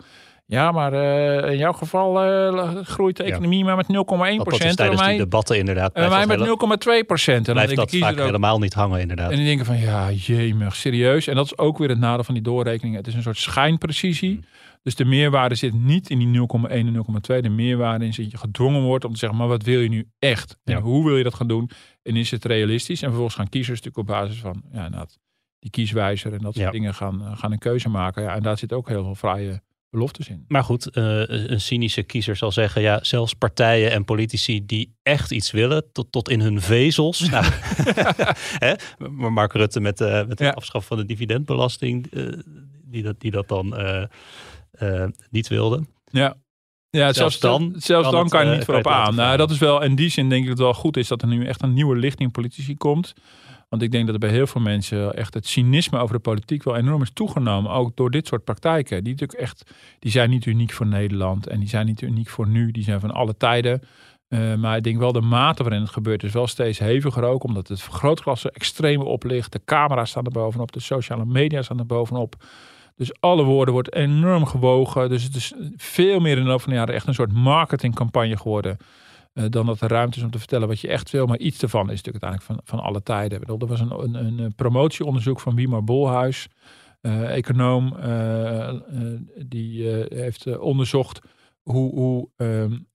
Ja, 0.49 0.73
maar 0.73 0.93
uh, 0.93 1.51
in 1.51 1.57
jouw 1.57 1.73
geval 1.73 2.27
uh, 2.27 2.75
groeit 2.83 3.17
de 3.17 3.23
economie 3.23 3.59
ja. 3.59 3.65
maar 3.65 3.77
met 3.77 3.87
0,1 3.87 3.95
procent. 4.43 4.77
tijdens 4.77 5.03
die 5.07 5.17
debatten 5.17 5.59
inderdaad. 5.59 5.93
En 5.93 6.09
mij 6.09 6.27
met 6.27 6.39
0,2 6.39 7.07
procent. 7.07 7.49
En 7.49 7.55
dan 7.55 7.55
blijft 7.55 7.77
dat 7.77 7.97
vaak 7.97 8.19
ook, 8.19 8.25
helemaal 8.25 8.59
niet 8.59 8.75
hangen 8.75 9.01
inderdaad. 9.01 9.31
En 9.31 9.37
die 9.37 9.47
denken 9.47 9.67
van 9.67 9.79
ja, 9.79 10.11
jemig, 10.11 10.77
serieus. 10.77 11.27
En 11.27 11.35
dat 11.35 11.45
is 11.45 11.59
ook 11.59 11.79
weer 11.79 11.89
het 11.89 11.99
nadeel 11.99 12.25
van 12.25 12.35
die 12.35 12.43
doorrekeningen. 12.43 12.99
Het 12.99 13.07
is 13.07 13.15
een 13.15 13.23
soort 13.23 13.39
schijnprecisie. 13.39 14.33
Hmm. 14.33 14.45
Dus 14.83 14.95
de 14.95 15.05
meerwaarde 15.05 15.55
zit 15.55 15.75
niet 15.75 16.11
in 16.11 16.19
die 16.19 16.49
0,1 16.63 16.71
en 16.71 16.95
0,2. 16.95 17.41
De 17.41 17.49
meerwaarde 17.49 18.07
is 18.07 18.17
dat 18.17 18.31
je 18.31 18.37
gedwongen 18.37 18.83
wordt 18.83 19.05
om 19.05 19.13
te 19.13 19.19
zeggen, 19.19 19.39
maar 19.39 19.49
wat 19.49 19.63
wil 19.63 19.81
je 19.81 19.89
nu 19.89 20.09
echt? 20.19 20.59
En 20.65 20.75
ja. 20.75 20.81
hoe 20.81 21.05
wil 21.05 21.17
je 21.17 21.25
dat 21.25 21.35
gaan 21.35 21.49
doen? 21.49 21.71
En 22.03 22.17
is 22.17 22.31
het 22.31 22.45
realistisch? 22.45 23.03
En 23.03 23.09
vervolgens 23.09 23.37
gaan 23.37 23.49
kiezers 23.49 23.81
natuurlijk 23.83 24.09
op 24.09 24.15
basis 24.15 24.41
van 24.41 24.63
ja, 24.73 24.89
nou, 24.89 25.07
die 25.59 25.71
kieswijzer 25.71 26.33
en 26.33 26.39
dat 26.39 26.55
soort 26.55 26.67
ja. 26.67 26.71
dingen 26.71 26.95
gaan, 26.95 27.37
gaan 27.37 27.53
een 27.53 27.59
keuze 27.59 27.89
maken. 27.89 28.23
Ja, 28.23 28.35
en 28.35 28.43
daar 28.43 28.59
zit 28.59 28.73
ook 28.73 28.89
heel 28.89 29.03
veel 29.03 29.15
vrije 29.15 29.63
beloftes 29.97 30.29
in. 30.29 30.45
Maar 30.49 30.65
goed, 30.65 30.97
uh, 30.97 31.29
een 31.29 31.61
cynische 31.61 32.03
kiezer 32.03 32.37
zal 32.37 32.53
zeggen, 32.53 32.83
ja, 32.83 32.99
zelfs 33.03 33.35
partijen 33.35 33.91
en 33.91 34.05
politici 34.05 34.67
die 34.67 34.97
echt 35.03 35.31
iets 35.31 35.51
willen, 35.51 35.85
tot, 35.93 36.13
tot 36.13 36.29
in 36.29 36.41
hun 36.41 36.61
vezels. 36.61 37.21
nou, 37.31 37.45
hè? 38.65 38.75
Maar 39.09 39.33
Mark 39.33 39.53
Rutte 39.53 39.81
met, 39.81 40.01
uh, 40.01 40.27
met 40.27 40.39
ja. 40.39 40.51
de 40.51 40.55
afschaf 40.55 40.87
van 40.87 40.97
de 40.97 41.05
dividendbelasting, 41.05 42.07
uh, 42.11 42.33
die, 42.85 43.03
dat, 43.03 43.21
die 43.21 43.31
dat 43.31 43.49
dan 43.49 43.75
niet 45.31 45.49
wilde. 45.49 45.87
Ja. 46.11 46.37
Ja, 46.91 47.13
zelfs, 47.13 47.39
zelfs 47.39 47.41
dan, 47.41 47.75
zelfs 47.77 48.11
dan 48.11 48.29
kan 48.29 48.49
je 48.49 48.55
niet 48.55 48.65
voorop 48.65 48.87
aan. 48.87 49.15
Nou, 49.15 49.37
dat 49.37 49.51
is 49.51 49.59
wel 49.59 49.83
in 49.83 49.95
die 49.95 50.09
zin 50.09 50.29
denk 50.29 50.43
ik 50.43 50.49
dat 50.49 50.59
het 50.59 50.67
wel 50.67 50.75
goed 50.75 50.97
is 50.97 51.09
dat 51.09 51.23
er 51.23 51.29
nu 51.29 51.47
echt 51.47 51.63
een 51.63 51.73
nieuwe 51.73 51.97
lichting 51.97 52.33
politici 52.33 52.77
komt. 52.77 53.15
Want 53.69 53.83
ik 53.83 53.91
denk 53.91 54.05
dat 54.05 54.15
er 54.15 54.21
bij 54.21 54.31
heel 54.31 54.47
veel 54.47 54.61
mensen 54.61 55.15
echt 55.15 55.35
het 55.35 55.47
cynisme 55.47 55.99
over 55.99 56.15
de 56.15 56.21
politiek 56.21 56.63
wel 56.63 56.77
enorm 56.77 57.03
is 57.03 57.11
toegenomen. 57.13 57.71
Ook 57.71 57.97
door 57.97 58.11
dit 58.11 58.27
soort 58.27 58.45
praktijken. 58.45 59.05
Die 59.05 59.13
natuurlijk 59.13 59.41
echt, 59.41 59.71
die 59.99 60.11
zijn 60.11 60.31
niet 60.31 60.47
uniek 60.47 60.73
voor 60.73 60.87
Nederland. 60.87 61.47
En 61.47 61.59
die 61.59 61.69
zijn 61.69 61.87
niet 61.87 62.01
uniek 62.01 62.29
voor 62.29 62.49
nu. 62.49 62.71
Die 62.71 62.83
zijn 62.83 63.01
van 63.01 63.11
alle 63.11 63.37
tijden. 63.37 63.83
Uh, 64.29 64.55
maar 64.55 64.77
ik 64.77 64.83
denk 64.83 64.99
wel 64.99 65.13
de 65.13 65.21
mate 65.21 65.63
waarin 65.63 65.81
het 65.81 65.91
gebeurt 65.91 66.23
is 66.23 66.33
wel 66.33 66.47
steeds 66.47 66.79
heviger 66.79 67.23
ook. 67.23 67.45
Omdat 67.45 67.69
het 67.69 67.83
vergrootglassen 67.83 68.51
extreem 68.51 69.01
oplicht. 69.01 69.53
De 69.53 69.61
camera's 69.65 70.11
staan 70.11 70.25
er 70.25 70.31
bovenop. 70.31 70.73
De 70.73 70.81
sociale 70.81 71.25
media 71.25 71.63
staan 71.63 71.79
er 71.79 71.87
bovenop. 71.87 72.45
Dus 72.97 73.21
alle 73.21 73.43
woorden 73.43 73.75
wordt 73.75 73.95
enorm 73.95 74.47
gewogen. 74.47 75.09
Dus 75.09 75.23
het 75.23 75.35
is 75.35 75.53
veel 75.77 76.21
meer 76.21 76.37
in 76.37 76.43
de 76.43 76.49
loop 76.49 76.61
van 76.61 76.71
de 76.71 76.79
jaren 76.79 76.95
echt 76.95 77.07
een 77.07 77.15
soort 77.15 77.33
marketingcampagne 77.33 78.37
geworden. 78.37 78.77
Uh, 79.39 79.45
dan 79.49 79.67
dat 79.67 79.81
er 79.81 79.89
ruimte 79.89 80.19
is 80.19 80.25
om 80.25 80.31
te 80.31 80.39
vertellen 80.39 80.69
wat 80.69 80.81
je 80.81 80.89
echt 80.89 81.11
wil. 81.11 81.27
Maar 81.27 81.39
iets 81.39 81.63
ervan 81.63 81.91
is 81.91 82.03
natuurlijk 82.03 82.25
uiteindelijk 82.25 82.65
van, 82.67 82.79
van 82.79 82.87
alle 82.87 83.03
tijden. 83.03 83.41
Bedoel, 83.41 83.59
er 83.59 83.67
was 83.67 83.81
een, 83.81 84.15
een, 84.15 84.39
een 84.39 84.55
promotieonderzoek 84.55 85.41
van 85.41 85.55
Wiemar 85.55 85.85
Bolhuis. 85.85 86.49
Uh, 87.03 87.37
econoom. 87.37 87.97
Die 89.47 89.89
heeft 90.09 90.59
onderzocht 90.59 91.21
hoe, 91.63 91.95
hoe 91.95 92.29
um, 92.37 92.87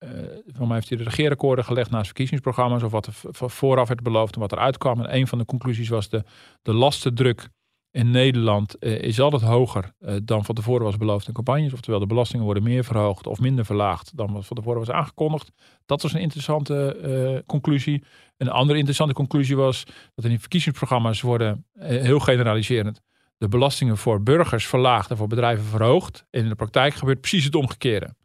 van 0.48 0.68
mij 0.68 0.76
heeft 0.76 0.90
hij 0.90 0.98
de 0.98 1.04
regeerakkoorden 1.04 1.66
gelegd 1.66 1.90
naast 1.90 2.06
verkiezingsprogramma's. 2.06 2.84
Of 2.84 2.92
wat 2.92 3.06
er 3.06 3.14
vooraf 3.50 3.88
werd 3.88 4.04
beloofd 4.04 4.36
en 4.36 4.42
wat 4.42 4.52
eruit 4.52 4.78
kwam. 4.78 5.02
En 5.02 5.16
een 5.16 5.28
van 5.28 5.38
de 5.38 5.46
conclusies 5.46 5.90
was 5.90 6.10
de, 6.10 6.24
de 6.62 6.74
lastendruk 6.74 7.50
in 7.92 8.12
Nederland 8.12 8.76
uh, 8.80 9.02
is 9.02 9.20
altijd 9.20 9.42
hoger 9.42 9.94
uh, 10.00 10.16
dan 10.24 10.46
van 10.46 10.56
tevoren 10.56 10.84
was 10.84 10.98
beloofd 10.98 11.28
in 11.28 11.34
campagnes. 11.34 11.74
Oftewel, 11.74 12.00
de 12.00 12.06
belastingen 12.06 12.46
worden 12.46 12.64
meer 12.64 12.84
verhoogd 12.84 13.28
of 13.28 13.40
minder 13.40 13.66
verlaagd 13.66 14.18
dan 14.18 14.34
wat 14.34 14.46
van 14.46 14.58
tevoren 14.58 14.80
was 14.80 14.90
aangekondigd. 14.90 15.52
Dat 15.86 16.02
was 16.02 16.14
een 16.14 16.20
interessante 16.20 16.98
uh, 17.06 17.40
conclusie. 17.46 18.04
Een 18.38 18.50
andere 18.50 18.78
interessante 18.78 19.14
conclusie 19.14 19.56
was 19.56 19.84
dat 20.16 20.24
in 20.24 20.30
die 20.30 20.40
verkiezingsprogramma's 20.40 21.22
worden, 21.22 21.66
heel 21.80 22.20
generaliserend, 22.20 23.02
de 23.38 23.48
belastingen 23.48 23.98
voor 23.98 24.24
burgers 24.24 24.68
verlaagd 24.68 25.10
en 25.10 25.18
voor 25.18 25.28
bedrijven 25.28 25.66
verhoogd. 25.66 26.26
En 26.30 26.44
in 26.44 26.50
de 26.50 26.56
praktijk 26.56 26.94
gebeurt 26.94 27.20
precies 27.20 27.44
het 27.44 27.56
omgekeerde. 27.56 28.16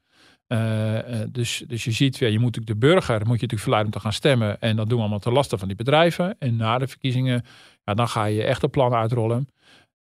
dus, 1.32 1.64
dus 1.66 1.84
je 1.84 1.90
ziet, 1.90 2.16
ja, 2.16 2.26
je 2.26 2.38
moet 2.38 2.66
de 2.66 2.76
burger 2.76 3.14
moet 3.14 3.24
je 3.24 3.30
natuurlijk 3.30 3.60
verleiden 3.60 3.92
om 3.92 3.98
te 3.98 4.04
gaan 4.04 4.12
stemmen. 4.12 4.60
En 4.60 4.76
dat 4.76 4.86
doen 4.86 4.96
we 4.96 5.02
allemaal 5.02 5.18
ten 5.18 5.32
laste 5.32 5.58
van 5.58 5.68
die 5.68 5.76
bedrijven. 5.76 6.36
En 6.38 6.56
na 6.56 6.78
de 6.78 6.88
verkiezingen 6.88 7.44
ja, 7.84 7.94
dan 7.94 8.08
ga 8.08 8.24
je 8.24 8.42
echt 8.42 8.62
een 8.62 8.70
plan 8.70 8.94
uitrollen. 8.94 9.48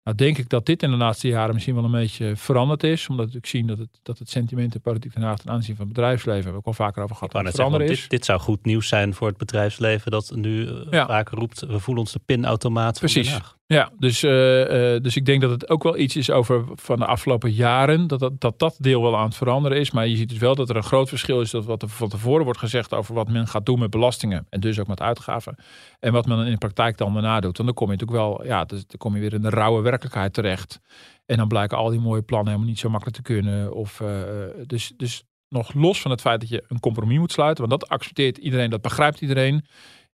Nou 0.05 0.17
denk 0.17 0.37
ik 0.37 0.49
dat 0.49 0.65
dit 0.65 0.83
in 0.83 0.91
de 0.91 0.97
laatste 0.97 1.27
jaren 1.27 1.53
misschien 1.53 1.75
wel 1.75 1.83
een 1.83 1.91
beetje 1.91 2.35
veranderd 2.35 2.83
is. 2.83 3.09
Omdat 3.09 3.33
ik 3.33 3.45
zie 3.45 3.65
dat 3.65 3.77
het, 3.77 3.99
dat 4.03 4.19
het 4.19 4.29
sentiment 4.29 4.75
in 4.75 4.81
politiek 4.81 5.13
Den 5.13 5.23
Haag 5.23 5.37
ten 5.37 5.49
aanzien 5.51 5.75
van 5.75 5.85
het 5.85 5.93
bedrijfsleven, 5.93 6.43
hebben 6.43 6.51
we 6.51 6.57
ook 6.57 6.65
al 6.65 6.85
vaker 6.85 7.03
over 7.03 7.15
gehad, 7.15 7.45
het 7.45 7.55
veranderen 7.55 7.87
is. 7.87 8.01
Dit, 8.01 8.09
dit, 8.09 8.25
zou 8.25 8.39
goed 8.39 8.65
nieuws 8.65 8.87
zijn 8.87 9.13
voor 9.13 9.27
het 9.27 9.37
bedrijfsleven 9.37 10.11
dat 10.11 10.31
nu 10.35 10.69
ja. 10.89 11.05
vaak 11.05 11.29
roept, 11.29 11.59
we 11.59 11.79
voelen 11.79 12.03
ons 12.03 12.13
de 12.13 12.19
pinautomaat 12.25 12.99
van 12.99 13.09
Precies. 13.09 13.39
Ja, 13.67 13.91
dus, 13.97 14.23
uh, 14.23 14.93
uh, 14.93 15.01
dus 15.01 15.15
ik 15.15 15.25
denk 15.25 15.41
dat 15.41 15.49
het 15.49 15.69
ook 15.69 15.83
wel 15.83 15.97
iets 15.97 16.15
is 16.15 16.31
over 16.31 16.65
van 16.75 16.99
de 16.99 17.05
afgelopen 17.05 17.51
jaren. 17.51 18.07
Dat 18.07 18.19
dat, 18.19 18.41
dat 18.41 18.59
dat 18.59 18.75
deel 18.79 19.01
wel 19.01 19.17
aan 19.17 19.25
het 19.25 19.35
veranderen 19.35 19.79
is. 19.79 19.91
Maar 19.91 20.07
je 20.07 20.15
ziet 20.15 20.29
dus 20.29 20.37
wel 20.37 20.55
dat 20.55 20.69
er 20.69 20.75
een 20.75 20.83
groot 20.83 21.09
verschil 21.09 21.41
is. 21.41 21.51
Dat 21.51 21.65
wat 21.65 21.81
er 21.81 21.89
van 21.89 22.09
tevoren 22.09 22.43
wordt 22.43 22.59
gezegd 22.59 22.93
over 22.93 23.13
wat 23.13 23.29
men 23.29 23.47
gaat 23.47 23.65
doen 23.65 23.79
met 23.79 23.89
belastingen. 23.89 24.47
En 24.49 24.59
dus 24.59 24.79
ook 24.79 24.87
met 24.87 25.01
uitgaven. 25.01 25.55
En 25.99 26.11
wat 26.11 26.25
men 26.25 26.45
in 26.45 26.51
de 26.51 26.57
praktijk 26.57 26.97
dan 26.97 27.13
daarna 27.13 27.39
doet. 27.39 27.55
Dan 27.55 27.73
kom 27.73 27.91
je 27.91 27.97
natuurlijk 27.97 28.19
wel, 28.19 28.45
ja, 28.45 28.65
dus 28.65 28.87
dan 28.87 28.97
kom 28.97 29.15
je 29.15 29.21
weer 29.21 29.33
in 29.33 29.41
de 29.41 29.49
rauwe 29.49 29.81
werkelijkheid 29.81 30.33
terecht. 30.33 30.79
En 31.25 31.37
dan 31.37 31.47
blijken 31.47 31.77
al 31.77 31.89
die 31.89 31.99
mooie 31.99 32.21
plannen 32.21 32.47
helemaal 32.47 32.69
niet 32.69 32.79
zo 32.79 32.89
makkelijk 32.89 33.17
te 33.17 33.23
kunnen. 33.23 33.73
Of, 33.73 33.99
uh, 33.99 34.21
dus, 34.65 34.93
dus 34.97 35.23
nog 35.49 35.73
los 35.73 36.01
van 36.01 36.11
het 36.11 36.21
feit 36.21 36.39
dat 36.39 36.49
je 36.49 36.63
een 36.67 36.79
compromis 36.79 37.17
moet 37.17 37.31
sluiten. 37.31 37.67
Want 37.67 37.81
dat 37.81 37.89
accepteert 37.89 38.37
iedereen, 38.37 38.69
dat 38.69 38.81
begrijpt 38.81 39.21
iedereen 39.21 39.65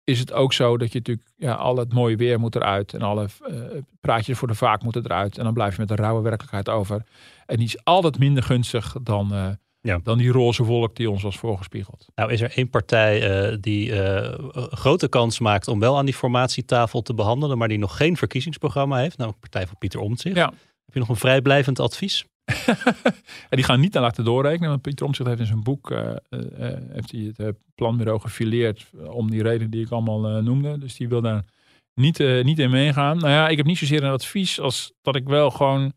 is 0.07 0.19
het 0.19 0.33
ook 0.33 0.53
zo 0.53 0.77
dat 0.77 0.91
je 0.91 0.97
natuurlijk 0.97 1.27
ja, 1.35 1.53
al 1.53 1.77
het 1.77 1.93
mooie 1.93 2.15
weer 2.15 2.39
moet 2.39 2.55
eruit 2.55 2.93
en 2.93 3.01
alle 3.01 3.27
uh, 3.49 3.61
praatjes 4.01 4.37
voor 4.37 4.47
de 4.47 4.55
vaak 4.55 4.83
moeten 4.83 5.03
eruit. 5.03 5.37
En 5.37 5.43
dan 5.43 5.53
blijf 5.53 5.75
je 5.75 5.81
met 5.81 5.89
een 5.89 5.95
rauwe 5.95 6.21
werkelijkheid 6.21 6.69
over. 6.69 7.03
En 7.45 7.57
die 7.57 7.65
is 7.65 7.83
altijd 7.83 8.19
minder 8.19 8.43
gunstig 8.43 8.95
dan, 9.03 9.33
uh, 9.33 9.49
ja. 9.81 9.99
dan 10.03 10.17
die 10.17 10.31
roze 10.31 10.63
wolk 10.63 10.95
die 10.95 11.09
ons 11.09 11.23
was 11.23 11.37
voorgespiegeld. 11.37 12.07
Nou 12.15 12.31
is 12.31 12.41
er 12.41 12.51
één 12.55 12.69
partij 12.69 13.49
uh, 13.51 13.57
die 13.61 13.91
grote 14.53 15.07
kans 15.07 15.39
maakt 15.39 15.67
om 15.67 15.79
wel 15.79 15.97
aan 15.97 16.05
die 16.05 16.13
formatietafel 16.13 17.01
te 17.01 17.13
behandelen, 17.13 17.57
maar 17.57 17.67
die 17.67 17.79
nog 17.79 17.97
geen 17.97 18.17
verkiezingsprogramma 18.17 18.97
heeft. 18.97 19.17
Nou, 19.17 19.31
Partij 19.39 19.67
van 19.67 19.77
Pieter 19.77 19.99
Omtzigt. 19.99 20.35
Ja. 20.35 20.53
Heb 20.85 20.93
je 20.93 20.99
nog 20.99 21.09
een 21.09 21.15
vrijblijvend 21.15 21.79
advies? 21.79 22.25
en 23.49 23.55
die 23.57 23.63
gaan 23.63 23.79
niet 23.79 23.93
naar 23.93 24.03
laten 24.03 24.23
doorrekenen. 24.23 24.69
Want 24.69 24.81
Pieter 24.81 25.05
Omtzigt 25.05 25.29
heeft 25.29 25.39
in 25.41 25.45
zijn 25.45 25.63
boek 25.63 25.91
uh, 25.91 25.99
uh, 26.29 26.39
heeft 26.89 27.11
hij 27.11 27.33
het 27.35 27.57
planbureau 27.75 28.19
gefileerd 28.19 28.89
om 29.09 29.29
die 29.29 29.43
reden 29.43 29.69
die 29.69 29.85
ik 29.85 29.91
allemaal 29.91 30.41
noemde. 30.41 30.77
Dus 30.77 30.95
die 30.95 31.09
wil 31.09 31.21
daar 31.21 31.45
niet, 31.93 32.19
niet 32.43 32.59
in 32.59 32.69
meegaan. 32.69 33.17
Nou 33.17 33.29
ja, 33.29 33.47
ik 33.47 33.57
heb 33.57 33.65
niet 33.65 33.77
zozeer 33.77 34.03
een 34.03 34.11
advies 34.11 34.59
als 34.59 34.93
dat 35.01 35.15
ik 35.15 35.27
wel 35.27 35.51
gewoon... 35.51 35.93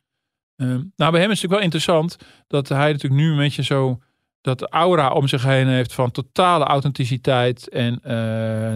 nou, 0.56 0.86
bij 0.96 1.20
hem 1.20 1.30
is 1.30 1.42
het 1.42 1.50
natuurlijk 1.50 1.52
wel 1.52 1.60
interessant 1.60 2.16
dat 2.46 2.68
hij 2.68 2.92
natuurlijk 2.92 3.20
nu 3.20 3.30
een 3.30 3.36
beetje 3.36 3.62
zo 3.62 3.98
dat 4.40 4.62
aura 4.70 5.12
om 5.12 5.28
zich 5.28 5.42
heen 5.42 5.68
heeft 5.68 5.92
van 5.92 6.10
totale 6.10 6.64
authenticiteit. 6.64 7.68
En 7.68 8.00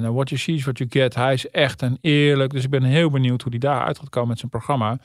nou, 0.01 0.13
what 0.13 0.29
you 0.29 0.41
see 0.41 0.55
is 0.55 0.63
what 0.63 0.79
you 0.79 0.91
get. 0.91 1.15
Hij 1.15 1.33
is 1.33 1.51
echt 1.51 1.83
en 1.83 1.99
eerlijk. 2.01 2.51
Dus 2.53 2.65
ik 2.65 2.71
ben 2.71 2.83
heel 2.83 3.11
benieuwd 3.11 3.43
hoe 3.43 3.51
hij 3.51 3.61
daar 3.61 3.85
uit 3.85 3.99
gaat 3.99 4.09
komen 4.09 4.29
met 4.29 4.39
zijn 4.39 4.51
programma 4.51 4.99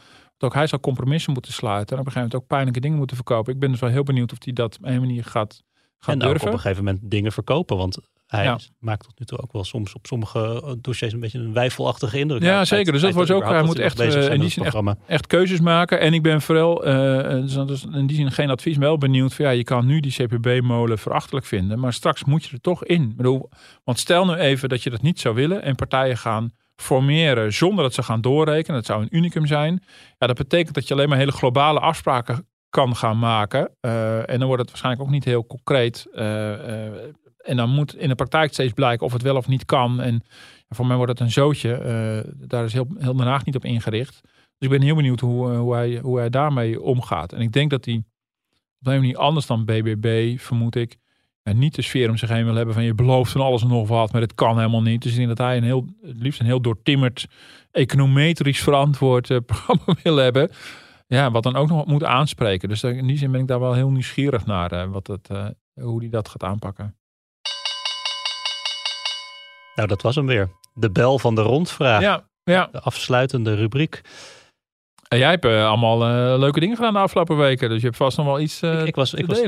ook 0.44 0.54
hij 0.54 0.68
zal 0.68 0.80
compromissen 0.80 1.34
moeten 1.34 1.54
sluiten. 1.54 1.96
En 1.96 2.02
op 2.02 2.06
een 2.06 2.12
gegeven 2.12 2.22
moment 2.22 2.36
ook 2.36 2.48
pijnlijke 2.48 2.80
dingen 2.80 2.98
moeten 2.98 3.16
verkopen. 3.16 3.54
Ik 3.54 3.60
ben 3.60 3.72
dus 3.72 3.80
wel 3.80 3.90
heel 3.90 4.04
benieuwd 4.04 4.32
of 4.32 4.38
hij 4.44 4.54
dat 4.54 4.78
op 4.78 4.86
een 4.86 5.00
manier 5.00 5.24
gaat, 5.24 5.64
gaat 6.00 6.14
en 6.14 6.20
durven. 6.20 6.42
ook 6.42 6.48
op 6.48 6.54
een 6.54 6.60
gegeven 6.60 6.84
moment 6.84 7.12
dingen 7.12 7.32
verkopen. 7.32 7.78
Want 7.78 8.00
hij 8.30 8.44
ja. 8.44 8.60
maakt 8.80 9.04
tot 9.04 9.20
nu 9.20 9.26
toe 9.26 9.40
ook 9.42 9.54
wel 9.54 9.64
soms 9.64 9.94
op 9.94 10.06
sommige 10.08 10.78
dossiers 10.82 11.14
een 11.14 11.20
beetje 11.20 11.40
een 11.40 11.54
wijfelachtige 11.54 12.20
indruk. 12.20 12.42
Ja, 12.42 12.66
zeker. 12.66 12.94
Dus 12.94 13.02
dat 13.02 13.14
was 13.14 13.32
ook, 13.32 13.44
hij 13.44 13.64
moet 13.64 13.80
echt 13.80 14.00
uh, 14.00 14.32
in 14.32 14.40
die 14.40 14.50
zin 14.50 14.64
echt, 14.64 14.76
echt, 15.08 15.28
keuzes 15.28 15.60
maken. 15.60 16.00
En 16.00 16.14
ik 16.14 16.22
ben 16.22 16.42
vooral, 16.42 16.88
uh, 16.88 17.68
dus 17.68 17.86
in 17.86 18.08
die 18.08 18.16
zin 18.16 18.32
geen 18.32 18.50
advies, 18.50 18.78
maar 18.78 18.88
wel 18.88 18.98
benieuwd 18.98 19.34
van 19.34 19.46
ja, 19.46 19.52
je 19.52 19.64
kan 19.64 19.86
nu 19.86 20.00
die 20.00 20.12
CPB-molen 20.12 20.98
verachtelijk 20.98 21.46
vinden, 21.46 21.80
maar 21.80 21.94
straks 21.94 22.24
moet 22.24 22.46
je 22.46 22.54
er 22.54 22.62
toch 22.62 22.86
in. 22.86 23.10
Ik 23.10 23.16
bedoel, 23.16 23.50
want 23.84 24.00
stel 24.00 24.26
nu 24.26 24.34
even 24.34 24.70
dat 24.70 24.84
je 24.84 24.90
dat 24.90 25.02
niet 25.02 25.20
zou 25.20 25.36
willen 25.36 25.62
en 25.62 25.76
partijen 25.76 26.18
gaan 26.18 26.52
formeren 26.82 27.54
zonder 27.54 27.84
dat 27.84 27.94
ze 27.94 28.04
gaan 28.04 28.22
doorrekenen. 28.22 28.76
Dat 28.76 28.86
zou 28.86 29.02
een 29.02 29.16
unicum 29.16 29.46
zijn. 29.46 29.84
Ja, 30.18 30.28
dat 30.28 30.38
betekent 30.38 30.76
dat 30.76 30.88
je 30.88 30.94
alleen 30.94 31.10
maar 31.10 31.18
hele 31.18 31.32
globale 31.32 31.80
afspraken 31.80 32.48
kan 32.70 32.96
gaan 32.96 33.20
maken. 33.20 33.72
Uh, 33.82 34.30
en 34.30 34.38
dan 34.40 34.48
wordt 34.48 34.62
het 34.62 34.70
waarschijnlijk 34.70 35.06
ook 35.06 35.14
niet 35.14 35.24
heel 35.24 35.46
concreet. 35.46 36.08
Uh, 36.14 36.24
uh, 36.24 36.86
en 37.38 37.58
dan 37.58 37.70
moet 37.70 37.96
in 37.96 38.10
de 38.10 38.16
praktijk 38.16 38.54
steeds 38.54 38.74
blijken 38.74 39.06
of 39.06 39.14
het 39.14 39.22
wel 39.22 39.36
of 39.36 39.48
niet 39.48 39.66
kan. 39.66 40.02
En 40.02 40.24
voor 40.70 40.86
mij 40.86 40.96
wordt 40.96 41.12
het 41.12 41.22
een 41.22 41.32
zootje. 41.32 42.26
daar 42.38 42.64
is 42.64 42.74
heel, 42.74 42.88
heel 42.98 43.16
Den 43.16 43.28
Haag 43.28 43.46
niet 43.46 43.56
op 43.56 43.66
ingericht. 43.66 44.20
Dus 44.22 44.32
ik 44.60 44.70
ben 44.70 44.82
heel 44.82 44.96
benieuwd 44.96 45.20
hoe, 45.20 45.50
hoe, 45.50 45.74
hij, 45.74 46.00
hoe 46.02 46.18
hij 46.18 46.30
daarmee 46.30 46.82
omgaat. 46.82 47.34
En 47.34 47.42
ik 47.42 47.52
denk 47.52 47.70
dat 47.70 47.86
hij 47.86 48.04
op 48.80 48.88
een 48.88 49.00
manier 49.00 49.18
anders 49.18 49.46
dan 49.46 49.66
BBB, 49.66 50.40
vermoed 50.40 50.76
ik, 50.76 50.98
en 51.44 51.60
niet 51.60 51.76
de 51.76 51.82
sfeer 51.82 52.10
om 52.10 52.18
zich 52.18 52.30
heen 52.30 52.46
wil 52.46 52.56
hebben 52.56 52.74
van 52.74 52.84
je 52.84 52.94
belooft 52.94 53.32
van 53.32 53.42
alles 53.42 53.62
en 53.62 53.68
nog 53.68 53.88
wat, 53.88 54.12
maar 54.12 54.22
het 54.22 54.36
kan 54.36 54.58
helemaal 54.58 54.82
niet. 54.82 55.02
Dus 55.02 55.12
ik 55.12 55.18
denk 55.18 55.30
dat 55.30 55.38
hij 55.38 55.58
een 55.58 55.64
heel, 55.64 55.86
het 56.02 56.18
liefst 56.20 56.40
een 56.40 56.46
heel 56.46 56.62
doortimmerd, 56.62 57.28
econometrisch 57.72 58.64
verantwoord 58.64 59.30
uh, 59.30 59.38
programma 59.46 59.96
wil 60.04 60.16
hebben. 60.16 60.52
Ja, 61.08 61.32
wat 61.32 61.44
dan 61.44 61.56
ook 61.56 61.68
nog 61.70 61.86
moet 61.86 62.04
aanspreken. 62.04 62.70
Dus 62.70 62.84
in 62.84 63.08
die 63.08 63.18
zin 63.18 63.32
ben 63.32 63.42
ik 63.42 63.48
daar 63.48 63.60
wel 63.60 63.74
heel 63.74 63.90
nieuwsgierig 63.90 64.46
naar 64.46 64.74
uh, 64.74 64.92
wat 64.92 65.08
het, 65.08 65.30
uh, 65.32 65.48
hoe 65.74 66.00
hij 66.00 66.10
dat 66.10 66.30
gaat 66.30 66.44
aanpakken. 66.44 66.98
Nou, 69.76 69.88
dat 69.88 70.02
was 70.02 70.16
hem 70.16 70.26
weer. 70.26 70.50
De 70.74 70.92
bel 70.92 71.20
van 71.20 71.36
de 71.36 71.42
rondvraag. 71.42 72.02
Ja, 72.02 72.28
ja. 72.44 72.70
De 72.72 72.80
afsluitende 72.80 73.56
rubriek. 73.56 74.02
En 75.10 75.18
jij 75.18 75.30
hebt 75.30 75.46
uh, 75.46 75.68
allemaal 75.68 76.02
uh, 76.02 76.40
leuke 76.40 76.60
dingen 76.60 76.76
gedaan 76.76 76.94
de 76.94 77.00
afgelopen 77.00 77.38
weken. 77.38 77.70
Dus 77.70 77.80
je 77.80 77.86
hebt 77.86 77.98
vast 77.98 78.18
nog 78.18 78.26
wel 78.26 78.40
iets 78.40 78.62
uh, 78.62 78.80
ik, 78.80 78.88
ik, 78.88 78.96
was, 78.96 79.14
ik, 79.14 79.26
was, 79.26 79.40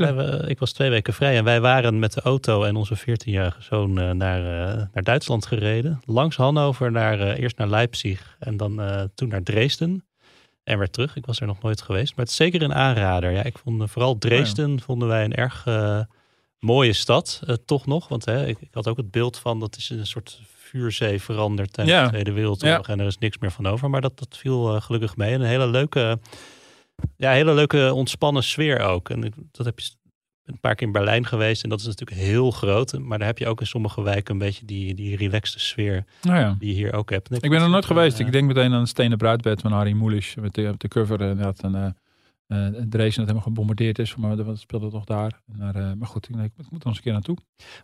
ik 0.46 0.58
was 0.58 0.72
twee 0.72 0.90
weken 0.90 1.14
vrij. 1.14 1.36
En 1.36 1.44
wij 1.44 1.60
waren 1.60 1.98
met 1.98 2.12
de 2.12 2.20
auto 2.20 2.62
en 2.62 2.76
onze 2.76 2.98
14-jarige 2.98 3.62
zoon 3.62 3.92
naar, 3.92 4.16
naar 4.92 5.02
Duitsland 5.02 5.46
gereden. 5.46 6.00
Langs 6.04 6.36
Hannover, 6.36 6.92
naar, 6.92 7.20
eerst 7.20 7.58
naar 7.58 7.68
Leipzig 7.68 8.36
en 8.38 8.56
dan 8.56 8.80
toen 9.14 9.28
naar 9.28 9.42
Dresden. 9.42 10.04
En 10.64 10.78
weer 10.78 10.90
terug. 10.90 11.16
Ik 11.16 11.26
was 11.26 11.40
er 11.40 11.46
nog 11.46 11.62
nooit 11.62 11.82
geweest. 11.82 12.16
Maar 12.16 12.24
het 12.24 12.28
is 12.28 12.36
zeker 12.36 12.62
een 12.62 12.74
aanrader. 12.74 13.30
Ja, 13.30 13.42
ik 13.42 13.58
vond 13.58 13.90
vooral 13.90 14.18
Dresden 14.18 14.70
oh 14.70 14.76
ja. 14.78 14.84
vonden 14.84 15.08
wij 15.08 15.24
een 15.24 15.34
erg 15.34 15.64
mooie 16.64 16.92
stad. 16.92 17.42
toch 17.64 17.86
nog. 17.86 18.08
Want 18.08 18.24
hè, 18.24 18.46
ik, 18.46 18.60
ik 18.60 18.68
had 18.72 18.88
ook 18.88 18.96
het 18.96 19.10
beeld 19.10 19.38
van 19.38 19.60
dat 19.60 19.76
is 19.76 19.90
een 19.90 20.06
soort 20.06 20.40
vuurzee 20.72 21.22
veranderd 21.22 21.72
tijdens 21.72 21.96
ja. 21.96 22.04
de 22.04 22.10
Tweede 22.10 22.32
Wereldoorlog. 22.32 22.86
Ja. 22.86 22.92
En 22.92 23.00
er 23.00 23.06
is 23.06 23.18
niks 23.18 23.38
meer 23.38 23.50
van 23.50 23.66
over. 23.66 23.90
Maar 23.90 24.00
dat, 24.00 24.18
dat 24.18 24.36
viel 24.36 24.74
uh, 24.74 24.80
gelukkig 24.80 25.16
mee. 25.16 25.32
En 25.32 25.40
een 25.40 25.46
hele 25.46 25.66
leuke, 25.66 26.18
ja, 27.16 27.32
hele 27.32 27.54
leuke 27.54 27.92
ontspannen 27.94 28.42
sfeer 28.42 28.80
ook. 28.80 29.10
En 29.10 29.32
dat 29.50 29.66
heb 29.66 29.80
je 29.80 29.90
een 30.44 30.60
paar 30.60 30.74
keer 30.74 30.86
in 30.86 30.92
Berlijn 30.92 31.26
geweest. 31.26 31.62
En 31.62 31.68
dat 31.68 31.80
is 31.80 31.86
natuurlijk 31.86 32.20
heel 32.20 32.50
groot. 32.50 32.98
Maar 32.98 33.18
daar 33.18 33.26
heb 33.26 33.38
je 33.38 33.46
ook 33.46 33.60
in 33.60 33.66
sommige 33.66 34.02
wijken 34.02 34.32
een 34.32 34.38
beetje 34.38 34.64
die, 34.64 34.94
die 34.94 35.16
relaxte 35.16 35.60
sfeer. 35.60 36.04
Nou 36.22 36.38
ja. 36.38 36.56
Die 36.58 36.68
je 36.68 36.74
hier 36.74 36.92
ook 36.92 37.10
hebt. 37.10 37.30
Ik, 37.30 37.42
ik 37.42 37.50
ben 37.50 37.62
er 37.62 37.70
nooit 37.70 37.86
geweest. 37.86 38.20
Uh, 38.20 38.26
ik 38.26 38.32
denk 38.32 38.46
meteen 38.46 38.72
aan 38.72 38.80
het 38.80 38.88
Stenen 38.88 39.18
Bruidbed 39.18 39.60
van 39.60 39.72
Harry 39.72 39.92
Mulisch. 39.92 40.34
Met 40.34 40.54
de, 40.54 40.68
op 40.68 40.80
de 40.80 40.88
cover 40.88 41.20
inderdaad. 41.20 41.62
En, 41.62 41.96
uh, 42.52 42.66
Dresden 42.66 42.98
dat 42.98 43.16
helemaal 43.16 43.40
gebombardeerd 43.40 43.98
is. 43.98 44.16
Maar 44.16 44.36
dat 44.36 44.58
speelde 44.58 44.90
toch 44.90 45.04
daar. 45.04 45.40
Maar, 45.44 45.74
eh, 45.74 45.92
goed, 46.00 46.28
ik, 46.28 46.52
ik 46.56 46.70
moet 46.70 46.82
er 46.82 46.86
eens 46.86 46.96
een 46.96 47.02
keer 47.02 47.12
naartoe. 47.12 47.36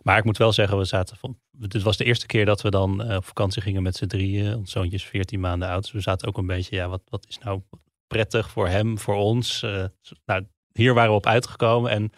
Maar 0.03 0.17
ik 0.17 0.23
moet 0.23 0.37
wel 0.37 0.51
zeggen, 0.51 0.77
we 0.77 0.85
zaten 0.85 1.17
van, 1.17 1.39
dit 1.51 1.81
was 1.81 1.97
de 1.97 2.03
eerste 2.03 2.25
keer 2.25 2.45
dat 2.45 2.61
we 2.61 2.69
dan 2.69 3.03
eh, 3.03 3.15
op 3.15 3.25
vakantie 3.25 3.61
gingen 3.61 3.83
met 3.83 3.95
z'n 3.95 4.05
drieën. 4.05 4.55
Ons 4.55 4.71
zoontje 4.71 4.95
is 4.95 5.05
14 5.05 5.39
maanden 5.39 5.69
oud. 5.69 5.81
Dus 5.81 5.91
we 5.91 5.99
zaten 5.99 6.27
ook 6.27 6.37
een 6.37 6.47
beetje, 6.47 6.75
ja, 6.75 6.89
wat, 6.89 7.01
wat 7.09 7.25
is 7.27 7.37
nou 7.37 7.61
prettig 8.07 8.49
voor 8.49 8.67
hem, 8.67 8.99
voor 8.99 9.15
ons? 9.15 9.65
Nou, 10.25 10.45
hier 10.71 10.93
waren 10.93 11.09
we 11.09 11.17
op 11.17 11.25
uitgekomen 11.25 11.91
en 11.91 12.11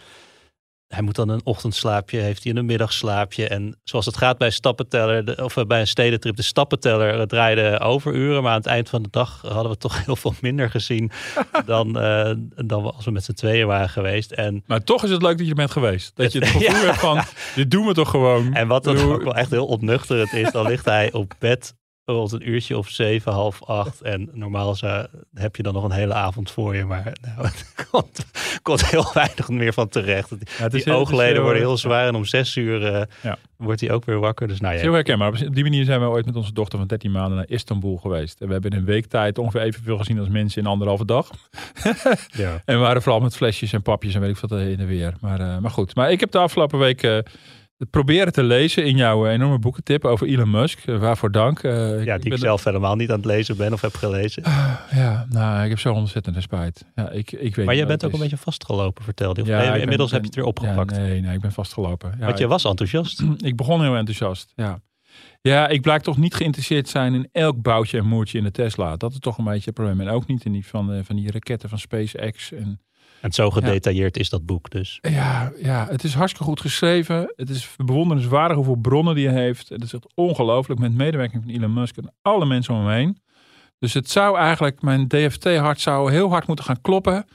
hij 0.94 1.02
moet 1.04 1.16
dan 1.16 1.30
een 1.30 1.42
ochtendslaapje, 1.44 2.20
heeft 2.20 2.44
hij 2.44 2.54
een 2.56 2.66
middagslaapje. 2.66 3.48
En 3.48 3.80
zoals 3.84 4.06
het 4.06 4.18
gaat 4.18 4.38
bij 4.38 4.50
stappenteller, 4.50 5.26
de- 5.26 5.44
of 5.44 5.58
eh, 5.58 5.66
bij 5.66 5.80
een 5.80 5.88
stedentrip, 5.88 6.36
de 6.36 6.42
stappenteller 6.42 7.20
eh, 7.20 7.26
draaide 7.26 7.80
overuren. 7.80 8.42
Maar 8.44 8.52
aan 8.52 8.58
het 8.58 8.66
eind 8.68 8.89
van 8.89 9.02
de 9.04 9.08
dag 9.12 9.42
hadden 9.48 9.72
we 9.72 9.78
toch 9.78 9.98
heel 10.06 10.16
veel 10.16 10.34
minder 10.42 10.70
gezien 10.70 11.12
dan, 11.66 12.00
eh, 12.00 12.32
dan 12.66 12.84
we 12.84 12.92
als 12.92 13.06
we 13.06 13.12
met 13.12 13.24
z'n 13.24 13.34
tweeën 13.34 13.68
waren 13.68 13.89
geweest. 13.89 14.32
En 14.32 14.64
Maar 14.66 14.84
toch 14.84 15.04
is 15.04 15.10
het 15.10 15.22
leuk 15.22 15.38
dat 15.38 15.48
je 15.48 15.54
bent 15.56 15.72
geweest. 15.72 16.12
Dat 16.16 16.32
je 16.32 16.39
het 16.39 16.48
gevoel 16.52 16.62
Ja. 16.62 16.86
hebt 16.86 16.98
van, 17.00 17.22
dit 17.56 17.72
doen 17.72 17.86
we 17.86 17.94
toch 17.94 18.10
gewoon. 18.10 18.54
En 18.54 18.68
wat 18.68 18.84
dan 18.84 18.98
ook 18.98 19.24
wel 19.24 19.36
echt 19.36 19.50
heel 19.52 19.66
ontnuchterend 19.66 20.34
is, 20.34 20.52
dan 20.52 20.68
ligt 20.68 20.86
hij 20.86 21.12
op 21.14 21.34
bed 21.39 21.74
rond 22.12 22.32
een 22.32 22.49
uurtje 22.49 22.78
of 22.78 22.89
zeven, 22.89 23.32
half 23.32 23.64
acht. 23.64 24.01
En 24.01 24.30
normaal 24.34 24.76
zou, 24.76 25.07
heb 25.34 25.55
je 25.55 25.64
dan 25.64 25.74
nog 25.74 25.84
een 25.84 25.91
hele 25.91 26.14
avond 26.14 26.51
voor 26.51 26.76
je, 26.76 26.86
maar 26.86 27.03
nou, 27.36 27.45
er 27.45 27.88
komt, 27.91 28.26
komt 28.62 28.89
heel 28.89 29.05
weinig 29.14 29.49
meer 29.49 29.74
van 29.74 29.88
terecht. 29.89 30.30
Die, 30.30 30.39
Ja, 30.59 30.68
die 30.70 30.82
heel- 30.86 30.93
oogleden 30.95 31.34
heel- 31.34 31.41
worden 31.43 31.62
heel 31.62 31.78
zwaar 31.78 32.07
en 32.07 32.16
om 32.16 32.26
zes 32.26 32.55
uur 32.55 32.86
eh, 32.86 33.01
Ja. 33.24 33.38
wordt 33.57 33.82
hij 33.82 33.91
ook 33.91 34.05
weer 34.05 34.20
wakker. 34.20 34.47
Dus 34.47 34.59
nou 34.59 34.74
is 34.74 34.80
heel 34.82 34.89
ja, 34.89 34.95
herkenbaar. 34.95 35.28
Op 35.47 35.55
die 35.55 35.64
manier 35.64 35.86
zijn 35.86 35.99
we 35.99 36.05
ooit 36.05 36.26
met 36.26 36.36
onze 36.36 36.53
dochter 36.53 36.78
van 36.80 36.88
13 36.88 37.12
maanden 37.12 37.36
naar 37.38 37.49
Istanbul 37.49 37.97
geweest. 37.97 38.41
En 38.41 38.47
we 38.47 38.53
hebben 38.53 38.72
in 38.72 38.78
een 38.78 38.86
week 38.86 39.05
tijd 39.05 39.38
ongeveer 39.38 39.62
evenveel 39.62 39.97
gezien 39.97 40.20
als 40.20 40.30
mensen 40.30 40.62
in 40.62 40.68
anderhalve 40.68 41.05
dag. 41.05 41.30
ja. 42.32 42.62
En 42.66 42.76
we 42.76 42.82
waren 42.82 43.01
vooral 43.01 43.22
met 43.22 43.36
flesjes 43.36 43.74
en 43.74 43.82
papjes 43.82 44.14
en 44.16 44.22
weet 44.22 44.30
ik 44.30 44.38
wat 44.38 44.51
in 44.59 44.78
de 44.78 44.86
weer. 44.86 45.14
Maar, 45.22 45.39
eh, 45.39 45.57
maar 45.57 45.72
goed. 45.72 45.95
Maar 45.95 46.12
ik 46.12 46.20
heb 46.20 46.32
de 46.32 46.38
afgelopen 46.38 46.80
week 46.80 47.03
eh, 47.03 47.18
proberen 47.90 48.34
te 48.34 48.44
lezen 48.44 48.86
in 48.86 48.98
jouw 48.98 49.28
enorme 49.28 49.60
boekentip 49.60 50.06
over 50.06 50.28
Elon 50.28 50.50
Musk. 50.50 50.86
Eh, 50.86 50.98
waarvoor 50.98 51.32
dank. 51.32 51.64
Eh, 51.64 52.04
ja, 52.04 52.18
die 52.18 52.32
ik 52.32 52.38
zelf 52.38 52.64
helemaal 52.64 52.96
niet 52.96 53.10
aan 53.10 53.16
het 53.16 53.26
lezen 53.26 53.58
ben 53.58 53.74
of 53.74 53.82
heb 53.82 53.96
gelezen. 53.96 54.44
Ja, 54.92 55.26
nou, 55.30 55.64
ik 55.64 55.70
heb 55.70 55.80
zo 55.80 55.94
ontzettende 55.94 56.42
spijt. 56.42 56.86
Ja, 56.96 57.10
ik, 57.10 57.32
ik 57.32 57.56
weet 57.56 57.66
Maar 57.66 57.76
jij 57.76 57.88
bent 57.88 58.06
ook 58.06 58.14
een 58.14 58.20
beetje 58.20 58.38
vastgelopen, 58.38 59.04
vertelde 59.04 59.44
je. 59.44 59.50
Ja, 59.52 59.72
nee, 59.72 59.82
inmiddels 59.82 60.12
ben- 60.12 60.22
heb 60.22 60.22
je 60.22 60.28
het 60.28 60.36
weer 60.36 60.46
opgepakt. 60.46 60.96
Ja, 60.96 61.02
nee, 61.02 61.22
nee, 61.22 61.36
ik 61.36 61.42
ben 61.42 61.52
vastgelopen. 61.52 62.16
Ja, 62.20 62.26
Want 62.26 62.38
je 62.38 62.48
was 62.48 62.66
enthousiast. 62.66 63.24
ik 63.38 63.56
begon 63.56 63.82
heel 63.82 63.96
enthousiast. 63.96 64.54
Ja. 64.56 64.80
ja, 65.42 65.68
ik 65.68 65.82
blijk 65.82 66.04
toch 66.04 66.18
niet 66.18 66.36
geïnteresseerd 66.36 66.90
zijn 66.90 67.14
in 67.14 67.30
elk 67.32 67.62
boutje 67.62 67.98
en 67.98 68.06
moertje 68.06 68.38
in 68.38 68.44
de 68.44 68.52
Tesla. 68.52 68.96
Dat 68.98 69.12
is 69.12 69.20
toch 69.20 69.38
een 69.38 69.44
beetje 69.44 69.66
het 69.66 69.74
probleem. 69.74 70.02
En 70.02 70.10
ook 70.10 70.28
niet 70.28 70.46
in 70.46 70.52
die 70.52 70.66
van, 70.66 70.94
eh, 70.94 71.00
van 71.04 71.16
die 71.16 71.32
raketten 71.32 71.70
van 71.70 71.80
SpaceX. 71.80 72.52
En, 72.52 72.80
En 73.22 73.32
zo 73.32 73.50
gedetailleerd 73.50 74.18
is 74.18 74.30
dat 74.30 74.46
boek 74.46 74.70
dus. 74.70 74.98
ja, 75.02 75.52
ja, 75.62 75.88
het 75.90 76.04
is 76.04 76.14
hartstikke 76.14 76.48
goed 76.50 76.62
geschreven. 76.62 77.34
Het 77.36 77.50
is 77.50 77.76
bewonderenswaardig 77.86 78.56
hoeveel 78.56 78.76
bronnen 78.76 79.16
die 79.16 79.28
hij 79.30 79.42
heeft. 79.42 79.70
Het 79.70 79.84
is 79.84 79.94
echt 79.94 80.08
ongelooflijk 80.16 80.80
met 80.80 80.94
medewerking 80.94 81.44
van 81.44 81.54
Elon 81.54 81.74
Musk 81.74 81.98
en 81.98 82.14
alle 82.22 82.46
mensen 82.46 82.74
om 82.74 82.86
hem 82.86 82.96
heen. 82.96 83.18
Dus 83.80 83.94
het 83.94 84.10
zou 84.10 84.38
eigenlijk, 84.38 84.82
mijn 84.82 85.08
DFT-hart 85.08 85.82
zou 85.82 86.12
heel 86.12 86.30
hard 86.30 86.48
moeten 86.48 86.66
gaan 86.66 86.82
kloppen. 86.82 87.26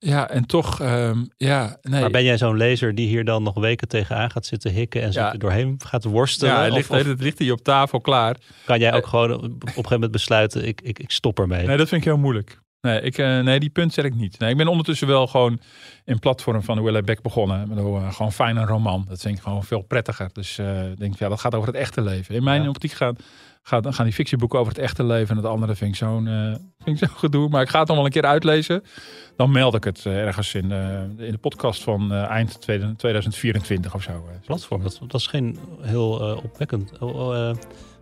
Ja, 0.00 0.28
en 0.30 0.46
toch, 0.46 0.80
ehm, 0.80 1.24
ja, 1.36 1.76
nee. 1.82 2.00
Maar 2.00 2.10
ben 2.10 2.24
jij 2.24 2.38
zo'n 2.38 2.56
lezer 2.56 2.94
die 2.94 3.08
hier 3.08 3.24
dan 3.24 3.42
nog 3.42 3.54
weken 3.54 3.88
tegenaan 3.88 4.30
gaat 4.30 4.46
zitten 4.46 4.72
hikken 4.72 5.02
en 5.02 5.12
zich 5.12 5.22
Ja. 5.22 5.32
er 5.32 5.38
doorheen 5.38 5.74
gaat 5.84 6.04
worstelen? 6.04 6.52
ja, 6.52 6.58
hij 6.58 6.68
Of- 6.70 6.76
ligt, 6.76 6.90
of 6.90 7.02
het 7.04 7.20
ligt 7.22 7.38
hier 7.38 7.52
op 7.52 7.60
tafel 7.62 8.00
klaar. 8.00 8.36
kan 8.64 8.78
jij 8.78 8.92
ook 8.94 9.06
gewoon 9.06 9.32
op 9.34 9.42
een 9.44 9.60
gegeven 9.68 9.90
moment 9.92 10.10
besluiten, 10.12 10.66
ik, 10.66 10.80
ik, 10.80 10.98
ik 10.98 11.10
stop 11.10 11.38
ermee? 11.38 11.66
Nee, 11.66 11.76
dat 11.76 11.88
vind 11.88 12.00
ik 12.00 12.06
heel 12.08 12.18
moelijk. 12.18 12.60
Nee, 12.80 13.00
ik, 13.00 13.18
eh, 13.18 13.40
nee, 13.40 13.60
die 13.60 13.70
punt 13.70 13.92
zet 13.92 14.04
ik 14.04 14.14
niet. 14.14 14.38
Nee, 14.38 14.50
ik 14.50 14.56
ben 14.56 14.68
ondertussen 14.68 15.06
wel 15.06 15.26
gewoon 15.26 15.60
in 16.04 16.18
platform 16.18 16.62
van 16.62 16.82
Willa 16.82 17.00
Beck 17.02 17.22
begonnen. 17.22 17.68
Bedoel, 17.68 17.96
eh, 17.96 18.12
gewoon 18.12 18.32
fijn 18.32 18.56
een 18.56 18.66
roman. 18.66 19.04
Dat 19.08 19.20
vind 19.20 19.36
ik 19.36 19.42
gewoon 19.42 19.64
veel 19.64 19.82
prettiger. 19.82 20.30
Dus 20.32 20.58
ik 20.92 20.98
denk, 20.98 21.18
ja, 21.18 21.28
dat 21.28 21.40
gaat 21.40 21.54
over 21.54 21.68
het 21.68 21.76
echte 21.76 22.00
leven. 22.00 22.34
In 22.34 22.44
mijn 22.44 22.62
Ja. 22.62 22.68
optiek 22.68 22.92
gaan, 22.92 23.16
gaan, 23.62 23.94
gaan 23.94 24.04
die 24.04 24.14
fictieboeken 24.14 24.58
over 24.58 24.72
het 24.72 24.82
echte 24.82 25.04
leven. 25.04 25.30
En 25.30 25.36
het 25.42 25.46
andere 25.52 25.74
vind 25.74 25.90
ik 25.90 25.96
zo'n 25.96 26.24
zo'n 26.84 27.08
gedoe. 27.24 27.48
Maar 27.48 27.62
ik 27.62 27.68
ga 27.68 27.78
het 27.78 27.88
nog 27.88 27.96
wel 27.96 28.06
een 28.06 28.12
keer 28.12 28.24
uitlezen. 28.24 28.82
Dan 29.36 29.50
meld 29.50 29.74
ik 29.74 29.84
het 29.84 30.06
ergens 30.06 30.54
in, 30.54 30.70
in 31.18 31.32
de 31.32 31.38
podcast 31.40 31.82
van 31.82 32.12
eind 32.12 32.60
2024 32.96 33.94
of 33.94 34.02
zo. 34.02 34.28
Platform, 34.44 34.82
dat, 34.82 34.98
dat 35.06 35.20
is 35.20 35.26
geen 35.26 35.58
heel 35.80 36.10
opwekkend, 36.44 36.98
oh, 36.98 37.36
eh, 37.48 37.56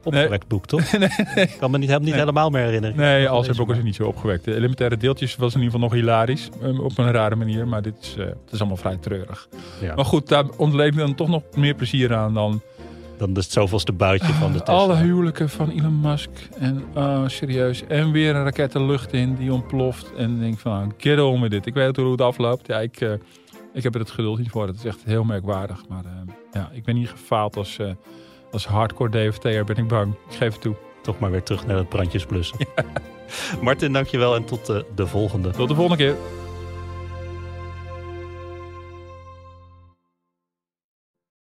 opgewekt 0.06 0.48
boek, 0.48 0.66
toch? 0.66 0.80
Ik 1.34 1.56
kan 1.58 1.70
me 1.70 1.78
niet, 1.78 1.90
helemaal 1.90 2.50
meer 2.50 2.62
herinneren. 2.64 2.96
Nee, 2.96 3.22
Dat 3.22 3.30
al 3.30 3.42
zijn 3.42 3.54
gelezen, 3.54 3.56
boeken 3.56 3.74
zijn 3.74 3.86
niet 3.86 3.94
zo 3.96 4.04
opgewekt. 4.06 4.44
De 4.44 4.54
elementaire 4.54 4.96
deeltjes 4.96 5.36
was 5.36 5.54
in 5.54 5.60
ieder 5.60 5.72
geval 5.74 5.88
nog 5.88 5.98
hilarisch. 5.98 6.48
eh, 6.62 6.80
Op 6.80 6.98
een 6.98 7.12
rare 7.12 7.36
manier. 7.36 7.68
Maar 7.68 7.82
dit 7.82 7.94
is, 8.00 8.14
eh, 8.18 8.24
het 8.26 8.52
is 8.52 8.58
allemaal 8.58 8.76
vrij 8.76 8.96
treurig. 8.96 9.48
Maar 9.96 10.04
goed, 10.04 10.28
daar 10.28 10.44
ontleed 10.56 10.94
me 10.94 11.00
dan 11.00 11.14
toch 11.14 11.28
nog 11.28 11.42
meer 11.56 11.74
plezier 11.74 12.14
aan 12.14 12.34
dan 12.34 12.60
Dan 13.18 13.36
is 13.36 13.44
het 13.44 13.52
zoveelste 13.52 13.92
buitje 13.92 14.32
van 14.32 14.52
de 14.52 14.58
Tesla. 14.58 14.74
alle 14.74 14.94
huwelijken 14.96 15.48
van 15.48 15.70
Elon 15.70 16.00
Musk. 16.00 16.30
En 16.58 16.84
oh, 16.94 17.22
serieus. 17.26 17.86
En 17.88 18.10
weer 18.12 18.34
een 18.36 18.44
raket 18.44 18.72
de 18.72 18.82
lucht 18.82 19.12
in 19.12 19.34
die 19.36 19.52
ontploft. 19.52 20.12
En 20.16 20.34
ik 20.34 20.40
denk 20.40 20.58
van, 20.58 20.92
get 20.96 21.20
on 21.20 21.40
met 21.40 21.50
dit. 21.50 21.66
Ik 21.66 21.74
weet 21.74 21.96
hoe 21.96 22.10
het 22.10 22.20
afloopt. 22.20 22.66
Ja, 22.66 22.78
ik, 22.80 23.00
eh, 23.00 23.12
ik 23.74 23.82
heb 23.82 23.94
er 23.94 24.00
het 24.00 24.10
geduld 24.10 24.38
niet 24.38 24.50
voor. 24.50 24.66
Het 24.66 24.76
is 24.76 24.84
echt 24.84 25.02
heel 25.04 25.24
merkwaardig. 25.24 25.82
Maar 25.88 26.04
eh, 26.04 26.10
ja, 26.52 26.70
ik 26.72 26.84
ben 26.84 26.94
niet 26.94 27.08
gefaald 27.08 27.56
als, 27.56 27.78
als 28.52 28.66
hardcore 28.66 29.10
DFT'er, 29.10 29.64
ben 29.64 29.76
ik 29.76 29.88
bang. 29.88 30.14
Ik 30.28 30.36
geef 30.36 30.52
het 30.52 30.60
toe. 30.60 30.74
Toch 31.02 31.18
maar 31.18 31.30
weer 31.30 31.42
terug 31.42 31.66
naar 31.66 31.76
het 31.76 31.88
brandjes 31.88 32.26
blussen. 32.26 32.58
Martin, 33.60 33.92
dankjewel 33.92 34.34
en 34.34 34.44
tot 34.44 34.68
eh, 34.68 34.80
de 34.94 35.06
volgende. 35.06 35.50
Tot 35.50 35.68
de 35.68 35.74
volgende 35.74 36.04
keer. 36.04 36.16